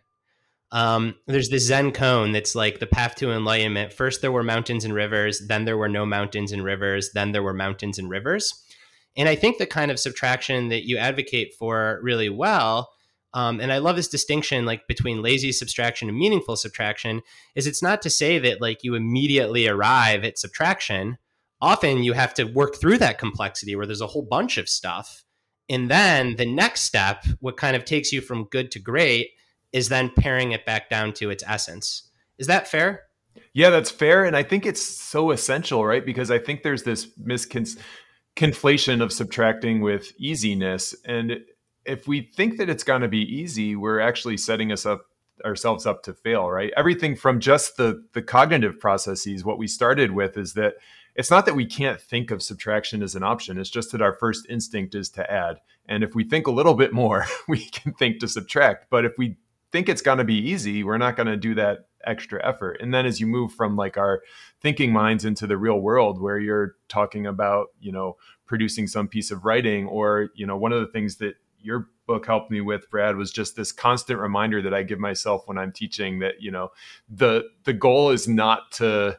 Um, 0.72 1.16
there's 1.28 1.49
this 1.49 1.68
Zen 1.68 1.91
koan 1.91 2.34
that's 2.34 2.55
like 2.55 2.80
the 2.80 2.88
path 2.88 3.16
to 3.16 3.32
enlightenment. 3.32 3.93
First, 3.93 4.22
there 4.22 4.32
were 4.32 4.43
mountains 4.43 4.84
and 4.84 4.93
rivers, 4.93 5.47
then 5.47 5.66
there 5.66 5.78
were 5.78 5.89
no 5.89 6.05
mountains 6.05 6.51
and 6.51 6.63
rivers, 6.63 7.11
then 7.13 7.32
there 7.32 7.43
were 7.43 7.53
mountains 7.53 7.97
and 7.97 8.09
rivers. 8.09 8.63
And 9.16 9.30
I 9.30 9.36
think 9.36 9.57
the 9.57 9.66
kind 9.66 9.91
of 9.91 9.99
subtraction 9.99 10.70
that 10.70 10.88
you 10.88 10.97
advocate 10.97 11.53
for 11.57 11.99
really 12.01 12.30
well, 12.30 12.91
um, 13.34 13.61
and 13.61 13.72
I 13.72 13.78
love 13.78 13.95
this 13.95 14.07
distinction 14.07 14.66
like 14.66 14.88
between 14.88 15.22
lazy 15.22 15.51
subtraction 15.51 16.09
and 16.09 16.18
meaningful 16.18 16.57
subtraction, 16.57 17.22
is 17.55 17.68
it's 17.68 17.84
not 17.84 18.01
to 18.01 18.09
say 18.09 18.39
that 18.39 18.59
like 18.59 18.84
you 18.84 18.95
immediately 18.95 19.68
arrive 19.68 20.26
at 20.26 20.38
subtraction. 20.38 21.18
Often 21.61 22.03
you 22.03 22.13
have 22.13 22.34
to 22.34 22.43
work 22.43 22.76
through 22.76 22.97
that 22.97 23.18
complexity 23.18 23.76
where 23.76 23.86
there's 23.86 24.01
a 24.01 24.07
whole 24.07 24.28
bunch 24.30 24.57
of 24.57 24.68
stuff 24.68 25.26
and 25.70 25.89
then 25.89 26.36
the 26.36 26.45
next 26.45 26.82
step, 26.82 27.26
what 27.39 27.57
kind 27.57 27.76
of 27.76 27.86
takes 27.86 28.11
you 28.11 28.22
from 28.22 28.45
good 28.45 28.72
to 28.72 28.80
great, 28.80 29.32
is 29.76 29.90
then 29.90 30.10
paring 30.10 30.54
it 30.54 30.66
back 30.66 30.90
down 30.90 31.12
to 31.12 31.30
its 31.30 31.44
essence. 31.46 32.10
Is 32.38 32.48
that 32.48 32.66
fair? 32.66 33.04
Yeah, 33.54 33.70
that's 33.70 33.92
fair. 33.92 34.24
And 34.24 34.34
I 34.34 34.42
think 34.42 34.66
it's 34.66 34.82
so 34.82 35.32
essential, 35.32 35.86
right? 35.86 36.06
Because 36.06 36.32
I 36.32 36.40
think 36.40 36.64
there's 36.64 36.84
this 36.84 37.08
misconflation 37.20 39.04
of 39.04 39.12
subtracting 39.12 39.82
with 39.82 40.14
easiness. 40.18 40.96
And 41.04 41.42
if 41.86 42.08
we 42.08 42.22
think 42.22 42.58
that 42.58 42.70
it's 42.70 42.86
going 42.86 43.02
to 43.02 43.10
be 43.10 43.20
easy, 43.20 43.76
we're 43.76 44.00
actually 44.00 44.38
setting 44.38 44.72
us 44.72 44.86
up 44.86 45.08
ourselves 45.44 45.86
up 45.86 46.04
to 46.04 46.14
fail, 46.14 46.50
right? 46.50 46.72
Everything 46.78 47.14
from 47.14 47.42
just 47.42 47.76
the 47.76 48.02
the 48.14 48.22
cognitive 48.22 48.80
processes, 48.80 49.44
what 49.44 49.58
we 49.58 49.68
started 49.68 50.12
with 50.12 50.38
is 50.38 50.54
that 50.54 50.76
it's 51.16 51.30
not 51.30 51.46
that 51.46 51.56
we 51.56 51.66
can't 51.66 52.00
think 52.00 52.32
of 52.32 52.42
subtraction 52.42 53.04
as 53.04 53.16
an 53.16 53.24
option. 53.24 53.58
It's 53.58 53.70
just 53.70 53.92
that 53.92 54.02
our 54.02 54.14
first 54.14 54.48
instinct 54.50 54.96
is 54.96 55.10
to 55.12 55.30
add. 55.30 55.58
And 55.88 56.02
if 56.02 56.16
we 56.16 56.24
think 56.24 56.48
a 56.48 56.52
little 56.52 56.76
bit 56.76 56.94
more, 56.94 57.26
we 57.50 57.66
can 57.66 57.94
think 57.94 58.20
to 58.20 58.30
subtract. 58.30 58.90
But 58.90 59.04
if 59.04 59.14
we 59.18 59.38
think 59.72 59.89
it's 59.89 60.01
going 60.01 60.18
to 60.20 60.24
be 60.24 60.38
easy, 60.38 60.84
we're 60.84 60.97
not 60.97 61.16
going 61.16 61.28
to 61.28 61.38
do 61.38 61.55
that 61.55 61.88
extra 62.05 62.45
effort. 62.47 62.78
And 62.82 62.93
then 62.93 63.05
as 63.05 63.20
you 63.20 63.28
move 63.28 63.51
from 63.51 63.76
like 63.76 63.97
our 63.97 64.22
thinking 64.61 64.93
minds 64.93 65.26
into 65.26 65.47
the 65.47 65.57
real 65.57 65.80
world 65.80 66.22
where 66.22 66.38
you're 66.38 66.76
talking 66.88 67.26
about, 67.26 67.68
you 67.80 67.91
know, 67.91 68.18
producing 68.45 68.88
some 68.88 69.07
piece 69.07 69.32
of 69.32 69.43
writing 69.43 69.88
or, 69.88 70.30
you 70.36 70.45
know, 70.45 70.55
one 70.55 70.72
of 70.72 70.82
the 70.82 70.88
things 70.88 71.18
that 71.18 71.36
your 71.59 71.89
book 72.05 72.26
helped 72.28 72.51
me 72.51 72.61
with 72.61 72.89
brad 72.91 73.16
was 73.16 73.32
just 73.32 73.55
this 73.55 73.72
constant 73.72 74.20
reminder 74.20 74.61
that 74.61 74.74
i 74.74 74.84
give 74.84 74.99
myself 74.99 75.47
when 75.47 75.57
i'm 75.57 75.72
teaching 75.72 76.20
that 76.20 76.36
you 76.39 76.51
know 76.51 76.72
the 77.09 77.43
the 77.63 77.74
goal 77.74 78.11
is 78.11 78.28
not 78.28 78.72
to 78.72 79.18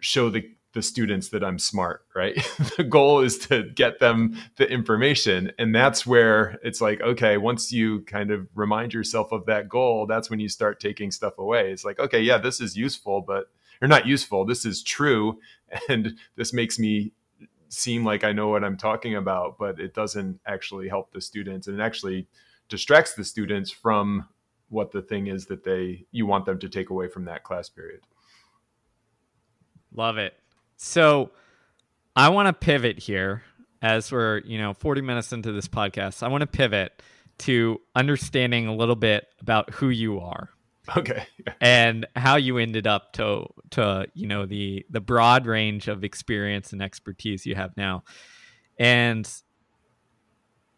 show 0.00 0.30
the 0.30 0.42
the 0.74 0.82
students 0.82 1.28
that 1.28 1.44
I'm 1.44 1.58
smart, 1.58 2.04
right? 2.14 2.34
the 2.76 2.84
goal 2.84 3.20
is 3.20 3.38
to 3.46 3.62
get 3.62 4.00
them 4.00 4.36
the 4.56 4.68
information. 4.68 5.52
And 5.58 5.74
that's 5.74 6.04
where 6.04 6.58
it's 6.62 6.80
like, 6.80 7.00
okay, 7.00 7.36
once 7.38 7.72
you 7.72 8.00
kind 8.02 8.30
of 8.30 8.48
remind 8.54 8.92
yourself 8.92 9.32
of 9.32 9.46
that 9.46 9.68
goal, 9.68 10.06
that's 10.06 10.28
when 10.28 10.40
you 10.40 10.48
start 10.48 10.80
taking 10.80 11.10
stuff 11.10 11.38
away. 11.38 11.70
It's 11.70 11.84
like, 11.84 11.98
okay, 12.00 12.20
yeah, 12.20 12.38
this 12.38 12.60
is 12.60 12.76
useful, 12.76 13.22
but 13.22 13.46
or 13.80 13.88
not 13.88 14.06
useful. 14.06 14.44
This 14.44 14.64
is 14.64 14.82
true. 14.82 15.38
And 15.88 16.16
this 16.36 16.52
makes 16.52 16.78
me 16.78 17.10
seem 17.68 18.04
like 18.04 18.22
I 18.22 18.30
know 18.30 18.48
what 18.48 18.62
I'm 18.62 18.76
talking 18.76 19.16
about, 19.16 19.58
but 19.58 19.80
it 19.80 19.92
doesn't 19.92 20.38
actually 20.46 20.88
help 20.88 21.10
the 21.10 21.20
students 21.20 21.66
and 21.66 21.80
it 21.80 21.82
actually 21.82 22.28
distracts 22.68 23.14
the 23.14 23.24
students 23.24 23.72
from 23.72 24.28
what 24.68 24.92
the 24.92 25.02
thing 25.02 25.26
is 25.26 25.46
that 25.46 25.64
they 25.64 26.06
you 26.12 26.26
want 26.26 26.46
them 26.46 26.60
to 26.60 26.68
take 26.68 26.90
away 26.90 27.08
from 27.08 27.24
that 27.24 27.42
class 27.42 27.68
period. 27.68 28.02
Love 29.92 30.18
it. 30.18 30.34
So 30.76 31.30
I 32.16 32.28
want 32.28 32.48
to 32.48 32.52
pivot 32.52 32.98
here 32.98 33.42
as 33.82 34.10
we're, 34.10 34.38
you 34.40 34.58
know, 34.58 34.72
40 34.74 35.00
minutes 35.02 35.32
into 35.32 35.52
this 35.52 35.68
podcast. 35.68 36.22
I 36.22 36.28
want 36.28 36.40
to 36.42 36.46
pivot 36.46 37.02
to 37.38 37.80
understanding 37.94 38.66
a 38.66 38.74
little 38.74 38.96
bit 38.96 39.26
about 39.40 39.70
who 39.74 39.88
you 39.88 40.20
are. 40.20 40.50
Okay. 40.96 41.24
and 41.60 42.06
how 42.14 42.36
you 42.36 42.58
ended 42.58 42.86
up 42.86 43.14
to 43.14 43.46
to, 43.70 44.06
you 44.12 44.26
know, 44.26 44.44
the 44.44 44.84
the 44.90 45.00
broad 45.00 45.46
range 45.46 45.88
of 45.88 46.04
experience 46.04 46.72
and 46.72 46.82
expertise 46.82 47.46
you 47.46 47.54
have 47.54 47.74
now. 47.76 48.04
And 48.78 49.26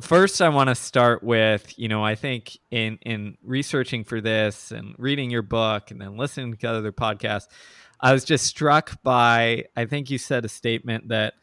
first 0.01 0.41
I 0.41 0.49
want 0.51 0.69
to 0.69 0.75
start 0.75 1.23
with, 1.23 1.77
you 1.79 1.89
know, 1.89 2.05
I 2.05 2.15
think 2.15 2.57
in 2.71 2.99
in 3.03 3.37
researching 3.43 4.05
for 4.05 4.21
this 4.21 4.71
and 4.71 4.95
reading 4.99 5.31
your 5.31 5.43
book 5.43 5.91
and 5.91 6.01
then 6.01 6.17
listening 6.17 6.55
to 6.57 6.69
other 6.69 6.93
podcasts, 6.93 7.49
I 8.01 8.13
was 8.13 8.25
just 8.25 8.47
struck 8.47 9.03
by, 9.03 9.65
I 9.77 9.87
think 9.87 10.11
you 10.11 10.19
said 10.19 10.45
a 10.45 10.49
statement 10.49 11.09
that 11.09 11.35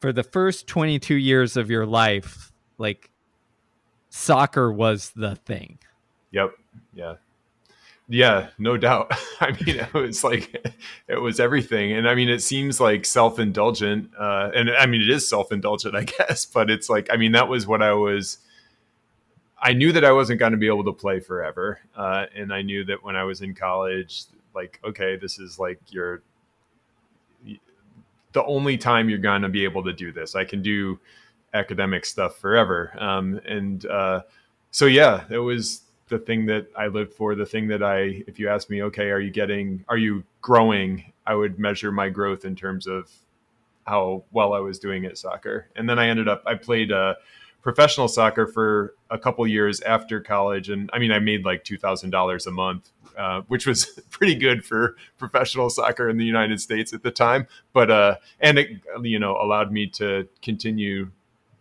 for 0.00 0.12
the 0.12 0.22
first 0.22 0.66
22 0.66 1.14
years 1.14 1.56
of 1.56 1.70
your 1.70 1.86
life, 1.86 2.52
like 2.78 3.10
soccer 4.08 4.72
was 4.72 5.10
the 5.14 5.36
thing. 5.36 5.78
Yep. 6.32 6.52
Yeah. 6.94 7.14
Yeah, 8.12 8.48
no 8.58 8.76
doubt. 8.76 9.12
I 9.40 9.52
mean, 9.52 9.76
it 9.76 9.94
was 9.94 10.24
like 10.24 10.66
it 11.06 11.16
was 11.16 11.38
everything, 11.38 11.92
and 11.92 12.08
I 12.08 12.16
mean, 12.16 12.28
it 12.28 12.42
seems 12.42 12.80
like 12.80 13.06
self-indulgent, 13.06 14.10
uh, 14.18 14.50
and 14.52 14.68
I 14.68 14.86
mean, 14.86 15.00
it 15.00 15.08
is 15.08 15.28
self-indulgent, 15.28 15.94
I 15.96 16.04
guess. 16.04 16.44
But 16.44 16.70
it's 16.70 16.90
like, 16.90 17.08
I 17.12 17.16
mean, 17.16 17.32
that 17.32 17.48
was 17.48 17.68
what 17.68 17.82
I 17.82 17.92
was. 17.92 18.38
I 19.62 19.74
knew 19.74 19.92
that 19.92 20.04
I 20.04 20.10
wasn't 20.10 20.40
going 20.40 20.52
to 20.52 20.58
be 20.58 20.66
able 20.66 20.84
to 20.84 20.92
play 20.92 21.20
forever, 21.20 21.78
uh, 21.96 22.26
and 22.34 22.52
I 22.52 22.62
knew 22.62 22.84
that 22.86 23.04
when 23.04 23.14
I 23.14 23.22
was 23.22 23.42
in 23.42 23.54
college, 23.54 24.24
like 24.54 24.80
okay 24.84 25.16
this 25.16 25.38
is 25.38 25.58
like 25.58 25.80
your 25.88 26.22
the 28.32 28.44
only 28.44 28.76
time 28.76 29.08
you're 29.08 29.18
going 29.18 29.42
to 29.42 29.48
be 29.48 29.64
able 29.64 29.82
to 29.82 29.92
do 29.92 30.12
this. 30.12 30.34
I 30.34 30.44
can 30.44 30.62
do 30.62 30.98
academic 31.52 32.06
stuff 32.06 32.36
forever. 32.36 32.94
Um, 32.98 33.40
and 33.44 33.84
uh, 33.86 34.20
so 34.70 34.86
yeah 34.86 35.24
it 35.30 35.38
was 35.38 35.82
the 36.08 36.18
thing 36.18 36.46
that 36.46 36.66
i 36.76 36.86
lived 36.86 37.12
for 37.12 37.34
the 37.34 37.46
thing 37.46 37.68
that 37.68 37.82
i 37.82 38.22
if 38.26 38.38
you 38.38 38.48
ask 38.48 38.68
me 38.68 38.82
okay 38.82 39.10
are 39.10 39.20
you 39.20 39.30
getting 39.30 39.84
are 39.88 39.96
you 39.96 40.24
growing? 40.40 41.12
I 41.26 41.34
would 41.34 41.58
measure 41.58 41.92
my 41.92 42.08
growth 42.08 42.44
in 42.44 42.56
terms 42.56 42.86
of 42.86 43.10
how 43.86 44.24
well 44.32 44.52
i 44.52 44.58
was 44.58 44.78
doing 44.78 45.04
at 45.04 45.18
soccer. 45.18 45.68
And 45.76 45.88
then 45.88 45.98
i 45.98 46.08
ended 46.08 46.28
up 46.28 46.42
i 46.46 46.54
played 46.54 46.92
uh, 46.92 47.14
professional 47.62 48.08
soccer 48.08 48.46
for 48.46 48.94
a 49.10 49.18
couple 49.18 49.46
years 49.46 49.80
after 49.82 50.20
college. 50.20 50.68
And 50.68 50.90
i 50.92 50.98
mean 50.98 51.12
i 51.12 51.18
made 51.18 51.44
like 51.44 51.64
$2000 51.64 52.46
a 52.46 52.50
month 52.50 52.90
uh, 53.20 53.42
which 53.48 53.66
was 53.66 53.84
pretty 54.10 54.34
good 54.34 54.64
for 54.64 54.96
professional 55.18 55.68
soccer 55.68 56.08
in 56.08 56.16
the 56.16 56.24
united 56.24 56.58
states 56.60 56.94
at 56.94 57.02
the 57.02 57.10
time. 57.10 57.46
But 57.74 57.90
uh, 57.90 58.16
and 58.40 58.58
it 58.58 58.80
you 59.02 59.18
know 59.18 59.36
allowed 59.36 59.70
me 59.70 59.86
to 59.88 60.26
continue 60.40 61.10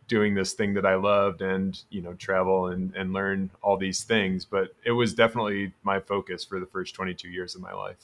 doing 0.07 0.33
this 0.33 0.53
thing 0.53 0.73
that 0.73 0.87
i 0.87 0.95
loved 0.95 1.43
and 1.43 1.83
you 1.91 2.01
know 2.01 2.13
travel 2.13 2.67
and, 2.67 2.95
and 2.95 3.11
learn 3.11 3.49
all 3.61 3.75
these 3.77 4.03
things. 4.03 4.45
But 4.45 4.69
it 4.85 4.91
was 4.91 5.13
definitely 5.13 5.73
my 5.83 5.99
focus 5.99 6.45
for 6.45 6.59
the 6.61 6.65
first 6.65 6.95
22 6.95 7.27
years 7.27 7.55
of 7.55 7.61
my 7.61 7.73
life. 7.73 7.97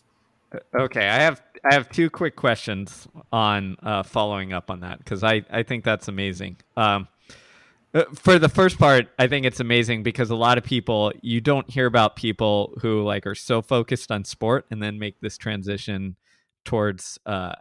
Uh, 0.53 0.81
okay. 0.81 1.07
I 1.07 1.19
have 1.21 1.41
i 1.63 1.73
have 1.73 1.89
two 1.89 2.09
quick 2.09 2.35
questions 2.35 3.07
on 3.31 3.77
uh, 3.81 4.03
following 4.03 4.51
up 4.51 4.69
on 4.69 4.81
that 4.81 4.99
because 4.99 5.23
i 5.23 5.43
i 5.49 5.63
think 5.63 5.85
that's 5.85 6.09
amazing. 6.09 6.57
Um, 6.75 7.07
for 8.15 8.37
the 8.37 8.49
first 8.49 8.77
part, 8.77 9.07
I 9.17 9.27
think 9.27 9.45
it's 9.45 9.59
amazing 9.59 10.03
because 10.03 10.29
a 10.29 10.35
lot 10.35 10.57
of 10.57 10.63
people 10.63 11.13
you 11.21 11.39
don't 11.39 11.69
hear 11.69 11.85
about 11.85 12.15
people 12.15 12.73
who 12.81 13.03
like 13.03 13.25
are 13.25 13.35
so 13.35 13.61
focused 13.61 14.11
on 14.11 14.25
sport 14.25 14.65
and 14.69 14.81
then 14.81 14.99
make 14.99 15.21
this 15.21 15.37
transition 15.37 16.15
towards 16.65 17.17
uh, 17.25 17.53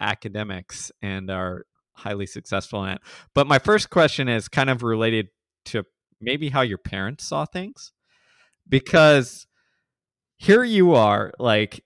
academics 0.00 0.90
and 1.02 1.30
are 1.30 1.66
highly 1.92 2.26
successful 2.26 2.84
in 2.84 2.92
it. 2.92 3.00
But 3.34 3.46
my 3.46 3.58
first 3.58 3.90
question 3.90 4.28
is 4.28 4.48
kind 4.48 4.70
of 4.70 4.82
related 4.82 5.28
to 5.66 5.84
maybe 6.20 6.48
how 6.48 6.62
your 6.62 6.78
parents 6.78 7.26
saw 7.26 7.44
things 7.44 7.92
because 8.68 9.46
here 10.38 10.64
you 10.64 10.94
are 10.94 11.32
like 11.38 11.82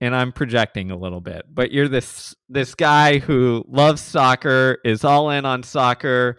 and 0.00 0.14
I'm 0.14 0.32
projecting 0.32 0.90
a 0.90 0.96
little 0.96 1.20
bit, 1.20 1.46
but 1.48 1.72
you're 1.72 1.88
this 1.88 2.34
this 2.48 2.74
guy 2.74 3.18
who 3.18 3.64
loves 3.66 4.02
soccer, 4.02 4.78
is 4.84 5.04
all 5.04 5.30
in 5.30 5.46
on 5.46 5.62
soccer. 5.62 6.36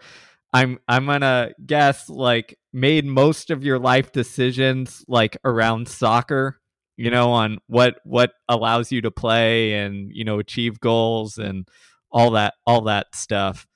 I'm 0.56 0.78
I'm 0.88 1.04
gonna 1.04 1.50
guess 1.66 2.08
like 2.08 2.58
made 2.72 3.04
most 3.04 3.50
of 3.50 3.62
your 3.62 3.78
life 3.78 4.10
decisions 4.10 5.04
like 5.06 5.36
around 5.44 5.86
soccer, 5.86 6.58
you 6.96 7.10
know, 7.10 7.30
on 7.32 7.58
what 7.66 7.96
what 8.04 8.32
allows 8.48 8.90
you 8.90 9.02
to 9.02 9.10
play 9.10 9.74
and 9.74 10.10
you 10.14 10.24
know 10.24 10.38
achieve 10.38 10.80
goals 10.80 11.36
and 11.36 11.68
all 12.10 12.30
that 12.30 12.54
all 12.66 12.80
that 12.82 13.08
stuff. 13.14 13.66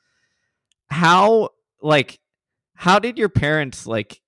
How 0.89 1.51
like 1.83 2.19
how 2.77 2.99
did 2.99 3.19
your 3.19 3.29
parents 3.29 3.87
like 3.87 4.19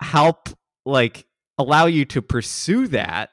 help 0.00 0.50
like 0.86 1.26
allow 1.58 1.86
you 1.86 2.04
to 2.04 2.22
pursue 2.22 2.86
that 2.86 3.30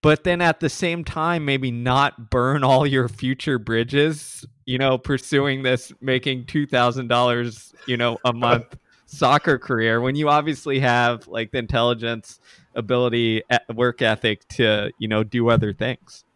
but 0.00 0.22
then 0.22 0.40
at 0.40 0.60
the 0.60 0.68
same 0.68 1.02
time 1.02 1.44
maybe 1.44 1.72
not 1.72 2.30
burn 2.30 2.62
all 2.62 2.86
your 2.86 3.08
future 3.08 3.58
bridges 3.58 4.46
you 4.68 4.76
know 4.76 4.98
pursuing 4.98 5.62
this 5.62 5.90
making 6.02 6.44
$2000 6.44 7.74
you 7.86 7.96
know 7.96 8.18
a 8.26 8.32
month 8.34 8.76
soccer 9.06 9.58
career 9.58 10.02
when 10.02 10.14
you 10.14 10.28
obviously 10.28 10.78
have 10.78 11.26
like 11.26 11.50
the 11.52 11.58
intelligence 11.58 12.38
ability 12.74 13.42
work 13.74 14.02
ethic 14.02 14.46
to 14.48 14.92
you 14.98 15.08
know 15.08 15.24
do 15.24 15.48
other 15.48 15.72
things 15.72 16.26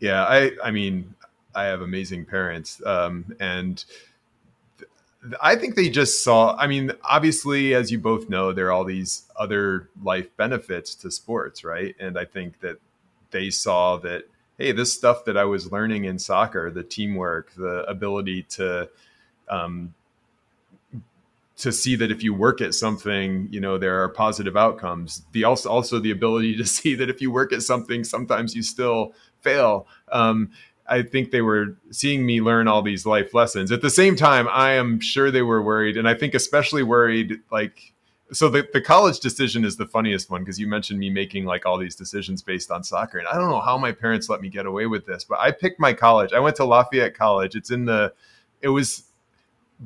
yeah 0.00 0.24
i 0.24 0.50
i 0.64 0.70
mean 0.70 1.14
i 1.54 1.64
have 1.64 1.82
amazing 1.82 2.24
parents 2.24 2.80
um 2.86 3.36
and 3.40 3.84
I 5.40 5.56
think 5.56 5.74
they 5.74 5.88
just 5.88 6.22
saw. 6.22 6.54
I 6.56 6.68
mean, 6.68 6.92
obviously, 7.02 7.74
as 7.74 7.90
you 7.90 7.98
both 7.98 8.28
know, 8.28 8.52
there 8.52 8.68
are 8.68 8.72
all 8.72 8.84
these 8.84 9.24
other 9.36 9.88
life 10.04 10.28
benefits 10.36 10.94
to 10.96 11.10
sports, 11.10 11.64
right? 11.64 11.96
And 11.98 12.16
I 12.16 12.24
think 12.26 12.60
that 12.60 12.76
they 13.32 13.50
saw 13.50 13.96
that 13.96 14.28
hey 14.58 14.72
this 14.72 14.92
stuff 14.92 15.24
that 15.24 15.36
i 15.36 15.44
was 15.44 15.72
learning 15.72 16.04
in 16.04 16.18
soccer 16.18 16.70
the 16.70 16.82
teamwork 16.82 17.52
the 17.54 17.84
ability 17.88 18.42
to 18.42 18.88
um, 19.48 19.94
to 21.56 21.72
see 21.72 21.96
that 21.96 22.10
if 22.10 22.22
you 22.22 22.34
work 22.34 22.60
at 22.60 22.74
something 22.74 23.48
you 23.50 23.60
know 23.60 23.78
there 23.78 24.02
are 24.02 24.08
positive 24.08 24.56
outcomes. 24.56 25.22
The 25.32 25.44
also 25.44 25.68
also 25.68 25.98
the 25.98 26.10
ability 26.10 26.56
to 26.56 26.66
see 26.76 26.94
that 26.94 27.10
if 27.10 27.20
you 27.20 27.30
work 27.30 27.52
at 27.52 27.62
something 27.62 28.04
sometimes 28.04 28.54
you 28.54 28.62
still 28.62 29.12
fail. 29.40 29.86
Um, 30.12 30.50
i 30.88 31.02
think 31.02 31.32
they 31.32 31.42
were 31.42 31.76
seeing 31.90 32.24
me 32.24 32.40
learn 32.40 32.68
all 32.68 32.82
these 32.82 33.06
life 33.06 33.34
lessons. 33.34 33.72
At 33.72 33.82
the 33.82 33.90
same 33.90 34.16
time 34.16 34.46
i 34.48 34.72
am 34.72 35.00
sure 35.00 35.30
they 35.30 35.42
were 35.42 35.62
worried 35.62 35.96
and 35.96 36.08
i 36.08 36.14
think 36.14 36.34
especially 36.34 36.82
worried 36.82 37.40
like 37.50 37.92
so 38.32 38.48
the, 38.48 38.66
the 38.72 38.80
college 38.80 39.20
decision 39.20 39.64
is 39.64 39.76
the 39.76 39.86
funniest 39.86 40.30
one 40.30 40.42
because 40.42 40.58
you 40.58 40.66
mentioned 40.66 40.98
me 40.98 41.10
making 41.10 41.44
like 41.44 41.64
all 41.64 41.78
these 41.78 41.94
decisions 41.94 42.42
based 42.42 42.70
on 42.70 42.82
soccer 42.82 43.18
and 43.18 43.28
i 43.28 43.34
don't 43.34 43.50
know 43.50 43.60
how 43.60 43.78
my 43.78 43.92
parents 43.92 44.28
let 44.28 44.40
me 44.40 44.48
get 44.48 44.66
away 44.66 44.86
with 44.86 45.06
this 45.06 45.24
but 45.24 45.38
i 45.38 45.50
picked 45.50 45.78
my 45.78 45.92
college. 45.92 46.32
I 46.32 46.40
went 46.40 46.56
to 46.56 46.64
lafayette 46.64 47.14
college. 47.14 47.54
It's 47.54 47.70
in 47.70 47.84
the 47.84 48.12
it 48.62 48.68
was 48.68 49.04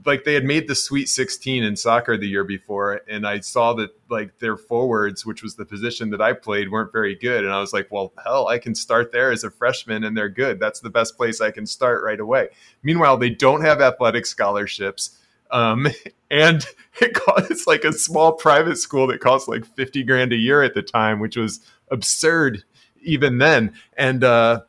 like 0.04 0.22
they 0.22 0.34
had 0.34 0.44
made 0.44 0.68
the 0.68 0.74
sweet 0.74 1.08
16 1.08 1.64
in 1.64 1.74
soccer 1.74 2.16
the 2.16 2.28
year 2.28 2.44
before 2.44 3.00
and 3.08 3.26
i 3.26 3.40
saw 3.40 3.72
that 3.72 3.90
like 4.08 4.38
their 4.38 4.56
forwards 4.56 5.26
which 5.26 5.42
was 5.42 5.56
the 5.56 5.64
position 5.64 6.10
that 6.10 6.20
i 6.20 6.32
played 6.32 6.70
weren't 6.70 6.92
very 6.92 7.16
good 7.16 7.44
and 7.44 7.52
i 7.52 7.60
was 7.60 7.72
like 7.72 7.88
well 7.90 8.12
hell 8.22 8.46
i 8.46 8.56
can 8.56 8.72
start 8.72 9.10
there 9.10 9.32
as 9.32 9.42
a 9.42 9.50
freshman 9.50 10.04
and 10.04 10.16
they're 10.16 10.28
good. 10.28 10.60
That's 10.60 10.78
the 10.78 10.90
best 10.90 11.16
place 11.16 11.40
i 11.40 11.50
can 11.50 11.66
start 11.66 12.04
right 12.04 12.20
away. 12.20 12.50
Meanwhile 12.82 13.16
they 13.16 13.30
don't 13.30 13.62
have 13.62 13.80
athletic 13.80 14.26
scholarships 14.26 15.18
um, 15.50 15.88
and 16.30 16.64
it 17.00 17.14
costs, 17.14 17.66
like 17.66 17.84
a 17.84 17.92
small 17.92 18.32
private 18.32 18.76
school 18.76 19.06
that 19.08 19.20
costs 19.20 19.48
like 19.48 19.64
50 19.64 20.02
grand 20.04 20.32
a 20.32 20.36
year 20.36 20.62
at 20.62 20.74
the 20.74 20.82
time, 20.82 21.20
which 21.20 21.36
was 21.36 21.60
absurd 21.90 22.64
even 23.02 23.38
then. 23.38 23.72
And, 23.96 24.22
uh, 24.22 24.60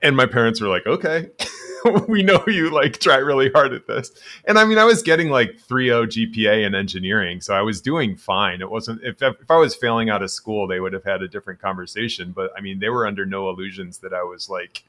and 0.00 0.16
my 0.16 0.26
parents 0.26 0.60
were 0.60 0.68
like, 0.68 0.86
okay, 0.86 1.30
we 2.08 2.22
know 2.22 2.42
you 2.46 2.70
like 2.70 2.98
try 2.98 3.16
really 3.16 3.50
hard 3.50 3.72
at 3.72 3.86
this. 3.86 4.10
And 4.46 4.58
I 4.58 4.64
mean, 4.64 4.78
I 4.78 4.84
was 4.84 5.02
getting 5.02 5.30
like 5.30 5.58
3.0 5.68 6.32
GPA 6.32 6.66
in 6.66 6.74
engineering. 6.74 7.40
So 7.40 7.54
I 7.54 7.62
was 7.62 7.80
doing 7.80 8.16
fine. 8.16 8.60
It 8.60 8.70
wasn't, 8.70 9.02
if, 9.02 9.22
if 9.22 9.50
I 9.50 9.56
was 9.56 9.74
failing 9.74 10.10
out 10.10 10.22
of 10.22 10.30
school, 10.30 10.66
they 10.66 10.80
would 10.80 10.92
have 10.92 11.04
had 11.04 11.22
a 11.22 11.28
different 11.28 11.60
conversation. 11.60 12.32
But 12.32 12.52
I 12.56 12.60
mean, 12.60 12.78
they 12.78 12.88
were 12.88 13.06
under 13.06 13.26
no 13.26 13.48
illusions 13.48 13.98
that 13.98 14.12
I 14.12 14.22
was 14.22 14.48
like 14.48 14.84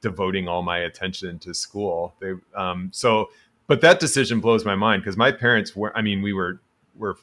devoting 0.00 0.48
all 0.48 0.62
my 0.62 0.78
attention 0.78 1.38
to 1.40 1.54
school. 1.54 2.14
They, 2.18 2.34
um, 2.54 2.90
so 2.92 3.30
but 3.66 3.80
that 3.80 4.00
decision 4.00 4.40
blows 4.40 4.64
my 4.64 4.74
mind 4.74 5.02
because 5.02 5.16
my 5.16 5.32
parents 5.32 5.74
were 5.74 5.96
i 5.96 6.02
mean 6.02 6.22
we 6.22 6.32
were 6.32 6.60
were 6.96 7.16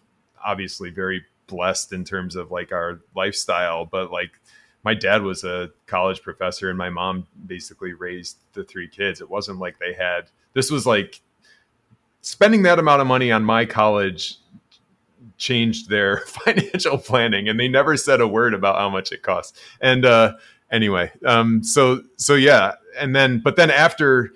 obviously 0.43 0.89
very 0.89 1.23
blessed 1.47 1.93
in 1.93 2.03
terms 2.03 2.35
of 2.35 2.51
like 2.51 2.71
our 2.71 2.99
lifestyle 3.15 3.85
but 3.85 4.11
like 4.11 4.39
my 4.83 4.93
dad 4.93 5.21
was 5.21 5.43
a 5.43 5.69
college 5.87 6.21
professor 6.21 6.69
and 6.69 6.77
my 6.77 6.89
mom 6.89 7.27
basically 7.45 7.93
raised 7.93 8.37
the 8.53 8.63
three 8.63 8.87
kids. 8.87 9.21
It 9.21 9.29
wasn't 9.29 9.59
like 9.59 9.77
they 9.79 9.93
had 9.93 10.29
this 10.53 10.71
was 10.71 10.85
like 10.85 11.21
spending 12.21 12.63
that 12.63 12.79
amount 12.79 13.01
of 13.01 13.07
money 13.07 13.31
on 13.31 13.43
my 13.43 13.65
college 13.65 14.37
changed 15.37 15.89
their 15.89 16.17
financial 16.25 16.97
planning 16.97 17.47
and 17.47 17.59
they 17.59 17.67
never 17.67 17.95
said 17.97 18.21
a 18.21 18.27
word 18.27 18.53
about 18.53 18.77
how 18.77 18.89
much 18.89 19.11
it 19.11 19.21
costs 19.21 19.57
and 19.79 20.05
uh 20.05 20.33
anyway 20.69 21.09
um 21.25 21.63
so 21.63 22.01
so 22.17 22.35
yeah 22.35 22.73
and 22.97 23.15
then 23.15 23.39
but 23.39 23.55
then 23.55 23.71
after 23.71 24.33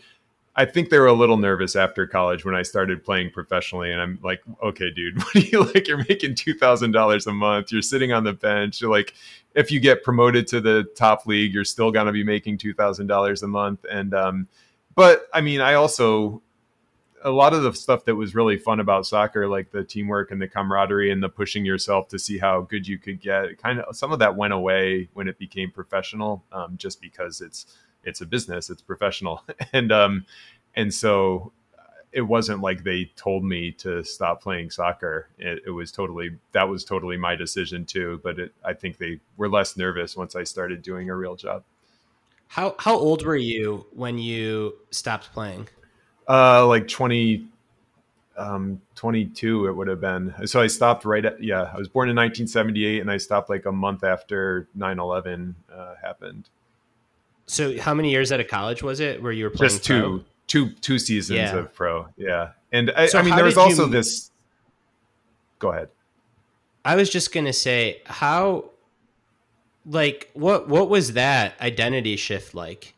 I 0.55 0.65
think 0.65 0.89
they 0.89 0.99
were 0.99 1.07
a 1.07 1.13
little 1.13 1.37
nervous 1.37 1.75
after 1.75 2.05
college 2.05 2.45
when 2.45 2.53
I 2.53 2.61
started 2.61 3.03
playing 3.03 3.31
professionally. 3.31 3.91
And 3.91 3.99
I'm 3.99 4.19
like, 4.21 4.41
okay, 4.61 4.91
dude, 4.91 5.17
what 5.23 5.33
do 5.33 5.39
you 5.39 5.63
like? 5.63 5.87
You're 5.87 6.05
making 6.09 6.35
$2,000 6.35 7.27
a 7.27 7.31
month. 7.31 7.71
You're 7.71 7.81
sitting 7.81 8.11
on 8.11 8.23
the 8.23 8.33
bench. 8.33 8.79
You're 8.79 8.91
like, 8.91 9.15
if 9.55 9.71
you 9.71 9.79
get 9.79 10.03
promoted 10.03 10.47
to 10.47 10.61
the 10.61 10.83
top 10.95 11.25
league, 11.25 11.53
you're 11.53 11.65
still 11.65 11.91
going 11.91 12.05
to 12.05 12.11
be 12.11 12.23
making 12.23 12.59
$2,000 12.59 13.43
a 13.43 13.47
month. 13.47 13.85
And, 13.89 14.13
um, 14.13 14.47
but 14.95 15.27
I 15.33 15.41
mean, 15.41 15.59
I 15.59 15.73
also, 15.73 16.41
a 17.23 17.31
lot 17.31 17.53
of 17.53 17.63
the 17.63 17.73
stuff 17.73 18.05
that 18.05 18.15
was 18.15 18.35
really 18.35 18.57
fun 18.57 18.79
about 18.79 19.07
soccer, 19.07 19.47
like 19.47 19.71
the 19.71 19.83
teamwork 19.83 20.29
and 20.29 20.41
the 20.41 20.47
camaraderie 20.47 21.09
and 21.09 21.23
the 21.23 21.29
pushing 21.29 21.65
yourself 21.65 22.09
to 22.09 22.19
see 22.19 22.37
how 22.37 22.61
good 22.61 22.87
you 22.87 22.99
could 22.99 23.21
get, 23.21 23.57
kind 23.57 23.79
of 23.79 23.95
some 23.95 24.11
of 24.11 24.19
that 24.19 24.35
went 24.35 24.53
away 24.53 25.07
when 25.13 25.27
it 25.27 25.39
became 25.39 25.71
professional, 25.71 26.43
um, 26.51 26.75
just 26.77 27.01
because 27.01 27.41
it's, 27.41 27.65
it's 28.03 28.21
a 28.21 28.25
business, 28.25 28.69
it's 28.69 28.81
professional, 28.81 29.43
and 29.73 29.91
um, 29.91 30.25
and 30.75 30.93
so 30.93 31.51
it 32.11 32.21
wasn't 32.21 32.61
like 32.61 32.83
they 32.83 33.11
told 33.15 33.43
me 33.43 33.71
to 33.71 34.03
stop 34.03 34.41
playing 34.41 34.69
soccer. 34.69 35.27
It, 35.39 35.63
it 35.65 35.71
was 35.71 35.91
totally 35.91 36.37
that 36.51 36.69
was 36.69 36.85
totally 36.85 37.17
my 37.17 37.35
decision 37.35 37.85
too. 37.85 38.21
But 38.23 38.39
it, 38.39 38.53
I 38.63 38.73
think 38.73 38.97
they 38.97 39.19
were 39.37 39.49
less 39.49 39.75
nervous 39.75 40.15
once 40.15 40.35
I 40.35 40.43
started 40.43 40.81
doing 40.81 41.09
a 41.09 41.15
real 41.15 41.35
job. 41.35 41.63
How 42.47 42.75
how 42.77 42.95
old 42.95 43.25
were 43.25 43.35
you 43.35 43.87
when 43.93 44.19
you 44.19 44.75
stopped 44.91 45.33
playing? 45.33 45.67
Uh, 46.29 46.65
like 46.67 46.87
20, 46.87 47.45
um, 48.37 48.81
22 48.95 49.67
it 49.67 49.73
would 49.73 49.87
have 49.87 49.99
been. 49.99 50.33
So 50.45 50.61
I 50.61 50.67
stopped 50.67 51.03
right 51.03 51.25
at, 51.25 51.43
yeah, 51.43 51.71
I 51.73 51.77
was 51.77 51.89
born 51.89 52.09
in 52.09 52.15
1978 52.15 53.01
and 53.01 53.11
I 53.11 53.17
stopped 53.17 53.49
like 53.49 53.65
a 53.65 53.71
month 53.71 54.03
after 54.03 54.67
9-11 54.77 55.55
uh, 55.73 55.95
happened. 56.01 56.49
So 57.53 57.79
how 57.79 57.93
many 57.93 58.09
years 58.09 58.31
out 58.31 58.39
of 58.39 58.47
college 58.47 58.81
was 58.81 58.99
it 58.99 59.21
where 59.21 59.31
you 59.31 59.43
were 59.43 59.51
playing? 59.51 59.69
Just 59.69 59.85
two, 59.85 59.99
pro? 60.01 60.23
two, 60.47 60.69
two 60.81 60.97
seasons 60.97 61.37
Yeah. 61.37 61.55
of 61.55 61.73
pro. 61.75 62.07
Yeah, 62.17 62.49
and 62.71 62.89
I, 62.91 63.05
So 63.05 63.19
I 63.19 63.21
mean 63.21 63.35
there 63.35 63.45
was 63.45 63.53
did 63.53 63.59
you- 63.61 63.65
also 63.65 63.85
this. 63.85 64.31
Go 65.59 65.71
ahead. 65.71 65.89
I 66.83 66.95
was 66.95 67.09
just 67.09 67.31
gonna 67.31 67.53
say 67.53 68.01
how, 68.05 68.71
like, 69.85 70.29
what 70.33 70.67
what 70.67 70.89
was 70.89 71.13
that 71.13 71.53
identity 71.61 72.15
shift 72.17 72.55
like? 72.55 72.95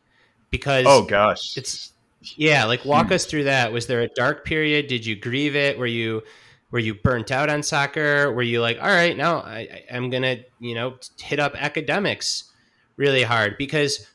Because 0.51 0.86
Oh 0.88 1.03
gosh, 1.03 1.58
it's 1.58 1.91
yeah, 2.38 2.64
like 2.66 2.86
walk 2.86 3.08
hmm. 3.08 3.14
us 3.14 3.26
through 3.26 3.43
that. 3.43 3.72
Was 3.74 3.88
there 3.88 4.01
a 4.01 4.08
dark 4.08 4.45
period? 4.45 4.88
Did 4.88 5.06
you 5.06 5.16
grieve 5.18 5.56
it? 5.56 5.78
Were 5.78 5.86
you 5.86 6.24
were 6.72 6.80
you 6.80 6.95
burnt 6.95 7.30
out 7.30 7.49
on 7.49 7.62
soccer? 7.62 8.32
Were 8.32 8.41
you 8.41 8.62
like, 8.62 8.78
all 8.82 8.88
right, 8.88 9.16
now 9.16 9.39
I- 9.39 9.84
I'm 9.91 10.10
gonna 10.10 10.38
you 10.60 10.76
know 10.76 10.95
hit 11.20 11.39
up 11.39 11.53
academics 11.62 12.45
really 12.97 13.24
hard? 13.24 13.58
Because 13.58 14.08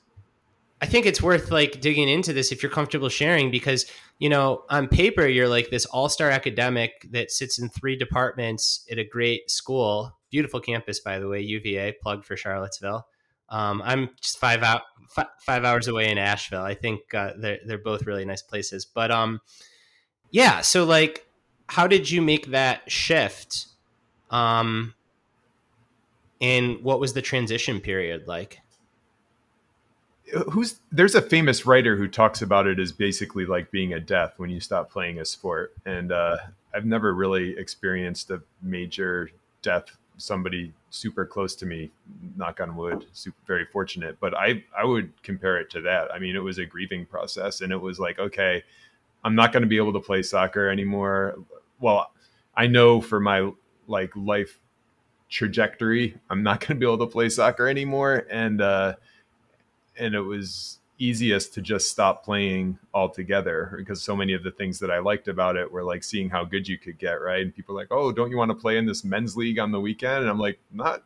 I 0.82 0.86
think 0.86 1.04
it's 1.04 1.20
worth 1.20 1.50
like 1.50 1.80
digging 1.80 2.08
into 2.08 2.32
this 2.32 2.52
if 2.52 2.62
you're 2.62 2.72
comfortable 2.72 3.08
sharing 3.08 3.50
because 3.50 3.86
you 4.18 4.28
know 4.28 4.64
on 4.70 4.88
paper 4.88 5.26
you're 5.26 5.48
like 5.48 5.70
this 5.70 5.84
all-star 5.86 6.30
academic 6.30 7.06
that 7.10 7.30
sits 7.30 7.58
in 7.58 7.68
three 7.68 7.96
departments 7.96 8.86
at 8.90 8.98
a 8.98 9.04
great 9.04 9.50
school. 9.50 10.16
Beautiful 10.30 10.60
campus 10.60 11.00
by 11.00 11.18
the 11.18 11.28
way 11.28 11.40
uva 11.40 11.92
plug 12.02 12.24
for 12.24 12.36
charlottesville. 12.36 13.06
Um, 13.48 13.82
i'm 13.84 14.10
just 14.20 14.38
five 14.38 14.62
out 14.62 14.82
fi- 15.08 15.26
five 15.40 15.64
hours 15.64 15.88
away 15.88 16.10
in 16.10 16.18
asheville. 16.18 16.62
I 16.62 16.74
think 16.74 17.12
uh, 17.14 17.32
they're, 17.36 17.58
they're 17.66 17.78
both 17.78 18.06
really 18.06 18.24
nice 18.24 18.42
places. 18.42 18.86
But 18.86 19.10
um 19.10 19.40
yeah 20.30 20.60
so 20.60 20.84
like 20.84 21.26
how 21.66 21.86
did 21.86 22.10
you 22.10 22.22
make 22.22 22.46
that 22.48 22.90
shift 22.90 23.66
um 24.30 24.94
and 26.40 26.82
what 26.82 27.00
was 27.00 27.12
the 27.12 27.22
transition 27.22 27.80
period 27.80 28.26
like 28.26 28.59
who's 30.50 30.80
there's 30.92 31.14
a 31.14 31.22
famous 31.22 31.66
writer 31.66 31.96
who 31.96 32.08
talks 32.08 32.42
about 32.42 32.66
it 32.66 32.78
as 32.78 32.92
basically 32.92 33.46
like 33.46 33.70
being 33.70 33.92
a 33.92 34.00
death 34.00 34.34
when 34.36 34.50
you 34.50 34.60
stop 34.60 34.90
playing 34.90 35.18
a 35.18 35.24
sport. 35.24 35.72
And 35.84 36.12
uh, 36.12 36.36
i've 36.74 36.84
never 36.84 37.14
really 37.14 37.58
experienced 37.58 38.30
a 38.30 38.40
major 38.62 39.30
death 39.62 39.96
somebody 40.18 40.72
super 40.90 41.24
close 41.24 41.54
to 41.56 41.66
me 41.66 41.90
knock 42.36 42.60
on 42.60 42.76
wood 42.76 43.06
super, 43.12 43.36
very 43.46 43.64
fortunate. 43.64 44.18
But 44.20 44.34
i 44.36 44.62
i 44.76 44.84
would 44.84 45.12
compare 45.22 45.58
it 45.58 45.70
to 45.70 45.80
that. 45.82 46.12
I 46.12 46.18
mean 46.18 46.36
it 46.36 46.40
was 46.42 46.58
a 46.58 46.66
grieving 46.66 47.06
process 47.06 47.60
and 47.60 47.72
it 47.72 47.80
was 47.80 47.98
like 47.98 48.18
okay 48.18 48.62
i'm 49.24 49.34
not 49.34 49.52
going 49.52 49.62
to 49.62 49.68
be 49.68 49.76
able 49.76 49.92
to 49.92 50.00
play 50.00 50.22
soccer 50.22 50.68
anymore. 50.68 51.36
Well 51.80 52.10
i 52.56 52.66
know 52.66 53.00
for 53.00 53.20
my 53.20 53.50
like 53.86 54.12
life 54.14 54.58
trajectory 55.28 56.16
i'm 56.28 56.42
not 56.42 56.60
going 56.60 56.68
to 56.68 56.74
be 56.74 56.86
able 56.86 56.98
to 57.06 57.10
play 57.10 57.28
soccer 57.28 57.68
anymore. 57.68 58.26
And 58.30 58.60
uh 58.60 58.94
and 60.00 60.14
it 60.14 60.20
was 60.20 60.78
easiest 60.98 61.54
to 61.54 61.62
just 61.62 61.90
stop 61.90 62.24
playing 62.24 62.78
altogether 62.92 63.74
because 63.78 64.02
so 64.02 64.14
many 64.14 64.34
of 64.34 64.42
the 64.42 64.50
things 64.50 64.78
that 64.80 64.90
I 64.90 64.98
liked 64.98 65.28
about 65.28 65.56
it 65.56 65.70
were 65.70 65.82
like 65.82 66.04
seeing 66.04 66.28
how 66.28 66.44
good 66.44 66.68
you 66.68 66.76
could 66.76 66.98
get, 66.98 67.22
right? 67.22 67.42
And 67.42 67.54
people 67.54 67.74
like, 67.74 67.88
"Oh, 67.90 68.12
don't 68.12 68.30
you 68.30 68.36
want 68.36 68.50
to 68.50 68.54
play 68.54 68.76
in 68.78 68.86
this 68.86 69.04
men's 69.04 69.36
league 69.36 69.58
on 69.58 69.72
the 69.72 69.80
weekend?" 69.80 70.22
And 70.22 70.28
I'm 70.30 70.38
like, 70.38 70.58
"Not 70.72 71.02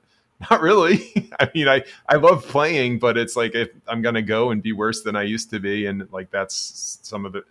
not 0.51 0.61
really. 0.61 1.31
I 1.41 1.51
mean, 1.55 1.69
I 1.69 1.85
I 2.09 2.17
love 2.17 2.47
playing, 2.47 2.99
but 2.99 3.17
it's 3.19 3.37
like 3.37 3.55
if 3.55 3.71
I'm 3.87 4.03
going 4.03 4.17
to 4.17 4.23
go 4.23 4.51
and 4.51 4.63
be 4.63 4.73
worse 4.73 5.03
than 5.03 5.17
I 5.17 5.23
used 5.23 5.51
to 5.51 5.61
be 5.61 5.87
and 5.87 6.09
like 6.13 6.31
that's 6.31 6.99
some 7.03 7.27
of 7.27 7.35
it 7.37 7.45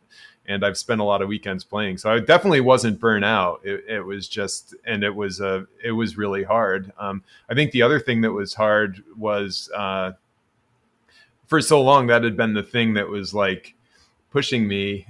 and 0.46 0.66
I've 0.66 0.78
spent 0.78 1.02
a 1.02 1.04
lot 1.04 1.22
of 1.22 1.28
weekends 1.28 1.64
playing. 1.64 1.98
So 1.98 2.12
I 2.12 2.20
definitely 2.20 2.62
wasn't 2.62 3.00
burnt 3.00 3.24
out. 3.24 3.62
It, 3.64 3.86
it 3.88 4.02
was 4.02 4.28
just, 4.28 4.76
and 4.86 5.04
it 5.04 5.16
was, 5.16 5.40
uh, 5.40 5.64
it 5.84 5.92
was 5.92 6.18
really 6.18 6.44
hard. 6.44 6.92
Um, 7.00 7.24
I 7.50 7.54
think 7.54 7.72
the 7.72 7.82
other 7.82 8.00
thing 8.00 8.22
that 8.22 8.32
was 8.32 8.54
hard 8.54 9.02
was, 9.18 9.70
uh, 9.76 10.12
for 11.54 11.62
so 11.62 11.80
long 11.80 12.08
that 12.08 12.24
had 12.24 12.36
been 12.36 12.56
the 12.56 12.64
thing 12.64 12.96
that 12.96 13.08
was 13.08 13.32
like 13.32 13.76
pushing 14.32 14.68
me 14.68 15.06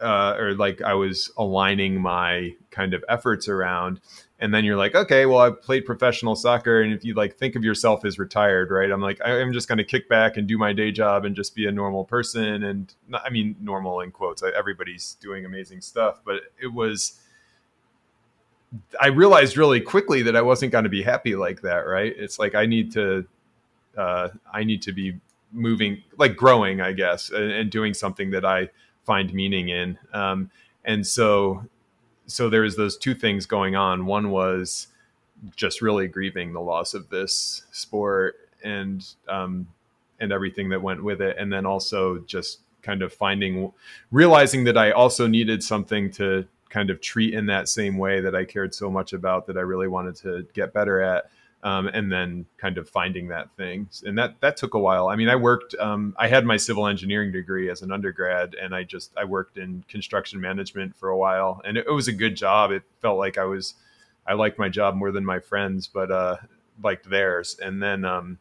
uh, 0.00 0.36
or 0.38 0.54
like 0.54 0.80
I 0.80 0.94
was 0.94 1.28
aligning 1.36 2.00
my 2.00 2.54
kind 2.70 2.94
of 2.94 3.04
efforts 3.08 3.48
around. 3.48 4.00
And 4.38 4.54
then 4.54 4.64
you're 4.64 4.76
like, 4.76 4.94
okay, 4.94 5.26
well, 5.26 5.40
I 5.40 5.50
played 5.50 5.84
professional 5.84 6.36
soccer, 6.36 6.82
and 6.82 6.92
if 6.92 7.04
you 7.04 7.14
like 7.14 7.34
think 7.34 7.56
of 7.56 7.64
yourself 7.64 8.04
as 8.04 8.16
retired, 8.16 8.70
right? 8.70 8.92
I'm 8.92 9.00
like, 9.00 9.20
I'm 9.24 9.52
just 9.52 9.66
going 9.66 9.78
to 9.78 9.84
kick 9.84 10.08
back 10.08 10.36
and 10.36 10.46
do 10.46 10.56
my 10.56 10.72
day 10.72 10.92
job 10.92 11.24
and 11.24 11.34
just 11.34 11.52
be 11.52 11.66
a 11.66 11.72
normal 11.72 12.04
person. 12.04 12.62
And 12.62 12.94
I 13.12 13.30
mean, 13.30 13.56
normal 13.60 14.02
in 14.02 14.12
quotes. 14.12 14.40
Everybody's 14.40 15.16
doing 15.20 15.44
amazing 15.44 15.80
stuff, 15.80 16.20
but 16.24 16.42
it 16.62 16.72
was. 16.72 17.20
I 19.00 19.08
realized 19.08 19.56
really 19.56 19.80
quickly 19.80 20.22
that 20.22 20.36
I 20.36 20.42
wasn't 20.42 20.70
going 20.70 20.84
to 20.84 20.90
be 20.90 21.02
happy 21.02 21.34
like 21.34 21.62
that, 21.62 21.88
right? 21.88 22.14
It's 22.16 22.38
like 22.38 22.54
I 22.54 22.66
need 22.66 22.92
to, 22.92 23.26
uh, 23.98 24.28
I 24.52 24.62
need 24.62 24.82
to 24.82 24.92
be 24.92 25.18
moving, 25.52 26.02
like 26.18 26.36
growing, 26.36 26.80
I 26.80 26.92
guess, 26.92 27.30
and, 27.30 27.50
and 27.50 27.70
doing 27.70 27.94
something 27.94 28.30
that 28.30 28.44
I 28.44 28.70
find 29.04 29.32
meaning 29.32 29.68
in. 29.68 29.98
Um, 30.12 30.50
and 30.84 31.06
so, 31.06 31.64
so 32.26 32.48
there 32.48 32.62
was 32.62 32.76
those 32.76 32.96
two 32.96 33.14
things 33.14 33.46
going 33.46 33.76
on. 33.76 34.06
One 34.06 34.30
was 34.30 34.88
just 35.56 35.82
really 35.82 36.08
grieving 36.08 36.52
the 36.52 36.60
loss 36.60 36.94
of 36.94 37.08
this 37.08 37.64
sport 37.72 38.36
and 38.62 39.04
um, 39.28 39.66
and 40.20 40.32
everything 40.32 40.68
that 40.68 40.80
went 40.80 41.02
with 41.02 41.20
it, 41.20 41.36
and 41.36 41.52
then 41.52 41.66
also 41.66 42.18
just 42.20 42.60
kind 42.82 43.02
of 43.02 43.12
finding, 43.12 43.72
realizing 44.10 44.64
that 44.64 44.76
I 44.76 44.92
also 44.92 45.26
needed 45.26 45.62
something 45.62 46.10
to 46.12 46.46
kind 46.68 46.90
of 46.90 47.00
treat 47.00 47.34
in 47.34 47.46
that 47.46 47.68
same 47.68 47.98
way 47.98 48.20
that 48.20 48.34
I 48.34 48.44
cared 48.44 48.74
so 48.74 48.90
much 48.90 49.12
about 49.12 49.46
that 49.46 49.56
I 49.56 49.60
really 49.60 49.88
wanted 49.88 50.16
to 50.16 50.46
get 50.54 50.72
better 50.72 51.00
at 51.00 51.30
um, 51.62 51.86
and 51.86 52.10
then 52.10 52.46
kind 52.58 52.76
of 52.76 52.88
finding 52.88 53.28
that 53.28 53.54
thing. 53.56 53.88
And 54.04 54.18
that 54.18 54.40
that 54.40 54.56
took 54.56 54.74
a 54.74 54.78
while. 54.78 55.08
I 55.08 55.16
mean, 55.16 55.28
I 55.28 55.36
worked. 55.36 55.74
Um, 55.78 56.14
I 56.18 56.28
had 56.28 56.44
my 56.44 56.56
civil 56.56 56.86
engineering 56.86 57.30
degree 57.32 57.70
as 57.70 57.82
an 57.82 57.92
undergrad, 57.92 58.54
and 58.54 58.74
I 58.74 58.82
just 58.82 59.12
I 59.16 59.24
worked 59.24 59.58
in 59.58 59.84
construction 59.88 60.40
management 60.40 60.96
for 60.96 61.10
a 61.10 61.16
while, 61.16 61.60
and 61.64 61.76
it, 61.76 61.86
it 61.86 61.92
was 61.92 62.08
a 62.08 62.12
good 62.12 62.36
job. 62.36 62.70
It 62.72 62.82
felt 63.00 63.18
like 63.18 63.38
I 63.38 63.44
was. 63.44 63.74
I 64.26 64.34
liked 64.34 64.58
my 64.58 64.68
job 64.68 64.94
more 64.94 65.10
than 65.10 65.24
my 65.24 65.40
friends, 65.40 65.88
but 65.88 66.10
uh, 66.12 66.36
liked 66.80 67.10
theirs. 67.10 67.58
And 67.60 67.82
then, 67.82 68.04
um, 68.04 68.38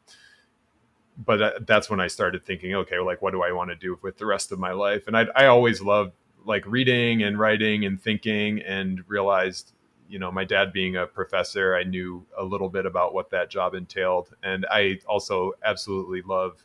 but 1.17 1.41
uh, 1.41 1.51
that's 1.65 1.89
when 1.89 1.99
I 1.99 2.05
started 2.05 2.45
thinking, 2.45 2.76
okay, 2.76 2.99
like 2.99 3.22
what 3.24 3.32
do 3.32 3.41
I 3.41 3.51
want 3.51 3.72
to 3.72 3.76
do 3.76 3.97
with 4.03 4.17
the 4.17 4.28
rest 4.28 4.51
of 4.51 4.59
my 4.59 4.72
life? 4.72 5.07
And 5.07 5.17
I 5.17 5.26
I 5.36 5.45
always 5.45 5.82
loved 5.82 6.13
like 6.45 6.65
reading 6.65 7.22
and 7.22 7.38
writing 7.39 7.86
and 7.86 8.01
thinking, 8.01 8.61
and 8.61 9.03
realized 9.07 9.74
you 10.12 10.20
know, 10.20 10.32
my 10.32 10.43
dad 10.43 10.74
being 10.74 10.97
a 10.97 11.07
professor, 11.07 11.76
I 11.76 11.84
knew 11.84 12.26
a 12.38 12.43
little 12.43 12.70
bit 12.70 12.86
about 12.86 13.14
what 13.14 13.32
that 13.32 13.49
job 13.49 13.74
entailed, 13.74 14.36
and 14.43 14.66
I 14.70 14.99
also 15.07 15.53
absolutely 15.64 16.22
love 16.22 16.64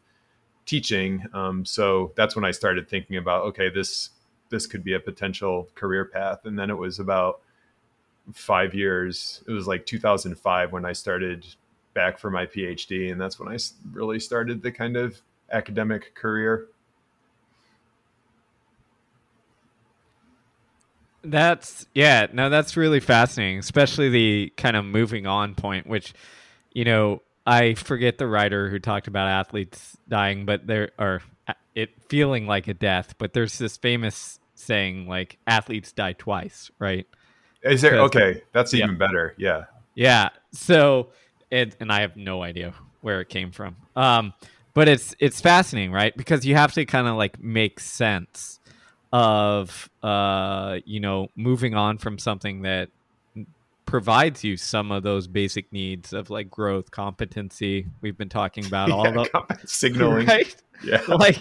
teaching. 0.67 1.25
Um, 1.33 1.65
so 1.65 2.13
that's 2.17 2.35
when 2.35 2.45
I 2.45 2.51
started 2.51 2.89
thinking 2.89 3.17
about 3.17 3.45
okay, 3.45 3.71
this 3.71 4.11
this 4.51 4.67
could 4.67 4.85
be 4.85 4.95
a 4.95 5.01
potential 5.01 5.69
career 5.75 6.05
path. 6.05 6.45
And 6.45 6.59
then 6.59 6.71
it 6.71 6.77
was 6.77 6.99
about 6.99 7.41
five 8.33 8.75
years. 8.75 9.43
It 9.47 9.53
was 9.53 9.67
like 9.67 9.87
2005 9.87 10.73
when 10.73 10.85
I 10.85 10.93
started 10.93 11.47
back 11.95 12.19
for 12.19 12.31
my 12.31 12.47
PhD, 12.47 13.11
and 13.11 13.21
that's 13.21 13.39
when 13.39 13.49
I 13.49 13.59
really 13.93 14.21
started 14.21 14.63
the 14.63 14.73
kind 14.73 14.97
of 14.97 15.21
academic 15.53 16.15
career. 16.15 16.69
That's 21.31 21.87
yeah, 21.95 22.27
no, 22.33 22.49
that's 22.51 22.77
really 22.77 23.01
fascinating, 23.01 23.59
especially 23.59 24.09
the 24.09 24.53
kind 24.57 24.77
of 24.77 24.85
moving 24.85 25.27
on 25.27 25.55
point, 25.55 25.87
which 25.87 26.15
you 26.73 26.85
know, 26.85 27.23
I 27.47 27.75
forget 27.75 28.19
the 28.19 28.27
writer 28.27 28.69
who 28.69 28.79
talked 28.79 29.09
about 29.09 29.29
athletes 29.29 29.97
dying, 30.09 30.45
but 30.45 30.67
there 30.67 30.91
are 30.99 31.23
it 31.75 31.91
feeling 32.09 32.47
like 32.47 32.69
a 32.69 32.75
death, 32.75 33.15
but 33.19 33.33
there's 33.33 33.59
this 33.59 33.77
famous 33.77 34.41
saying 34.55 35.07
like 35.07 35.39
athletes 35.47 35.93
die 35.93 36.13
twice, 36.13 36.71
right? 36.79 37.07
Is 37.63 37.83
there 37.83 38.01
okay? 38.03 38.43
That's 38.53 38.73
yeah. 38.73 38.85
even 38.85 38.99
better. 38.99 39.35
Yeah. 39.37 39.65
Yeah. 39.95 40.31
So 40.53 41.11
it 41.51 41.77
and 41.81 41.93
I 41.93 42.01
have 42.01 42.17
no 42.17 42.43
idea 42.43 42.75
where 43.01 43.21
it 43.21 43.29
came 43.29 43.53
from. 43.53 43.77
Um, 43.95 44.33
but 44.75 44.89
it's 44.89 45.15
it's 45.19 45.41
fascinating, 45.41 45.93
right? 45.93 46.17
Because 46.17 46.45
you 46.45 46.55
have 46.55 46.73
to 46.75 46.85
kind 46.85 47.09
of 47.09 47.17
like 47.17 47.43
make 47.43 47.81
sense 47.81 48.56
of 49.17 49.89
uh, 50.03 50.79
you 50.85 51.01
know 51.01 51.29
moving 51.37 51.75
on 51.75 51.97
from 51.97 52.19
something 52.19 52.61
that 52.63 52.91
provides 53.87 54.45
you 54.45 54.59
some 54.59 54.93
of 54.93 55.03
those 55.05 55.27
basic 55.27 55.73
needs 55.73 56.13
of 56.13 56.29
like 56.29 56.51
growth, 56.51 56.91
competency. 56.91 57.87
We've 58.03 58.19
been 58.19 58.29
talking 58.29 58.67
about 58.67 58.91
all 58.93 59.07
yeah, 59.07 59.13
the 59.13 59.59
signaling, 59.65 60.27
right? 60.29 60.55
Yeah, 60.85 61.01
like 61.09 61.41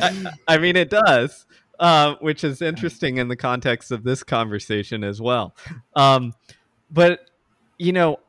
I, 0.00 0.32
I, 0.46 0.58
mean, 0.58 0.76
it 0.76 0.88
does, 0.88 1.46
uh, 1.80 2.14
which 2.20 2.44
is 2.44 2.62
interesting 2.62 3.16
in 3.16 3.26
the 3.26 3.34
context 3.34 3.90
of 3.90 4.04
this 4.04 4.22
conversation 4.22 5.02
as 5.02 5.20
well. 5.20 5.56
Um, 5.96 6.32
but 6.92 7.28
you 7.76 7.92
know, 7.92 8.20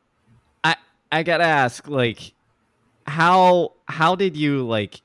I 0.63 0.75
I 1.11 1.21
gotta 1.21 1.43
ask, 1.43 1.87
like, 1.87 2.33
how 3.05 3.73
how 3.85 4.15
did 4.15 4.35
you 4.35 4.65
like 4.65 5.01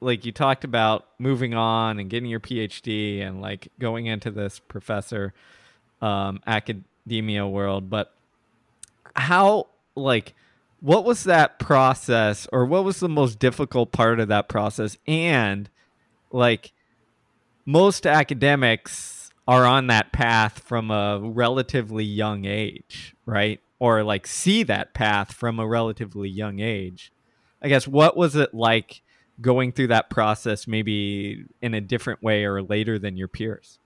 like 0.00 0.24
you 0.24 0.32
talked 0.32 0.64
about 0.64 1.06
moving 1.18 1.54
on 1.54 1.98
and 1.98 2.08
getting 2.08 2.30
your 2.30 2.40
PhD 2.40 3.26
and 3.26 3.40
like 3.40 3.68
going 3.78 4.06
into 4.06 4.30
this 4.30 4.58
professor 4.58 5.34
um, 6.00 6.40
academia 6.46 7.46
world, 7.46 7.90
but 7.90 8.12
how 9.14 9.66
like 9.94 10.34
what 10.80 11.04
was 11.04 11.24
that 11.24 11.58
process 11.58 12.48
or 12.52 12.64
what 12.64 12.84
was 12.84 13.00
the 13.00 13.08
most 13.08 13.38
difficult 13.38 13.92
part 13.92 14.18
of 14.18 14.28
that 14.28 14.48
process 14.48 14.96
and 15.06 15.68
like 16.32 16.72
most 17.66 18.06
academics 18.06 19.30
are 19.46 19.66
on 19.66 19.88
that 19.88 20.12
path 20.12 20.60
from 20.60 20.90
a 20.90 21.20
relatively 21.20 22.04
young 22.04 22.44
age, 22.44 23.14
right? 23.26 23.60
Or 23.78 24.02
like 24.02 24.26
see 24.26 24.62
that 24.62 24.94
path 24.94 25.32
from 25.32 25.58
a 25.58 25.66
relatively 25.66 26.28
young 26.28 26.60
age. 26.60 27.12
I 27.60 27.68
guess 27.68 27.86
what 27.86 28.16
was 28.16 28.36
it 28.36 28.54
like 28.54 29.02
going 29.40 29.72
through 29.72 29.88
that 29.88 30.10
process 30.10 30.66
maybe 30.66 31.44
in 31.62 31.74
a 31.74 31.80
different 31.80 32.22
way 32.22 32.44
or 32.44 32.62
later 32.62 32.98
than 32.98 33.16
your 33.16 33.28
peers? 33.28 33.78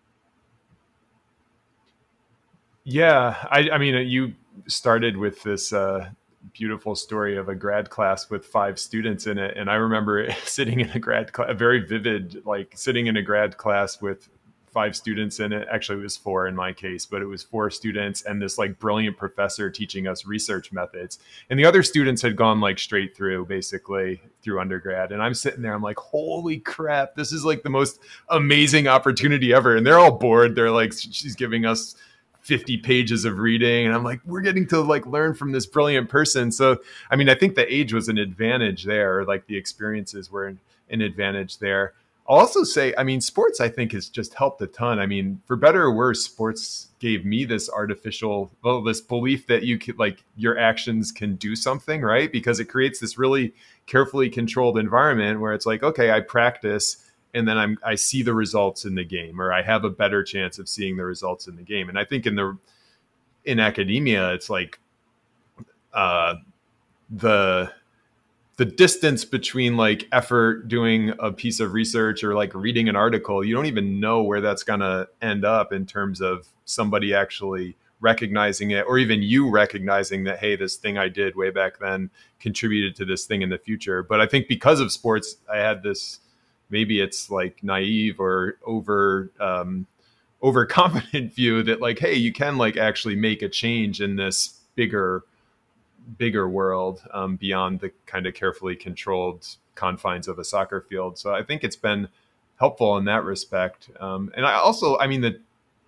Yeah, 2.84 3.36
I, 3.50 3.70
I 3.70 3.78
mean, 3.78 4.06
you 4.08 4.34
started 4.66 5.16
with 5.16 5.42
this 5.42 5.72
uh, 5.72 6.10
beautiful 6.52 6.94
story 6.94 7.36
of 7.36 7.48
a 7.48 7.54
grad 7.54 7.88
class 7.88 8.28
with 8.28 8.44
five 8.44 8.78
students 8.78 9.26
in 9.26 9.38
it, 9.38 9.56
and 9.56 9.70
I 9.70 9.74
remember 9.76 10.30
sitting 10.44 10.80
in 10.80 10.90
a 10.90 10.98
grad 10.98 11.32
class, 11.32 11.48
a 11.50 11.54
very 11.54 11.80
vivid, 11.80 12.42
like 12.44 12.72
sitting 12.76 13.06
in 13.06 13.16
a 13.16 13.22
grad 13.22 13.56
class 13.56 14.02
with 14.02 14.28
five 14.74 14.96
students 14.96 15.38
in 15.38 15.52
it. 15.52 15.68
Actually, 15.70 16.00
it 16.00 16.02
was 16.02 16.16
four 16.16 16.48
in 16.48 16.56
my 16.56 16.72
case, 16.72 17.06
but 17.06 17.22
it 17.22 17.26
was 17.26 17.44
four 17.44 17.70
students 17.70 18.22
and 18.22 18.42
this 18.42 18.58
like 18.58 18.78
brilliant 18.80 19.16
professor 19.16 19.70
teaching 19.70 20.08
us 20.08 20.26
research 20.26 20.72
methods. 20.72 21.20
And 21.48 21.58
the 21.58 21.64
other 21.64 21.84
students 21.84 22.20
had 22.20 22.34
gone 22.34 22.60
like 22.60 22.80
straight 22.80 23.16
through 23.16 23.46
basically 23.46 24.20
through 24.42 24.60
undergrad. 24.60 25.12
And 25.12 25.22
I'm 25.22 25.32
sitting 25.32 25.62
there, 25.62 25.72
I'm 25.72 25.80
like, 25.80 25.98
holy 25.98 26.58
crap, 26.58 27.14
this 27.14 27.32
is 27.32 27.44
like 27.44 27.62
the 27.62 27.70
most 27.70 28.00
amazing 28.28 28.88
opportunity 28.88 29.54
ever. 29.54 29.76
And 29.76 29.86
they're 29.86 30.00
all 30.00 30.18
bored. 30.18 30.56
They're 30.56 30.72
like, 30.72 30.92
she's 30.92 31.36
giving 31.36 31.64
us 31.64 31.94
50 32.40 32.76
pages 32.78 33.24
of 33.24 33.38
reading 33.38 33.86
and 33.86 33.94
i'm 33.94 34.04
like 34.04 34.20
we're 34.26 34.42
getting 34.42 34.66
to 34.66 34.82
like 34.82 35.06
learn 35.06 35.32
from 35.32 35.50
this 35.50 35.64
brilliant 35.64 36.10
person 36.10 36.52
so 36.52 36.76
i 37.10 37.16
mean 37.16 37.30
i 37.30 37.34
think 37.34 37.54
the 37.54 37.74
age 37.74 37.94
was 37.94 38.10
an 38.10 38.18
advantage 38.18 38.84
there 38.84 39.24
like 39.24 39.46
the 39.46 39.56
experiences 39.56 40.30
were 40.30 40.48
an, 40.48 40.60
an 40.90 41.00
advantage 41.00 41.56
there 41.56 41.94
i'll 42.28 42.38
also 42.38 42.64
say 42.64 42.94
i 42.96 43.04
mean 43.04 43.20
sports 43.20 43.60
i 43.60 43.68
think 43.68 43.92
has 43.92 44.08
just 44.08 44.34
helped 44.34 44.60
a 44.62 44.66
ton 44.66 44.98
i 44.98 45.06
mean 45.06 45.40
for 45.46 45.56
better 45.56 45.82
or 45.84 45.94
worse 45.94 46.24
sports 46.24 46.88
gave 46.98 47.24
me 47.24 47.44
this 47.44 47.68
artificial 47.70 48.50
well 48.62 48.82
this 48.82 49.00
belief 49.00 49.46
that 49.46 49.64
you 49.64 49.78
could 49.78 49.98
like 49.98 50.24
your 50.36 50.58
actions 50.58 51.12
can 51.12 51.36
do 51.36 51.54
something 51.54 52.00
right 52.02 52.32
because 52.32 52.60
it 52.60 52.66
creates 52.66 52.98
this 52.98 53.18
really 53.18 53.52
carefully 53.86 54.30
controlled 54.30 54.78
environment 54.78 55.40
where 55.40 55.52
it's 55.52 55.66
like 55.66 55.82
okay 55.82 56.10
i 56.10 56.20
practice 56.20 57.04
and 57.34 57.48
then 57.48 57.58
I'm 57.58 57.78
I 57.84 57.96
see 57.96 58.22
the 58.22 58.32
results 58.32 58.84
in 58.84 58.94
the 58.94 59.04
game, 59.04 59.40
or 59.40 59.52
I 59.52 59.60
have 59.62 59.84
a 59.84 59.90
better 59.90 60.22
chance 60.22 60.58
of 60.58 60.68
seeing 60.68 60.96
the 60.96 61.04
results 61.04 61.48
in 61.48 61.56
the 61.56 61.62
game. 61.62 61.88
And 61.88 61.98
I 61.98 62.04
think 62.04 62.26
in 62.26 62.36
the 62.36 62.56
in 63.44 63.58
academia, 63.58 64.32
it's 64.32 64.48
like 64.48 64.78
uh, 65.92 66.36
the 67.10 67.72
the 68.56 68.64
distance 68.64 69.24
between 69.24 69.76
like 69.76 70.06
effort 70.12 70.68
doing 70.68 71.12
a 71.18 71.32
piece 71.32 71.60
of 71.60 71.72
research 71.72 72.22
or 72.22 72.34
like 72.34 72.54
reading 72.54 72.88
an 72.88 72.96
article, 72.96 73.44
you 73.44 73.54
don't 73.54 73.66
even 73.66 73.98
know 74.00 74.22
where 74.22 74.40
that's 74.40 74.62
gonna 74.62 75.08
end 75.20 75.44
up 75.44 75.72
in 75.72 75.86
terms 75.86 76.20
of 76.20 76.48
somebody 76.64 77.12
actually 77.14 77.76
recognizing 78.00 78.70
it 78.70 78.82
or 78.86 78.98
even 78.98 79.22
you 79.22 79.48
recognizing 79.48 80.24
that 80.24 80.38
hey 80.38 80.56
this 80.56 80.76
thing 80.76 80.98
i 80.98 81.08
did 81.08 81.34
way 81.36 81.48
back 81.48 81.78
then 81.78 82.10
contributed 82.38 82.94
to 82.94 83.04
this 83.04 83.24
thing 83.24 83.40
in 83.40 83.48
the 83.48 83.56
future. 83.56 84.02
But 84.02 84.20
i 84.20 84.26
think 84.26 84.46
because 84.46 84.78
of 84.78 84.92
sports 84.92 85.36
i 85.50 85.56
had 85.56 85.82
this 85.82 86.20
maybe 86.68 87.00
it's 87.00 87.30
like 87.30 87.62
naive 87.62 88.20
or 88.20 88.58
over 88.66 89.30
um, 89.40 89.86
overconfident 90.42 91.32
view 91.34 91.62
that 91.62 91.80
like 91.80 91.98
hey 91.98 92.14
you 92.14 92.32
can 92.32 92.58
like 92.58 92.76
actually 92.76 93.16
make 93.16 93.40
a 93.40 93.48
change 93.48 94.02
in 94.02 94.16
this 94.16 94.60
bigger 94.74 95.24
bigger 96.18 96.48
world 96.48 97.02
um, 97.12 97.36
beyond 97.36 97.80
the 97.80 97.90
kind 98.06 98.26
of 98.26 98.34
carefully 98.34 98.76
controlled 98.76 99.46
confines 99.74 100.28
of 100.28 100.38
a 100.38 100.44
soccer 100.44 100.80
field. 100.80 101.18
So 101.18 101.34
i 101.34 101.42
think 101.42 101.64
it's 101.64 101.76
been 101.76 102.08
helpful 102.56 102.96
in 102.96 103.04
that 103.06 103.24
respect. 103.24 103.90
Um, 104.00 104.32
and 104.36 104.46
i 104.46 104.54
also 104.54 104.98
i 104.98 105.06
mean 105.06 105.20
the 105.20 105.40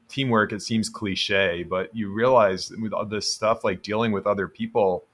teamwork 0.08 0.52
it 0.52 0.62
seems 0.62 0.88
cliche 0.88 1.64
but 1.64 1.94
you 1.94 2.12
realize 2.12 2.70
with 2.70 2.92
all 2.92 3.04
this 3.04 3.32
stuff 3.32 3.64
like 3.64 3.82
dealing 3.82 4.12
with 4.12 4.24
other 4.24 4.46
people 4.46 5.04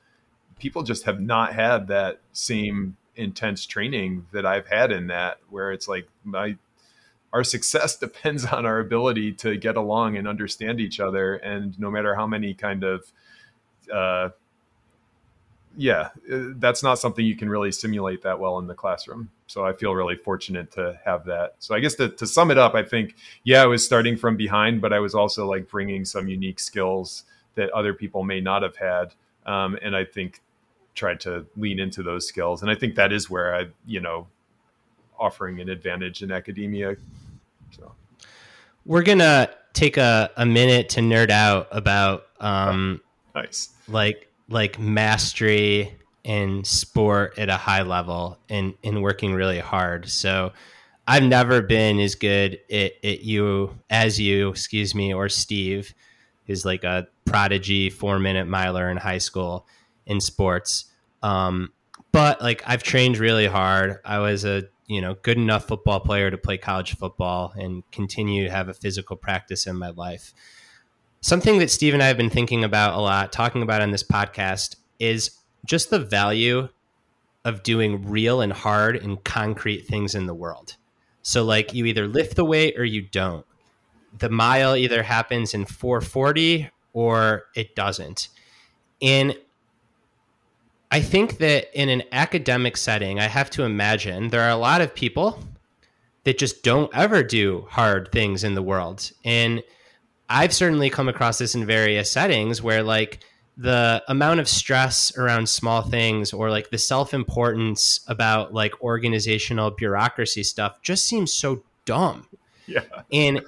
people 0.62 0.84
just 0.84 1.04
have 1.04 1.20
not 1.20 1.54
had 1.54 1.88
that 1.88 2.20
same 2.32 2.96
intense 3.16 3.66
training 3.66 4.26
that 4.32 4.46
I've 4.46 4.68
had 4.68 4.92
in 4.92 5.08
that, 5.08 5.38
where 5.50 5.72
it's 5.72 5.88
like 5.88 6.08
my 6.24 6.56
our 7.32 7.44
success 7.44 7.96
depends 8.06 8.44
on 8.44 8.64
our 8.64 8.78
ability 8.78 9.32
to 9.32 9.56
get 9.56 9.76
along 9.76 10.16
and 10.16 10.28
understand 10.28 10.80
each 10.80 11.00
other, 11.00 11.34
and 11.34 11.78
no 11.78 11.90
matter 11.90 12.14
how 12.14 12.26
many 12.26 12.54
kind 12.54 12.84
of 12.84 13.12
uh, 13.92 14.30
yeah, 15.76 16.10
uh, 16.30 16.52
that's 16.56 16.82
not 16.82 16.98
something 16.98 17.24
you 17.24 17.36
can 17.36 17.48
really 17.48 17.72
simulate 17.72 18.22
that 18.22 18.38
well 18.38 18.58
in 18.58 18.66
the 18.66 18.74
classroom. 18.74 19.30
So 19.46 19.64
I 19.64 19.72
feel 19.72 19.94
really 19.94 20.16
fortunate 20.16 20.70
to 20.72 20.98
have 21.04 21.24
that. 21.26 21.54
So 21.58 21.74
I 21.74 21.80
guess 21.80 21.94
to, 21.96 22.08
to 22.08 22.26
sum 22.26 22.50
it 22.50 22.58
up, 22.58 22.74
I 22.74 22.82
think, 22.82 23.14
yeah, 23.44 23.62
I 23.62 23.66
was 23.66 23.84
starting 23.84 24.16
from 24.16 24.36
behind, 24.36 24.80
but 24.80 24.92
I 24.92 24.98
was 24.98 25.14
also 25.14 25.46
like 25.46 25.68
bringing 25.68 26.04
some 26.04 26.28
unique 26.28 26.60
skills 26.60 27.24
that 27.54 27.70
other 27.70 27.94
people 27.94 28.22
may 28.22 28.40
not 28.40 28.62
have 28.62 28.76
had. 28.76 29.14
Um, 29.46 29.78
and 29.82 29.96
I 29.96 30.04
think 30.04 30.40
tried 30.94 31.20
to 31.20 31.46
lean 31.56 31.80
into 31.80 32.02
those 32.02 32.26
skills. 32.26 32.62
And 32.62 32.70
I 32.70 32.74
think 32.74 32.94
that 32.96 33.12
is 33.12 33.30
where 33.30 33.54
I, 33.54 33.66
you 33.86 34.00
know, 34.00 34.26
offering 35.18 35.60
an 35.60 35.68
advantage 35.68 36.22
in 36.22 36.30
academia. 36.30 36.96
So 37.70 37.92
we're 38.84 39.02
gonna 39.02 39.50
take 39.72 39.96
a, 39.96 40.30
a 40.36 40.44
minute 40.44 40.88
to 40.90 41.00
nerd 41.00 41.30
out 41.30 41.68
about 41.70 42.26
um 42.40 43.00
nice 43.34 43.70
like 43.88 44.31
like 44.52 44.78
mastery 44.78 45.96
in 46.24 46.62
sport 46.64 47.38
at 47.38 47.48
a 47.48 47.56
high 47.56 47.82
level 47.82 48.38
and 48.48 48.74
and 48.84 49.02
working 49.02 49.34
really 49.34 49.58
hard. 49.58 50.08
So 50.08 50.52
I've 51.06 51.24
never 51.24 51.62
been 51.62 51.98
as 51.98 52.14
good 52.14 52.60
at, 52.70 52.92
at 53.02 53.22
you 53.22 53.76
as 53.90 54.20
you, 54.20 54.50
excuse 54.50 54.94
me, 54.94 55.12
or 55.12 55.28
Steve, 55.28 55.94
who's 56.46 56.64
like 56.64 56.84
a 56.84 57.08
prodigy 57.24 57.90
four 57.90 58.18
minute 58.18 58.46
miler 58.46 58.88
in 58.88 58.96
high 58.96 59.18
school 59.18 59.66
in 60.06 60.20
sports. 60.20 60.84
Um, 61.22 61.72
but 62.12 62.40
like 62.40 62.62
I've 62.66 62.82
trained 62.82 63.18
really 63.18 63.46
hard. 63.46 63.98
I 64.04 64.18
was 64.18 64.44
a 64.44 64.64
you 64.86 65.00
know 65.00 65.14
good 65.22 65.38
enough 65.38 65.66
football 65.66 66.00
player 66.00 66.30
to 66.30 66.38
play 66.38 66.58
college 66.58 66.96
football 66.96 67.52
and 67.56 67.82
continue 67.90 68.44
to 68.44 68.50
have 68.50 68.68
a 68.68 68.74
physical 68.74 69.16
practice 69.16 69.66
in 69.66 69.76
my 69.76 69.90
life. 69.90 70.32
Something 71.22 71.58
that 71.60 71.70
Steve 71.70 71.94
and 71.94 72.02
I 72.02 72.08
have 72.08 72.16
been 72.16 72.30
thinking 72.30 72.64
about 72.64 72.94
a 72.94 73.00
lot, 73.00 73.30
talking 73.30 73.62
about 73.62 73.80
on 73.80 73.92
this 73.92 74.02
podcast, 74.02 74.74
is 74.98 75.38
just 75.64 75.88
the 75.88 76.00
value 76.00 76.68
of 77.44 77.62
doing 77.62 78.08
real 78.08 78.40
and 78.40 78.52
hard 78.52 78.96
and 78.96 79.22
concrete 79.22 79.86
things 79.86 80.16
in 80.16 80.26
the 80.26 80.34
world. 80.34 80.74
So 81.22 81.44
like 81.44 81.72
you 81.72 81.86
either 81.86 82.08
lift 82.08 82.34
the 82.34 82.44
weight 82.44 82.76
or 82.76 82.84
you 82.84 83.02
don't. 83.02 83.46
The 84.18 84.30
mile 84.30 84.74
either 84.74 85.04
happens 85.04 85.54
in 85.54 85.64
440 85.64 86.68
or 86.92 87.44
it 87.54 87.76
doesn't. 87.76 88.28
And 89.00 89.36
I 90.90 91.00
think 91.00 91.38
that 91.38 91.68
in 91.80 91.88
an 91.88 92.02
academic 92.10 92.76
setting, 92.76 93.20
I 93.20 93.28
have 93.28 93.48
to 93.50 93.62
imagine 93.62 94.28
there 94.28 94.42
are 94.42 94.50
a 94.50 94.56
lot 94.56 94.80
of 94.80 94.92
people 94.92 95.38
that 96.24 96.36
just 96.36 96.64
don't 96.64 96.92
ever 96.92 97.22
do 97.22 97.66
hard 97.70 98.10
things 98.10 98.42
in 98.42 98.54
the 98.54 98.62
world. 98.62 99.12
And 99.24 99.62
I've 100.32 100.52
certainly 100.52 100.90
come 100.90 101.08
across 101.08 101.38
this 101.38 101.54
in 101.54 101.66
various 101.66 102.10
settings 102.10 102.62
where, 102.62 102.82
like, 102.82 103.20
the 103.56 104.02
amount 104.08 104.40
of 104.40 104.48
stress 104.48 105.16
around 105.18 105.48
small 105.48 105.82
things 105.82 106.32
or 106.32 106.50
like 106.50 106.70
the 106.70 106.78
self 106.78 107.12
importance 107.12 108.00
about 108.08 108.54
like 108.54 108.80
organizational 108.82 109.70
bureaucracy 109.70 110.42
stuff 110.42 110.80
just 110.82 111.06
seems 111.06 111.32
so 111.32 111.62
dumb. 111.84 112.26
Yeah. 112.66 112.84
And 113.12 113.42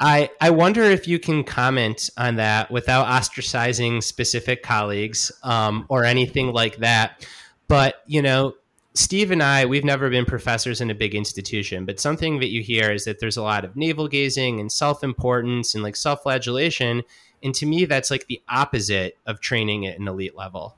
I, 0.00 0.30
I 0.40 0.50
wonder 0.50 0.82
if 0.82 1.06
you 1.06 1.18
can 1.18 1.44
comment 1.44 2.10
on 2.16 2.36
that 2.36 2.70
without 2.70 3.06
ostracizing 3.06 4.02
specific 4.02 4.62
colleagues 4.62 5.30
um, 5.42 5.86
or 5.88 6.04
anything 6.04 6.52
like 6.52 6.78
that. 6.78 7.26
But, 7.68 8.02
you 8.06 8.22
know, 8.22 8.54
Steve 8.94 9.32
and 9.32 9.42
I, 9.42 9.64
we've 9.66 9.84
never 9.84 10.08
been 10.08 10.24
professors 10.24 10.80
in 10.80 10.90
a 10.90 10.94
big 10.94 11.14
institution, 11.14 11.84
but 11.84 11.98
something 11.98 12.38
that 12.38 12.50
you 12.50 12.62
hear 12.62 12.92
is 12.92 13.04
that 13.04 13.18
there's 13.18 13.36
a 13.36 13.42
lot 13.42 13.64
of 13.64 13.76
navel 13.76 14.06
gazing 14.06 14.60
and 14.60 14.70
self 14.70 15.02
importance 15.02 15.74
and 15.74 15.82
like 15.82 15.96
self 15.96 16.22
flagellation. 16.22 17.02
And 17.42 17.54
to 17.56 17.66
me, 17.66 17.84
that's 17.84 18.10
like 18.10 18.26
the 18.26 18.40
opposite 18.48 19.18
of 19.26 19.40
training 19.40 19.86
at 19.86 19.98
an 19.98 20.08
elite 20.08 20.36
level. 20.36 20.76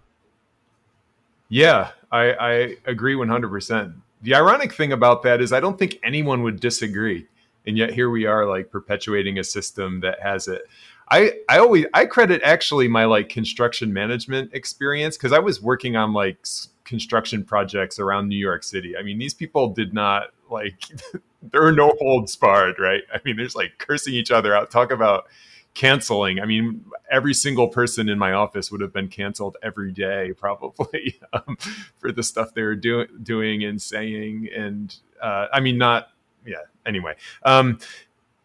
Yeah, 1.49 1.91
I, 2.11 2.33
I 2.33 2.77
agree 2.87 3.15
100%. 3.15 3.95
The 4.23 4.35
ironic 4.35 4.73
thing 4.73 4.93
about 4.93 5.23
that 5.23 5.41
is 5.41 5.53
I 5.53 5.61
don't 5.61 5.79
think 5.79 5.99
anyone 6.03 6.43
would 6.43 6.59
disagree 6.59 7.29
and 7.67 7.77
yet 7.77 7.93
here 7.93 8.09
we 8.09 8.27
are 8.27 8.47
like 8.47 8.71
perpetuating 8.71 9.39
a 9.39 9.45
system 9.45 10.01
that 10.01 10.21
has 10.21 10.49
it 10.49 10.63
i 11.11 11.33
i 11.49 11.59
always 11.59 11.85
i 11.95 12.07
credit 12.07 12.41
actually 12.43 12.89
my 12.89 13.05
like 13.05 13.29
construction 13.29 13.93
management 13.93 14.51
experience 14.55 15.17
because 15.17 15.33
i 15.33 15.39
was 15.39 15.61
working 15.61 15.97
on 15.97 16.13
like 16.13 16.39
construction 16.87 17.45
projects 17.45 17.99
around 17.99 18.29
new 18.29 18.39
york 18.39 18.63
city. 18.63 18.97
I 18.97 19.03
mean 19.03 19.19
these 19.19 19.35
people 19.35 19.69
did 19.69 19.93
not 19.93 20.29
like 20.51 20.83
there 21.43 21.63
are 21.63 21.73
no 21.73 21.93
holds 22.01 22.35
barred 22.37 22.79
right? 22.79 23.03
I 23.13 23.21
mean 23.25 23.37
there's 23.37 23.55
like 23.55 23.79
cursing 23.79 24.15
each 24.15 24.31
other 24.31 24.57
out. 24.57 24.71
Talk 24.71 24.91
about 24.91 25.27
canceling. 25.75 26.41
I 26.41 26.47
mean 26.47 26.85
every 27.11 27.35
single 27.35 27.69
person 27.69 28.09
in 28.09 28.19
my 28.19 28.33
office 28.33 28.73
would 28.73 28.81
have 28.81 28.93
been 28.93 29.09
canceled 29.09 29.59
every 29.63 29.93
day 29.93 30.33
probably 30.33 31.21
um, 31.35 31.59
for 31.99 32.11
the 32.11 32.23
stuff 32.23 32.55
they 32.55 32.63
were 32.63 32.75
doing 32.75 33.09
doing 33.23 33.65
and 33.65 33.81
saying 33.81 34.49
and 34.57 34.97
uh, 35.21 35.47
i 35.53 35.61
mean 35.61 35.79
not 35.79 36.09
yeah. 36.47 36.63
Anyway, 36.87 37.17
um, 37.43 37.79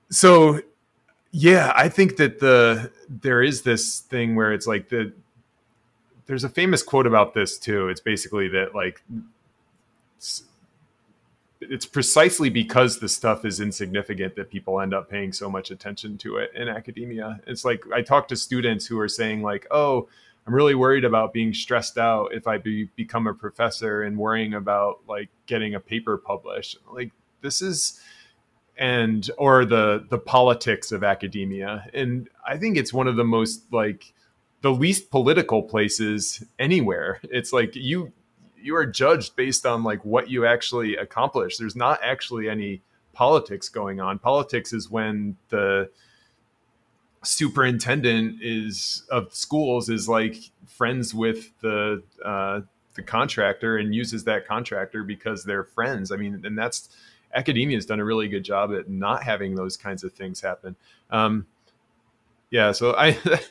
so 0.10 0.60
yeah, 1.32 1.72
I 1.76 1.88
think 1.88 2.18
that 2.18 2.39
the 2.39 2.92
there 3.08 3.42
is 3.42 3.62
this 3.62 4.00
thing 4.00 4.36
where 4.36 4.52
it's 4.52 4.68
like 4.68 4.89
the 4.89 5.14
there's 6.32 6.45
a 6.45 6.49
famous 6.49 6.82
quote 6.82 7.05
about 7.05 7.34
this 7.34 7.57
too. 7.57 7.89
It's 7.89 7.99
basically 7.99 8.47
that 8.47 8.73
like 8.73 9.03
it's, 10.15 10.43
it's 11.59 11.86
precisely 11.86 12.49
because 12.49 12.99
the 12.99 13.09
stuff 13.09 13.43
is 13.43 13.59
insignificant 13.59 14.38
that 14.38 14.49
people 14.49 14.79
end 14.79 14.93
up 14.93 15.09
paying 15.09 15.34
so 15.34 15.49
much 15.49 15.71
attention 15.71 16.17
to 16.19 16.38
it 16.38 16.51
in 16.55 16.69
academia. 16.69 17.41
It's 17.47 17.65
like 17.65 17.84
I 17.93 18.01
talk 18.01 18.29
to 18.29 18.38
students 18.38 18.86
who 18.86 18.97
are 18.97 19.09
saying 19.09 19.41
like, 19.41 19.67
"Oh, 19.71 20.07
I'm 20.47 20.55
really 20.55 20.73
worried 20.73 21.03
about 21.03 21.34
being 21.34 21.53
stressed 21.53 21.97
out 21.97 22.34
if 22.34 22.47
I 22.47 22.59
be, 22.59 22.86
become 22.95 23.27
a 23.27 23.34
professor 23.34 24.03
and 24.03 24.17
worrying 24.17 24.53
about 24.53 24.99
like 25.09 25.27
getting 25.47 25.75
a 25.75 25.82
paper 25.82 26.17
published." 26.17 26.77
Like 26.93 27.11
this 27.41 27.61
is 27.61 27.99
and 28.77 29.29
or 29.38 29.65
the 29.65 30.05
the 30.09 30.17
politics 30.17 30.93
of 30.93 31.03
academia 31.03 31.86
and 31.93 32.29
i 32.47 32.57
think 32.57 32.77
it's 32.77 32.93
one 32.93 33.05
of 33.05 33.17
the 33.17 33.23
most 33.23 33.65
like 33.73 34.13
the 34.62 34.72
least 34.72 35.09
political 35.12 35.64
places 35.64 36.43
anywhere 36.59 37.20
it's 37.24 37.51
like 37.51 37.76
you 37.76 38.12
you 38.62 38.76
are 38.76 38.86
judged 38.86 39.36
based 39.36 39.66
on 39.66 39.84
like 39.84 40.03
what 40.05 40.30
you 40.30 40.45
actually 40.45 40.95
accomplish 40.95 41.57
there's 41.57 41.76
not 41.76 41.99
actually 42.03 42.47
any 42.47 42.82
politics 43.14 43.70
going 43.70 43.99
on 43.99 44.20
politics 44.20 44.72
is 44.74 44.89
when 44.89 45.36
the 45.49 45.89
superintendent 47.24 48.41
is 48.41 49.03
of 49.12 49.34
schools 49.34 49.89
is 49.89 50.09
like 50.09 50.38
friends 50.66 51.14
with 51.14 51.51
the 51.62 52.01
uh, 52.26 52.62
the 52.95 53.01
contractor 53.01 53.78
and 53.78 53.93
uses 53.93 54.24
that 54.26 54.47
contractor 54.47 55.03
because 55.03 55.43
they're 55.43 55.64
friends. 55.64 56.12
I 56.12 56.18
mean, 56.18 56.41
and 56.45 56.57
that's 56.57 56.89
academia 57.34 57.78
has 57.78 57.86
done 57.86 57.99
a 57.99 58.05
really 58.05 58.28
good 58.28 58.43
job 58.43 58.74
at 58.74 58.89
not 58.89 59.24
having 59.24 59.55
those 59.55 59.78
kinds 59.78 60.03
of 60.03 60.14
things 60.14 60.41
happen. 60.41 60.76
Um, 61.09 61.45
yeah, 62.49 62.72
so 62.72 62.95
I 62.97 63.18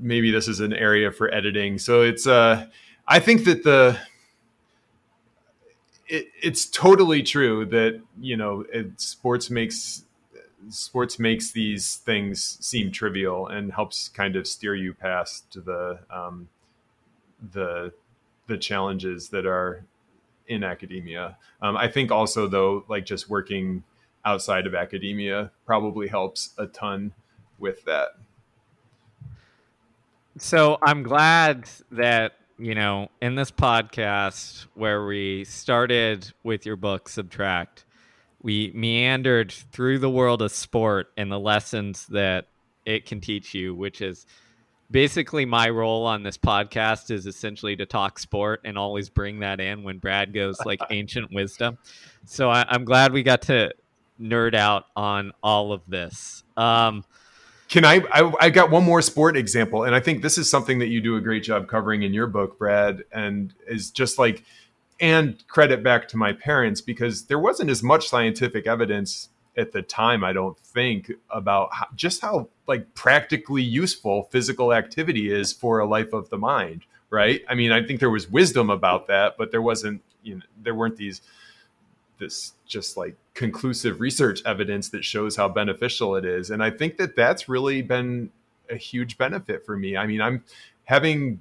maybe 0.00 0.30
this 0.30 0.48
is 0.48 0.60
an 0.60 0.72
area 0.72 1.10
for 1.12 1.32
editing. 1.32 1.78
So 1.78 2.02
it's 2.02 2.26
uh, 2.26 2.66
I 3.06 3.18
think 3.20 3.44
that 3.44 3.64
the 3.64 3.98
it, 6.08 6.28
it's 6.40 6.66
totally 6.66 7.22
true 7.22 7.64
that 7.66 8.00
you 8.20 8.36
know 8.36 8.64
it, 8.72 9.00
sports 9.00 9.50
makes 9.50 10.04
sports 10.68 11.18
makes 11.18 11.50
these 11.50 11.96
things 11.96 12.58
seem 12.60 12.92
trivial 12.92 13.48
and 13.48 13.72
helps 13.72 14.08
kind 14.08 14.36
of 14.36 14.46
steer 14.46 14.74
you 14.74 14.94
past 14.94 15.64
the 15.64 15.98
um, 16.10 16.48
the 17.52 17.92
the 18.46 18.58
challenges 18.58 19.28
that 19.30 19.46
are 19.46 19.84
in 20.48 20.62
academia. 20.62 21.36
Um, 21.60 21.76
I 21.76 21.88
think 21.88 22.10
also 22.10 22.46
though, 22.46 22.84
like 22.88 23.06
just 23.06 23.30
working 23.30 23.84
outside 24.24 24.66
of 24.66 24.74
academia 24.74 25.50
probably 25.66 26.08
helps 26.08 26.50
a 26.58 26.66
ton 26.66 27.12
with 27.58 27.84
that. 27.84 28.10
So 30.38 30.78
I'm 30.82 31.02
glad 31.02 31.68
that 31.90 32.32
you 32.58 32.74
know 32.74 33.08
in 33.20 33.34
this 33.34 33.50
podcast 33.50 34.66
where 34.74 35.04
we 35.04 35.44
started 35.44 36.32
with 36.42 36.66
your 36.66 36.76
book 36.76 37.08
Subtract 37.08 37.84
we 38.42 38.72
meandered 38.74 39.52
through 39.52 40.00
the 40.00 40.10
world 40.10 40.42
of 40.42 40.50
sport 40.50 41.12
and 41.16 41.30
the 41.30 41.38
lessons 41.38 42.06
that 42.08 42.46
it 42.84 43.06
can 43.06 43.20
teach 43.20 43.54
you, 43.54 43.74
which 43.74 44.00
is 44.00 44.26
basically 44.90 45.44
my 45.44 45.70
role 45.70 46.04
on 46.04 46.22
this 46.22 46.36
podcast 46.36 47.10
is 47.10 47.26
essentially 47.26 47.76
to 47.76 47.86
talk 47.86 48.18
sport 48.18 48.60
and 48.64 48.76
always 48.76 49.08
bring 49.08 49.40
that 49.40 49.60
in 49.60 49.84
when 49.84 49.98
Brad 49.98 50.34
goes 50.34 50.58
like 50.66 50.80
ancient 50.90 51.32
wisdom. 51.32 51.78
So 52.26 52.50
I, 52.50 52.66
am 52.74 52.84
glad 52.84 53.12
we 53.12 53.22
got 53.22 53.42
to 53.42 53.72
nerd 54.20 54.54
out 54.54 54.86
on 54.96 55.32
all 55.42 55.72
of 55.72 55.86
this. 55.86 56.42
Um, 56.56 57.04
Can 57.72 57.86
I, 57.86 58.02
I? 58.12 58.32
I 58.38 58.50
got 58.50 58.70
one 58.70 58.84
more 58.84 59.00
sport 59.00 59.34
example, 59.34 59.84
and 59.84 59.94
I 59.94 60.00
think 60.00 60.20
this 60.20 60.36
is 60.36 60.50
something 60.50 60.78
that 60.80 60.88
you 60.88 61.00
do 61.00 61.16
a 61.16 61.22
great 61.22 61.42
job 61.42 61.68
covering 61.68 62.02
in 62.02 62.12
your 62.12 62.26
book, 62.26 62.58
Brad, 62.58 63.02
and 63.10 63.54
is 63.66 63.90
just 63.90 64.18
like 64.18 64.44
and 65.00 65.42
credit 65.48 65.82
back 65.82 66.06
to 66.08 66.18
my 66.18 66.34
parents 66.34 66.82
because 66.82 67.24
there 67.24 67.38
wasn't 67.38 67.70
as 67.70 67.82
much 67.82 68.10
scientific 68.10 68.66
evidence 68.66 69.30
at 69.56 69.72
the 69.72 69.82
time 69.82 70.22
i 70.22 70.32
don't 70.32 70.58
think 70.58 71.10
about 71.30 71.68
how, 71.72 71.86
just 71.94 72.22
how 72.22 72.48
like 72.66 72.94
practically 72.94 73.62
useful 73.62 74.24
physical 74.30 74.72
activity 74.72 75.30
is 75.30 75.52
for 75.52 75.80
a 75.80 75.86
life 75.86 76.12
of 76.12 76.30
the 76.30 76.38
mind 76.38 76.82
right 77.10 77.42
i 77.48 77.54
mean 77.54 77.72
i 77.72 77.82
think 77.82 78.00
there 78.00 78.10
was 78.10 78.30
wisdom 78.30 78.70
about 78.70 79.06
that 79.08 79.34
but 79.36 79.50
there 79.50 79.60
wasn't 79.60 80.00
you 80.22 80.36
know 80.36 80.42
there 80.62 80.74
weren't 80.74 80.96
these 80.96 81.20
this 82.18 82.54
just 82.66 82.96
like 82.96 83.16
conclusive 83.34 84.00
research 84.00 84.42
evidence 84.44 84.90
that 84.90 85.04
shows 85.04 85.36
how 85.36 85.48
beneficial 85.48 86.16
it 86.16 86.24
is 86.24 86.50
and 86.50 86.62
i 86.62 86.70
think 86.70 86.98
that 86.98 87.16
that's 87.16 87.48
really 87.48 87.80
been 87.82 88.30
a 88.70 88.76
huge 88.76 89.16
benefit 89.16 89.64
for 89.64 89.76
me 89.76 89.96
i 89.96 90.06
mean 90.06 90.20
i'm 90.20 90.44
having 90.84 91.38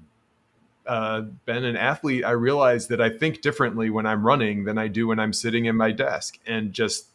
uh, 0.87 1.21
been 1.45 1.63
an 1.63 1.77
athlete, 1.77 2.25
I 2.25 2.31
realize 2.31 2.87
that 2.87 2.99
I 2.99 3.09
think 3.09 3.41
differently 3.41 3.89
when 3.89 4.05
I'm 4.05 4.25
running 4.25 4.63
than 4.63 4.77
I 4.77 4.87
do 4.87 5.07
when 5.07 5.19
I'm 5.19 5.33
sitting 5.33 5.65
in 5.65 5.77
my 5.77 5.91
desk 5.91 6.39
and 6.45 6.73
just 6.73 7.07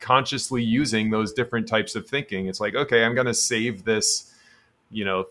consciously 0.00 0.62
using 0.62 1.10
those 1.10 1.32
different 1.32 1.66
types 1.66 1.94
of 1.94 2.06
thinking. 2.06 2.46
It's 2.46 2.60
like, 2.60 2.74
okay, 2.74 3.04
I'm 3.04 3.14
going 3.14 3.26
to 3.26 3.34
save 3.34 3.84
this, 3.84 4.34
you 4.90 5.04
know, 5.04 5.26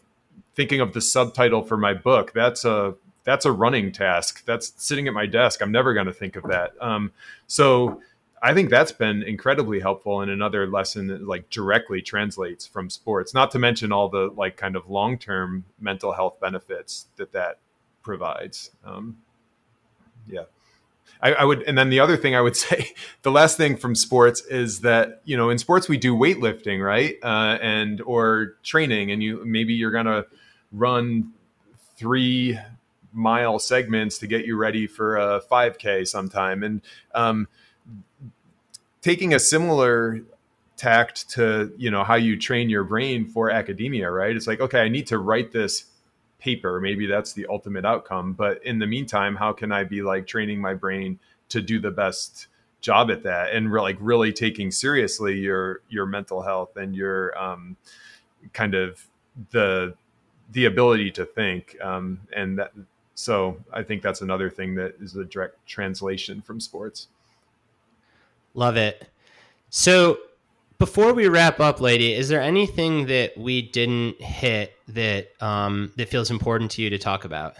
thinking 0.55 0.81
of 0.81 0.93
the 0.93 1.01
subtitle 1.01 1.61
for 1.61 1.77
my 1.77 1.93
book. 1.93 2.33
That's 2.33 2.65
a, 2.65 2.95
that's 3.23 3.45
a 3.45 3.51
running 3.51 3.91
task. 3.91 4.43
That's 4.45 4.73
sitting 4.77 5.07
at 5.07 5.13
my 5.13 5.25
desk. 5.25 5.61
I'm 5.61 5.71
never 5.71 5.93
going 5.93 6.07
to 6.07 6.13
think 6.13 6.35
of 6.35 6.43
that. 6.43 6.73
Um, 6.81 7.11
so 7.47 8.01
I 8.43 8.53
think 8.53 8.69
that's 8.69 8.91
been 8.91 9.23
incredibly 9.23 9.79
helpful 9.79 10.19
and 10.19 10.29
another 10.29 10.67
lesson 10.67 11.07
that 11.07 11.25
like 11.25 11.49
directly 11.49 12.01
translates 12.01 12.67
from 12.67 12.89
sports, 12.89 13.33
not 13.33 13.51
to 13.51 13.59
mention 13.59 13.93
all 13.93 14.09
the 14.09 14.33
like 14.35 14.57
kind 14.57 14.75
of 14.75 14.89
long-term 14.89 15.63
mental 15.79 16.11
health 16.11 16.41
benefits 16.41 17.07
that 17.15 17.31
that 17.31 17.59
provides. 18.01 18.71
Um, 18.83 19.17
yeah. 20.27 20.43
I, 21.21 21.31
I, 21.31 21.43
would, 21.45 21.63
and 21.63 21.77
then 21.77 21.89
the 21.89 22.01
other 22.01 22.17
thing 22.17 22.35
I 22.35 22.41
would 22.41 22.57
say, 22.57 22.91
the 23.21 23.31
last 23.31 23.55
thing 23.55 23.77
from 23.77 23.95
sports 23.95 24.41
is 24.41 24.81
that 24.81 25.21
you 25.23 25.37
know 25.37 25.49
in 25.49 25.57
sports 25.57 25.87
we 25.87 25.97
do 25.97 26.13
weightlifting, 26.13 26.85
right, 26.85 27.15
uh, 27.23 27.57
and 27.61 28.01
or 28.01 28.55
training, 28.61 29.11
and 29.11 29.23
you 29.23 29.41
maybe 29.45 29.73
you're 29.73 29.91
gonna 29.91 30.25
run 30.73 31.31
three 31.95 32.59
mile 33.13 33.57
segments 33.57 34.17
to 34.17 34.27
get 34.27 34.45
you 34.45 34.57
ready 34.57 34.87
for 34.87 35.15
a 35.15 35.41
5K 35.49 36.05
sometime, 36.05 36.63
and 36.63 36.81
um, 37.15 37.47
taking 39.01 39.33
a 39.33 39.39
similar 39.39 40.21
tact 40.75 41.29
to 41.29 41.71
you 41.77 41.91
know 41.91 42.03
how 42.03 42.15
you 42.15 42.37
train 42.37 42.69
your 42.69 42.83
brain 42.83 43.25
for 43.25 43.49
academia, 43.49 44.09
right? 44.09 44.35
It's 44.35 44.47
like 44.47 44.59
okay, 44.61 44.81
I 44.81 44.89
need 44.89 45.07
to 45.07 45.19
write 45.19 45.51
this 45.51 45.85
paper. 46.39 46.79
Maybe 46.79 47.05
that's 47.05 47.33
the 47.33 47.45
ultimate 47.49 47.85
outcome. 47.85 48.33
But 48.33 48.63
in 48.65 48.79
the 48.79 48.87
meantime 48.87 49.35
how 49.35 49.53
can 49.53 49.71
i 49.71 49.83
be 49.83 50.01
like 50.01 50.27
training 50.27 50.59
my 50.59 50.73
brain 50.73 51.19
to 51.49 51.61
do 51.61 51.79
the 51.79 51.91
best 51.91 52.47
job 52.81 53.11
at 53.11 53.23
that? 53.23 53.53
And 53.53 53.71
re- 53.71 53.81
like 53.81 53.97
really 53.99 54.33
taking 54.33 54.71
seriously 54.71 55.37
your 55.37 55.81
your 55.89 56.05
mental 56.05 56.41
health 56.41 56.75
and 56.77 56.95
your 56.95 57.37
um, 57.37 57.77
kind 58.53 58.73
of 58.73 59.07
the 59.51 59.95
the 60.51 60.65
ability 60.65 61.11
to 61.11 61.25
think. 61.25 61.77
Um, 61.81 62.21
and 62.35 62.59
that 62.59 62.71
so 63.15 63.57
i 63.71 63.83
think 63.83 64.01
that's 64.01 64.21
another 64.21 64.49
thing 64.49 64.75
that 64.75 64.95
is 64.99 65.15
a 65.15 65.25
direct 65.25 65.63
translation 65.67 66.41
from 66.41 66.59
sports 66.59 67.07
love 68.53 68.77
it 68.77 69.09
so 69.69 70.19
before 70.83 71.13
we 71.13 71.29
wrap 71.29 71.59
up, 71.61 71.79
Leidy, 71.79 72.13
is 72.13 72.27
there 72.27 72.41
anything 72.41 73.05
that 73.07 73.37
we 73.37 73.61
didn't 73.61 74.21
hit 74.21 74.73
that 74.89 75.29
um, 75.41 75.93
that 75.95 76.09
feels 76.09 76.29
important 76.29 76.71
to 76.71 76.81
you 76.81 76.89
to 76.89 76.97
talk 76.97 77.23
about? 77.23 77.55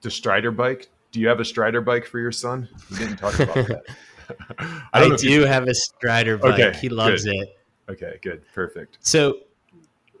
The 0.00 0.10
Strider 0.10 0.50
bike. 0.50 0.88
Do 1.12 1.20
you 1.20 1.28
have 1.28 1.38
a 1.38 1.44
Strider 1.44 1.80
bike 1.80 2.04
for 2.04 2.18
your 2.18 2.32
son? 2.32 2.68
We 2.90 2.98
didn't 2.98 3.18
talk 3.18 3.38
about 3.38 3.54
that. 3.54 3.84
I, 4.92 5.04
I 5.04 5.16
do 5.16 5.42
have 5.42 5.68
a 5.68 5.74
Strider 5.74 6.36
bike. 6.36 6.54
Okay, 6.54 6.78
he 6.78 6.88
loves 6.88 7.24
good. 7.24 7.34
it. 7.34 7.58
Okay, 7.88 8.18
good, 8.22 8.42
perfect. 8.52 8.98
So 9.00 9.38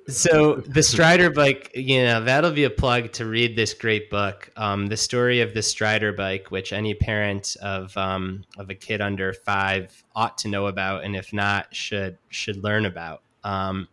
so 0.08 0.56
the 0.56 0.82
Strider 0.82 1.30
bike, 1.30 1.72
you 1.74 2.04
know, 2.04 2.22
that'll 2.22 2.52
be 2.52 2.64
a 2.64 2.70
plug 2.70 3.12
to 3.12 3.26
read 3.26 3.56
this 3.56 3.74
great 3.74 4.08
book, 4.08 4.50
um, 4.56 4.86
the 4.86 4.96
story 4.96 5.40
of 5.40 5.52
the 5.52 5.62
Strider 5.62 6.12
bike, 6.12 6.50
which 6.50 6.72
any 6.72 6.94
parent 6.94 7.56
of 7.60 7.96
um, 7.96 8.44
of 8.56 8.70
a 8.70 8.74
kid 8.74 9.00
under 9.00 9.32
five 9.32 10.04
ought 10.14 10.38
to 10.38 10.48
know 10.48 10.66
about, 10.66 11.04
and 11.04 11.16
if 11.16 11.32
not, 11.32 11.74
should 11.74 12.18
should 12.28 12.62
learn 12.62 12.86
about. 12.86 13.22
Um, 13.42 13.88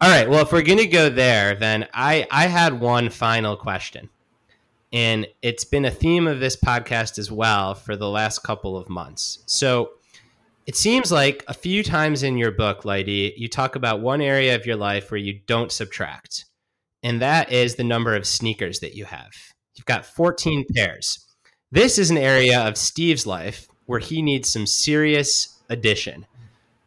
all 0.00 0.10
right, 0.10 0.28
well, 0.28 0.42
if 0.42 0.52
we're 0.52 0.62
gonna 0.62 0.86
go 0.86 1.08
there, 1.08 1.54
then 1.54 1.88
I 1.94 2.26
I 2.30 2.46
had 2.46 2.80
one 2.80 3.08
final 3.08 3.56
question, 3.56 4.10
and 4.92 5.26
it's 5.40 5.64
been 5.64 5.86
a 5.86 5.90
theme 5.90 6.26
of 6.26 6.40
this 6.40 6.56
podcast 6.56 7.18
as 7.18 7.32
well 7.32 7.74
for 7.74 7.96
the 7.96 8.08
last 8.08 8.40
couple 8.40 8.76
of 8.76 8.90
months. 8.90 9.42
So 9.46 9.92
it 10.66 10.76
seems 10.76 11.10
like 11.10 11.44
a 11.48 11.54
few 11.54 11.82
times 11.82 12.22
in 12.22 12.36
your 12.36 12.50
book, 12.50 12.84
Leidy, 12.84 13.34
you 13.36 13.48
talk 13.48 13.76
about 13.76 14.00
one 14.00 14.20
area 14.20 14.54
of 14.54 14.66
your 14.66 14.76
life 14.76 15.10
where 15.10 15.18
you 15.18 15.40
don't 15.46 15.72
subtract, 15.72 16.44
and 17.02 17.20
that 17.20 17.50
is 17.52 17.74
the 17.74 17.84
number 17.84 18.14
of 18.14 18.26
sneakers 18.26 18.80
that 18.80 18.94
you 18.94 19.04
have. 19.04 19.32
You've 19.74 19.86
got 19.86 20.06
14 20.06 20.64
pairs. 20.74 21.26
This 21.70 21.98
is 21.98 22.10
an 22.10 22.18
area 22.18 22.60
of 22.60 22.76
Steve's 22.76 23.26
life 23.26 23.66
where 23.86 23.98
he 23.98 24.22
needs 24.22 24.48
some 24.48 24.66
serious 24.66 25.58
addition. 25.68 26.26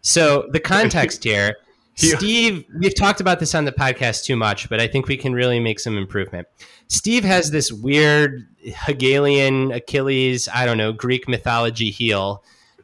So, 0.02 0.48
the 0.52 0.60
context 0.76 1.24
here 1.24 1.56
Steve, 1.96 2.66
we've 2.78 2.94
talked 2.94 3.22
about 3.22 3.40
this 3.40 3.56
on 3.56 3.64
the 3.64 3.72
podcast 3.72 4.26
too 4.26 4.36
much, 4.36 4.68
but 4.68 4.82
I 4.82 4.88
think 4.88 5.08
we 5.08 5.16
can 5.16 5.32
really 5.32 5.62
make 5.62 5.80
some 5.80 5.98
improvement. 5.98 6.46
Steve 6.90 7.24
has 7.24 7.52
this 7.52 7.72
weird 7.72 8.46
Hegelian 8.66 9.72
Achilles, 9.72 10.50
I 10.54 10.66
don't 10.66 10.78
know, 10.78 10.92
Greek 10.92 11.30
mythology 11.30 11.92
heel. 11.92 12.44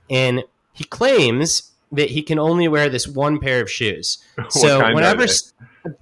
And 0.09 0.43
he 0.73 0.83
claims 0.83 1.71
that 1.91 2.09
he 2.09 2.21
can 2.21 2.39
only 2.39 2.67
wear 2.67 2.89
this 2.89 3.07
one 3.07 3.39
pair 3.39 3.61
of 3.61 3.69
shoes. 3.69 4.23
so 4.49 4.93
whenever 4.93 5.25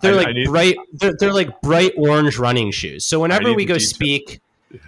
they? 0.01 0.09
are 0.09 0.15
like 0.15 0.36
need... 0.36 0.47
bright, 0.47 0.76
they're, 0.93 1.13
they're, 1.20 1.34
like 1.34 1.61
bright 1.61 1.93
orange 1.97 2.38
running 2.38 2.72
shoes. 2.72 3.05
So 3.05 3.20
whenever 3.22 3.53
we 3.53 3.65
go 3.65 3.78
speak, 3.78 4.41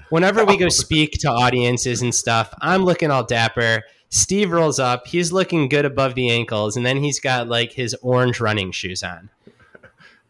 whenever 0.10 0.46
we 0.46 0.58
go 0.58 0.70
speak 0.70 1.14
to 1.22 1.30
audiences 1.30 2.02
and 2.02 2.14
stuff, 2.14 2.54
I'm 2.62 2.84
looking 2.84 3.12
all 3.12 3.24
dapper. 3.24 3.84
Steve 4.10 4.52
rolls 4.52 4.78
up. 4.78 5.08
He's 5.08 5.32
looking 5.32 5.70
good 5.70 5.86
above 5.86 6.16
the 6.16 6.30
ankles, 6.30 6.76
and 6.76 6.86
then 6.86 6.98
he's 6.98 7.20
got 7.20 7.48
like 7.48 7.72
his 7.72 7.96
orange 8.02 8.40
running 8.42 8.72
shoes 8.72 9.04
on. 9.04 9.30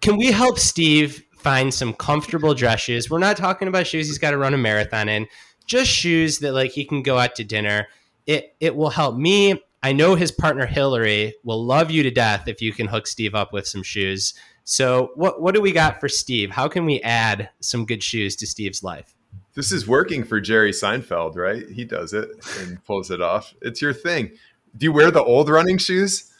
Can 0.02 0.18
we 0.18 0.32
help 0.32 0.60
Steve 0.60 1.24
find 1.36 1.74
some 1.74 1.94
comfortable 1.94 2.54
dress 2.54 2.80
shoes? 2.82 3.10
We're 3.10 3.20
not 3.20 3.38
talking 3.38 3.68
about 3.68 3.88
shoes 3.88 4.08
he's 4.08 4.20
got 4.20 4.32
to 4.32 4.38
run 4.38 4.54
a 4.54 4.58
marathon 4.58 5.10
in. 5.10 5.28
Just 5.66 5.90
shoes 5.90 6.40
that 6.40 6.54
like 6.54 6.72
he 6.72 6.86
can 6.86 7.02
go 7.02 7.18
out 7.18 7.36
to 7.36 7.44
dinner 7.44 7.88
it 8.26 8.56
it 8.60 8.76
will 8.76 8.90
help 8.90 9.16
me 9.18 9.62
I 9.84 9.94
know 9.94 10.16
his 10.16 10.32
partner 10.32 10.66
Hillary 10.66 11.34
will 11.44 11.64
love 11.64 11.90
you 11.90 12.04
to 12.04 12.12
death 12.12 12.48
if 12.48 12.62
you 12.62 12.72
can 12.72 12.88
hook 12.88 13.08
Steve 13.08 13.34
up 13.34 13.52
with 13.52 13.68
some 13.68 13.82
shoes. 13.82 14.34
So, 14.64 15.12
what 15.16 15.42
what 15.42 15.56
do 15.56 15.62
we 15.62 15.72
got 15.72 16.00
for 16.00 16.08
Steve? 16.08 16.52
How 16.52 16.68
can 16.68 16.86
we 16.86 17.02
add 17.02 17.50
some 17.62 17.86
good 17.86 18.04
shoes 18.04 18.36
to 18.38 18.48
Steve's 18.48 18.84
life? 18.84 19.16
This 19.54 19.72
is 19.72 19.88
working 19.88 20.24
for 20.24 20.40
Jerry 20.40 20.72
Seinfeld, 20.72 21.36
right? 21.36 21.68
He 21.68 21.84
does 21.84 22.14
it 22.14 22.30
and 22.60 22.84
pulls 22.86 23.12
it 23.12 23.22
off. 23.22 23.54
It's 23.62 23.82
your 23.82 23.94
thing. 23.94 24.32
Do 24.78 24.86
you 24.86 24.94
wear 24.94 25.12
the 25.12 25.24
old 25.24 25.50
running 25.50 25.78
shoes? 25.78 26.32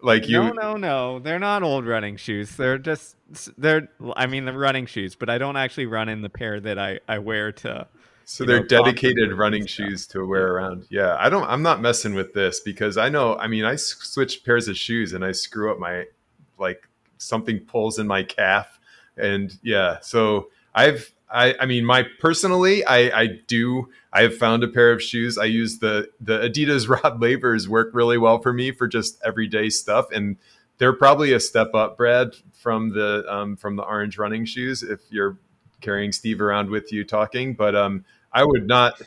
Like 0.00 0.28
you? 0.28 0.44
No, 0.44 0.52
no, 0.52 0.76
no. 0.76 1.18
They're 1.18 1.40
not 1.40 1.64
old 1.64 1.84
running 1.84 2.16
shoes. 2.16 2.54
They're 2.54 2.78
just 2.78 3.16
they're. 3.58 3.88
I 4.16 4.26
mean, 4.26 4.44
the 4.44 4.52
running 4.52 4.86
shoes, 4.86 5.16
but 5.16 5.28
I 5.28 5.38
don't 5.38 5.56
actually 5.56 5.86
run 5.86 6.08
in 6.08 6.22
the 6.22 6.30
pair 6.30 6.60
that 6.60 6.78
I 6.78 7.00
I 7.08 7.18
wear 7.18 7.50
to 7.50 7.88
so 8.30 8.44
they're 8.44 8.60
know, 8.60 8.66
dedicated 8.66 9.32
running 9.32 9.64
shoes 9.64 10.06
to 10.08 10.22
wear 10.26 10.52
around. 10.52 10.84
Yeah, 10.90 11.16
I 11.18 11.30
don't. 11.30 11.48
I'm 11.48 11.62
not 11.62 11.80
messing 11.80 12.12
with 12.12 12.34
this 12.34 12.60
because 12.60 12.98
I 12.98 13.08
know. 13.08 13.36
I 13.36 13.46
mean, 13.46 13.64
I 13.64 13.76
switch 13.76 14.44
pairs 14.44 14.68
of 14.68 14.76
shoes 14.76 15.14
and 15.14 15.24
I 15.24 15.32
screw 15.32 15.72
up 15.72 15.78
my 15.78 16.04
like 16.58 16.86
something 17.16 17.58
pulls 17.60 17.98
in 17.98 18.06
my 18.06 18.22
calf, 18.22 18.78
and 19.16 19.58
yeah. 19.62 20.00
So 20.02 20.50
I've. 20.74 21.10
I, 21.30 21.54
I 21.60 21.66
mean, 21.66 21.84
my 21.84 22.06
personally, 22.20 22.84
I, 22.84 23.20
I 23.20 23.26
do. 23.46 23.90
I 24.12 24.22
have 24.22 24.36
found 24.36 24.62
a 24.62 24.68
pair 24.68 24.92
of 24.92 25.02
shoes. 25.02 25.38
I 25.38 25.44
use 25.46 25.78
the 25.78 26.10
the 26.20 26.38
Adidas 26.38 26.86
Rod 27.02 27.20
Lavers 27.20 27.66
work 27.66 27.90
really 27.94 28.18
well 28.18 28.42
for 28.42 28.52
me 28.52 28.72
for 28.72 28.86
just 28.86 29.18
everyday 29.24 29.70
stuff, 29.70 30.06
and 30.12 30.36
they're 30.76 30.92
probably 30.92 31.32
a 31.32 31.40
step 31.40 31.74
up, 31.74 31.96
Brad, 31.96 32.34
from 32.52 32.90
the 32.90 33.24
um, 33.26 33.56
from 33.56 33.76
the 33.76 33.84
orange 33.84 34.18
running 34.18 34.44
shoes. 34.44 34.82
If 34.82 35.00
you're 35.08 35.38
carrying 35.80 36.12
Steve 36.12 36.42
around 36.42 36.68
with 36.68 36.92
you 36.92 37.04
talking, 37.04 37.54
but 37.54 37.74
um, 37.74 38.04
I 38.32 38.44
would 38.44 38.66
not. 38.66 39.00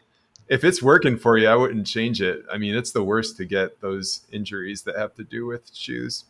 If 0.47 0.63
it's 0.63 0.81
working 0.81 1.17
for 1.17 1.37
you, 1.37 1.47
I 1.47 1.55
wouldn't 1.55 1.87
change 1.87 2.21
it. 2.21 2.43
I 2.51 2.57
mean, 2.57 2.75
it's 2.75 2.91
the 2.91 3.03
worst 3.03 3.37
to 3.37 3.45
get 3.45 3.79
those 3.79 4.21
injuries 4.31 4.81
that 4.83 4.97
have 4.97 5.15
to 5.15 5.23
do 5.23 5.45
with 5.45 5.73
shoes. 5.73 6.25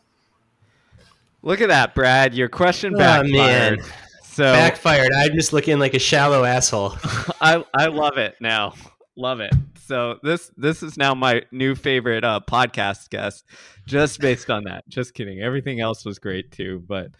Look 1.42 1.60
at 1.60 1.68
that, 1.68 1.94
Brad. 1.94 2.34
Your 2.34 2.48
question 2.48 2.94
backfired. 2.94 3.80
Oh, 3.80 3.82
man. 3.82 3.92
So 4.22 4.44
backfired. 4.44 5.12
I'm 5.12 5.32
just 5.32 5.52
looking 5.52 5.78
like 5.78 5.94
a 5.94 5.98
shallow 5.98 6.44
asshole. 6.44 6.94
I 7.40 7.64
I 7.74 7.86
love 7.86 8.16
it 8.16 8.36
now. 8.40 8.74
Love 9.16 9.40
it. 9.40 9.52
So 9.86 10.18
this 10.22 10.50
this 10.56 10.82
is 10.82 10.96
now 10.96 11.14
my 11.14 11.42
new 11.50 11.74
favorite 11.74 12.24
uh, 12.24 12.40
podcast 12.48 13.10
guest, 13.10 13.44
just 13.86 14.20
based 14.20 14.48
on 14.48 14.64
that. 14.64 14.88
Just 14.88 15.14
kidding. 15.14 15.40
Everything 15.40 15.80
else 15.80 16.04
was 16.04 16.18
great 16.18 16.52
too, 16.52 16.82
but 16.86 17.10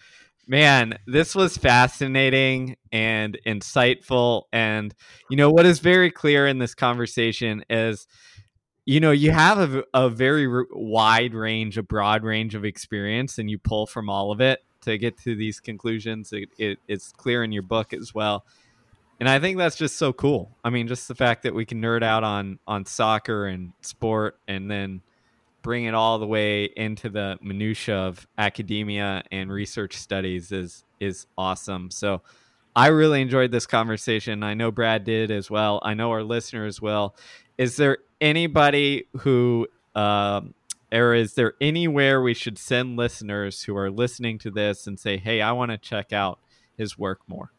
Man, 0.47 0.99
this 1.07 1.35
was 1.35 1.57
fascinating 1.57 2.77
and 2.91 3.39
insightful. 3.47 4.45
And, 4.53 4.95
you 5.31 5.37
know, 5.37 5.51
what 5.51 5.67
is 5.67 5.79
very 5.79 6.11
clear 6.11 6.47
in 6.47 6.59
this 6.59 6.75
conversation 6.75 7.65
is, 7.71 8.07
you 8.85 8.99
know, 8.99 9.13
you 9.13 9.31
have 9.31 9.59
a, 9.59 9.85
a 9.95 10.11
very 10.11 10.49
wide 10.73 11.35
range, 11.35 11.79
a 11.79 11.83
broad 11.83 12.25
range 12.25 12.55
of 12.57 12.65
experience, 12.65 13.39
and 13.39 13.49
you 13.49 13.59
pull 13.59 13.87
from 13.87 14.11
all 14.11 14.33
of 14.33 14.41
it 14.41 14.61
to 14.83 14.99
get 14.99 15.17
to 15.19 15.37
these 15.37 15.61
conclusions. 15.61 16.33
It, 16.33 16.49
it, 16.59 16.79
it's 16.89 17.13
clear 17.13 17.45
in 17.45 17.53
your 17.53 17.63
book 17.63 17.93
as 17.93 18.13
well. 18.13 18.45
And 19.21 19.29
I 19.29 19.39
think 19.39 19.57
that's 19.57 19.77
just 19.77 19.97
so 19.97 20.13
cool. 20.13 20.51
I 20.65 20.71
mean, 20.71 20.89
just 20.89 21.07
the 21.07 21.15
fact 21.15 21.45
that 21.45 21.55
we 21.55 21.65
can 21.65 21.81
nerd 21.81 22.03
out 22.03 22.25
on 22.25 22.59
on 22.67 22.85
soccer 22.85 23.47
and 23.47 23.73
sport 23.81 24.37
and 24.49 24.69
then 24.69 25.01
bring 25.63 25.85
it 25.85 25.95
all 25.95 26.19
the 26.19 26.27
way 26.27 26.65
into 26.77 27.09
the 27.09 27.39
minutia 27.41 27.97
of 27.97 28.27
academia 28.37 29.23
and 29.31 29.51
research 29.51 29.97
studies 29.97 30.53
is 30.53 30.85
is 31.01 31.27
awesome. 31.37 31.91
So 31.91 32.23
I 32.75 32.89
really 32.89 33.21
enjoyed 33.21 33.51
this 33.51 33.67
conversation. 33.67 34.43
I 34.43 34.55
know 34.55 34.71
Brad 34.71 35.05
did 35.05 35.31
as 35.31 35.51
well. 35.51 35.81
I 35.83 35.95
know 35.95 36.11
our 36.11 36.23
listeners 36.23 36.81
will. 36.81 37.15
Is 37.59 37.77
there 37.77 37.99
anybody 38.21 39.05
who, 39.19 39.69
um, 39.95 40.55
or 40.91 41.15
is 41.15 41.35
there 41.35 41.55
anywhere 41.61 42.23
we 42.23 42.35
should 42.35 42.59
send 42.59 42.97
listeners 42.97 43.65
who 43.65 43.77
are 43.77 43.91
listening 43.91 44.39
to 44.39 44.51
this 44.51 44.87
and 44.87 44.99
say, 44.99 45.17
"Hey, 45.17 45.41
I 45.41 45.53
want 45.53 45.71
to 45.71 45.79
check 45.79 46.13
out 46.13 46.39
his 46.77 46.99
work 46.99 47.21
more"? 47.27 47.53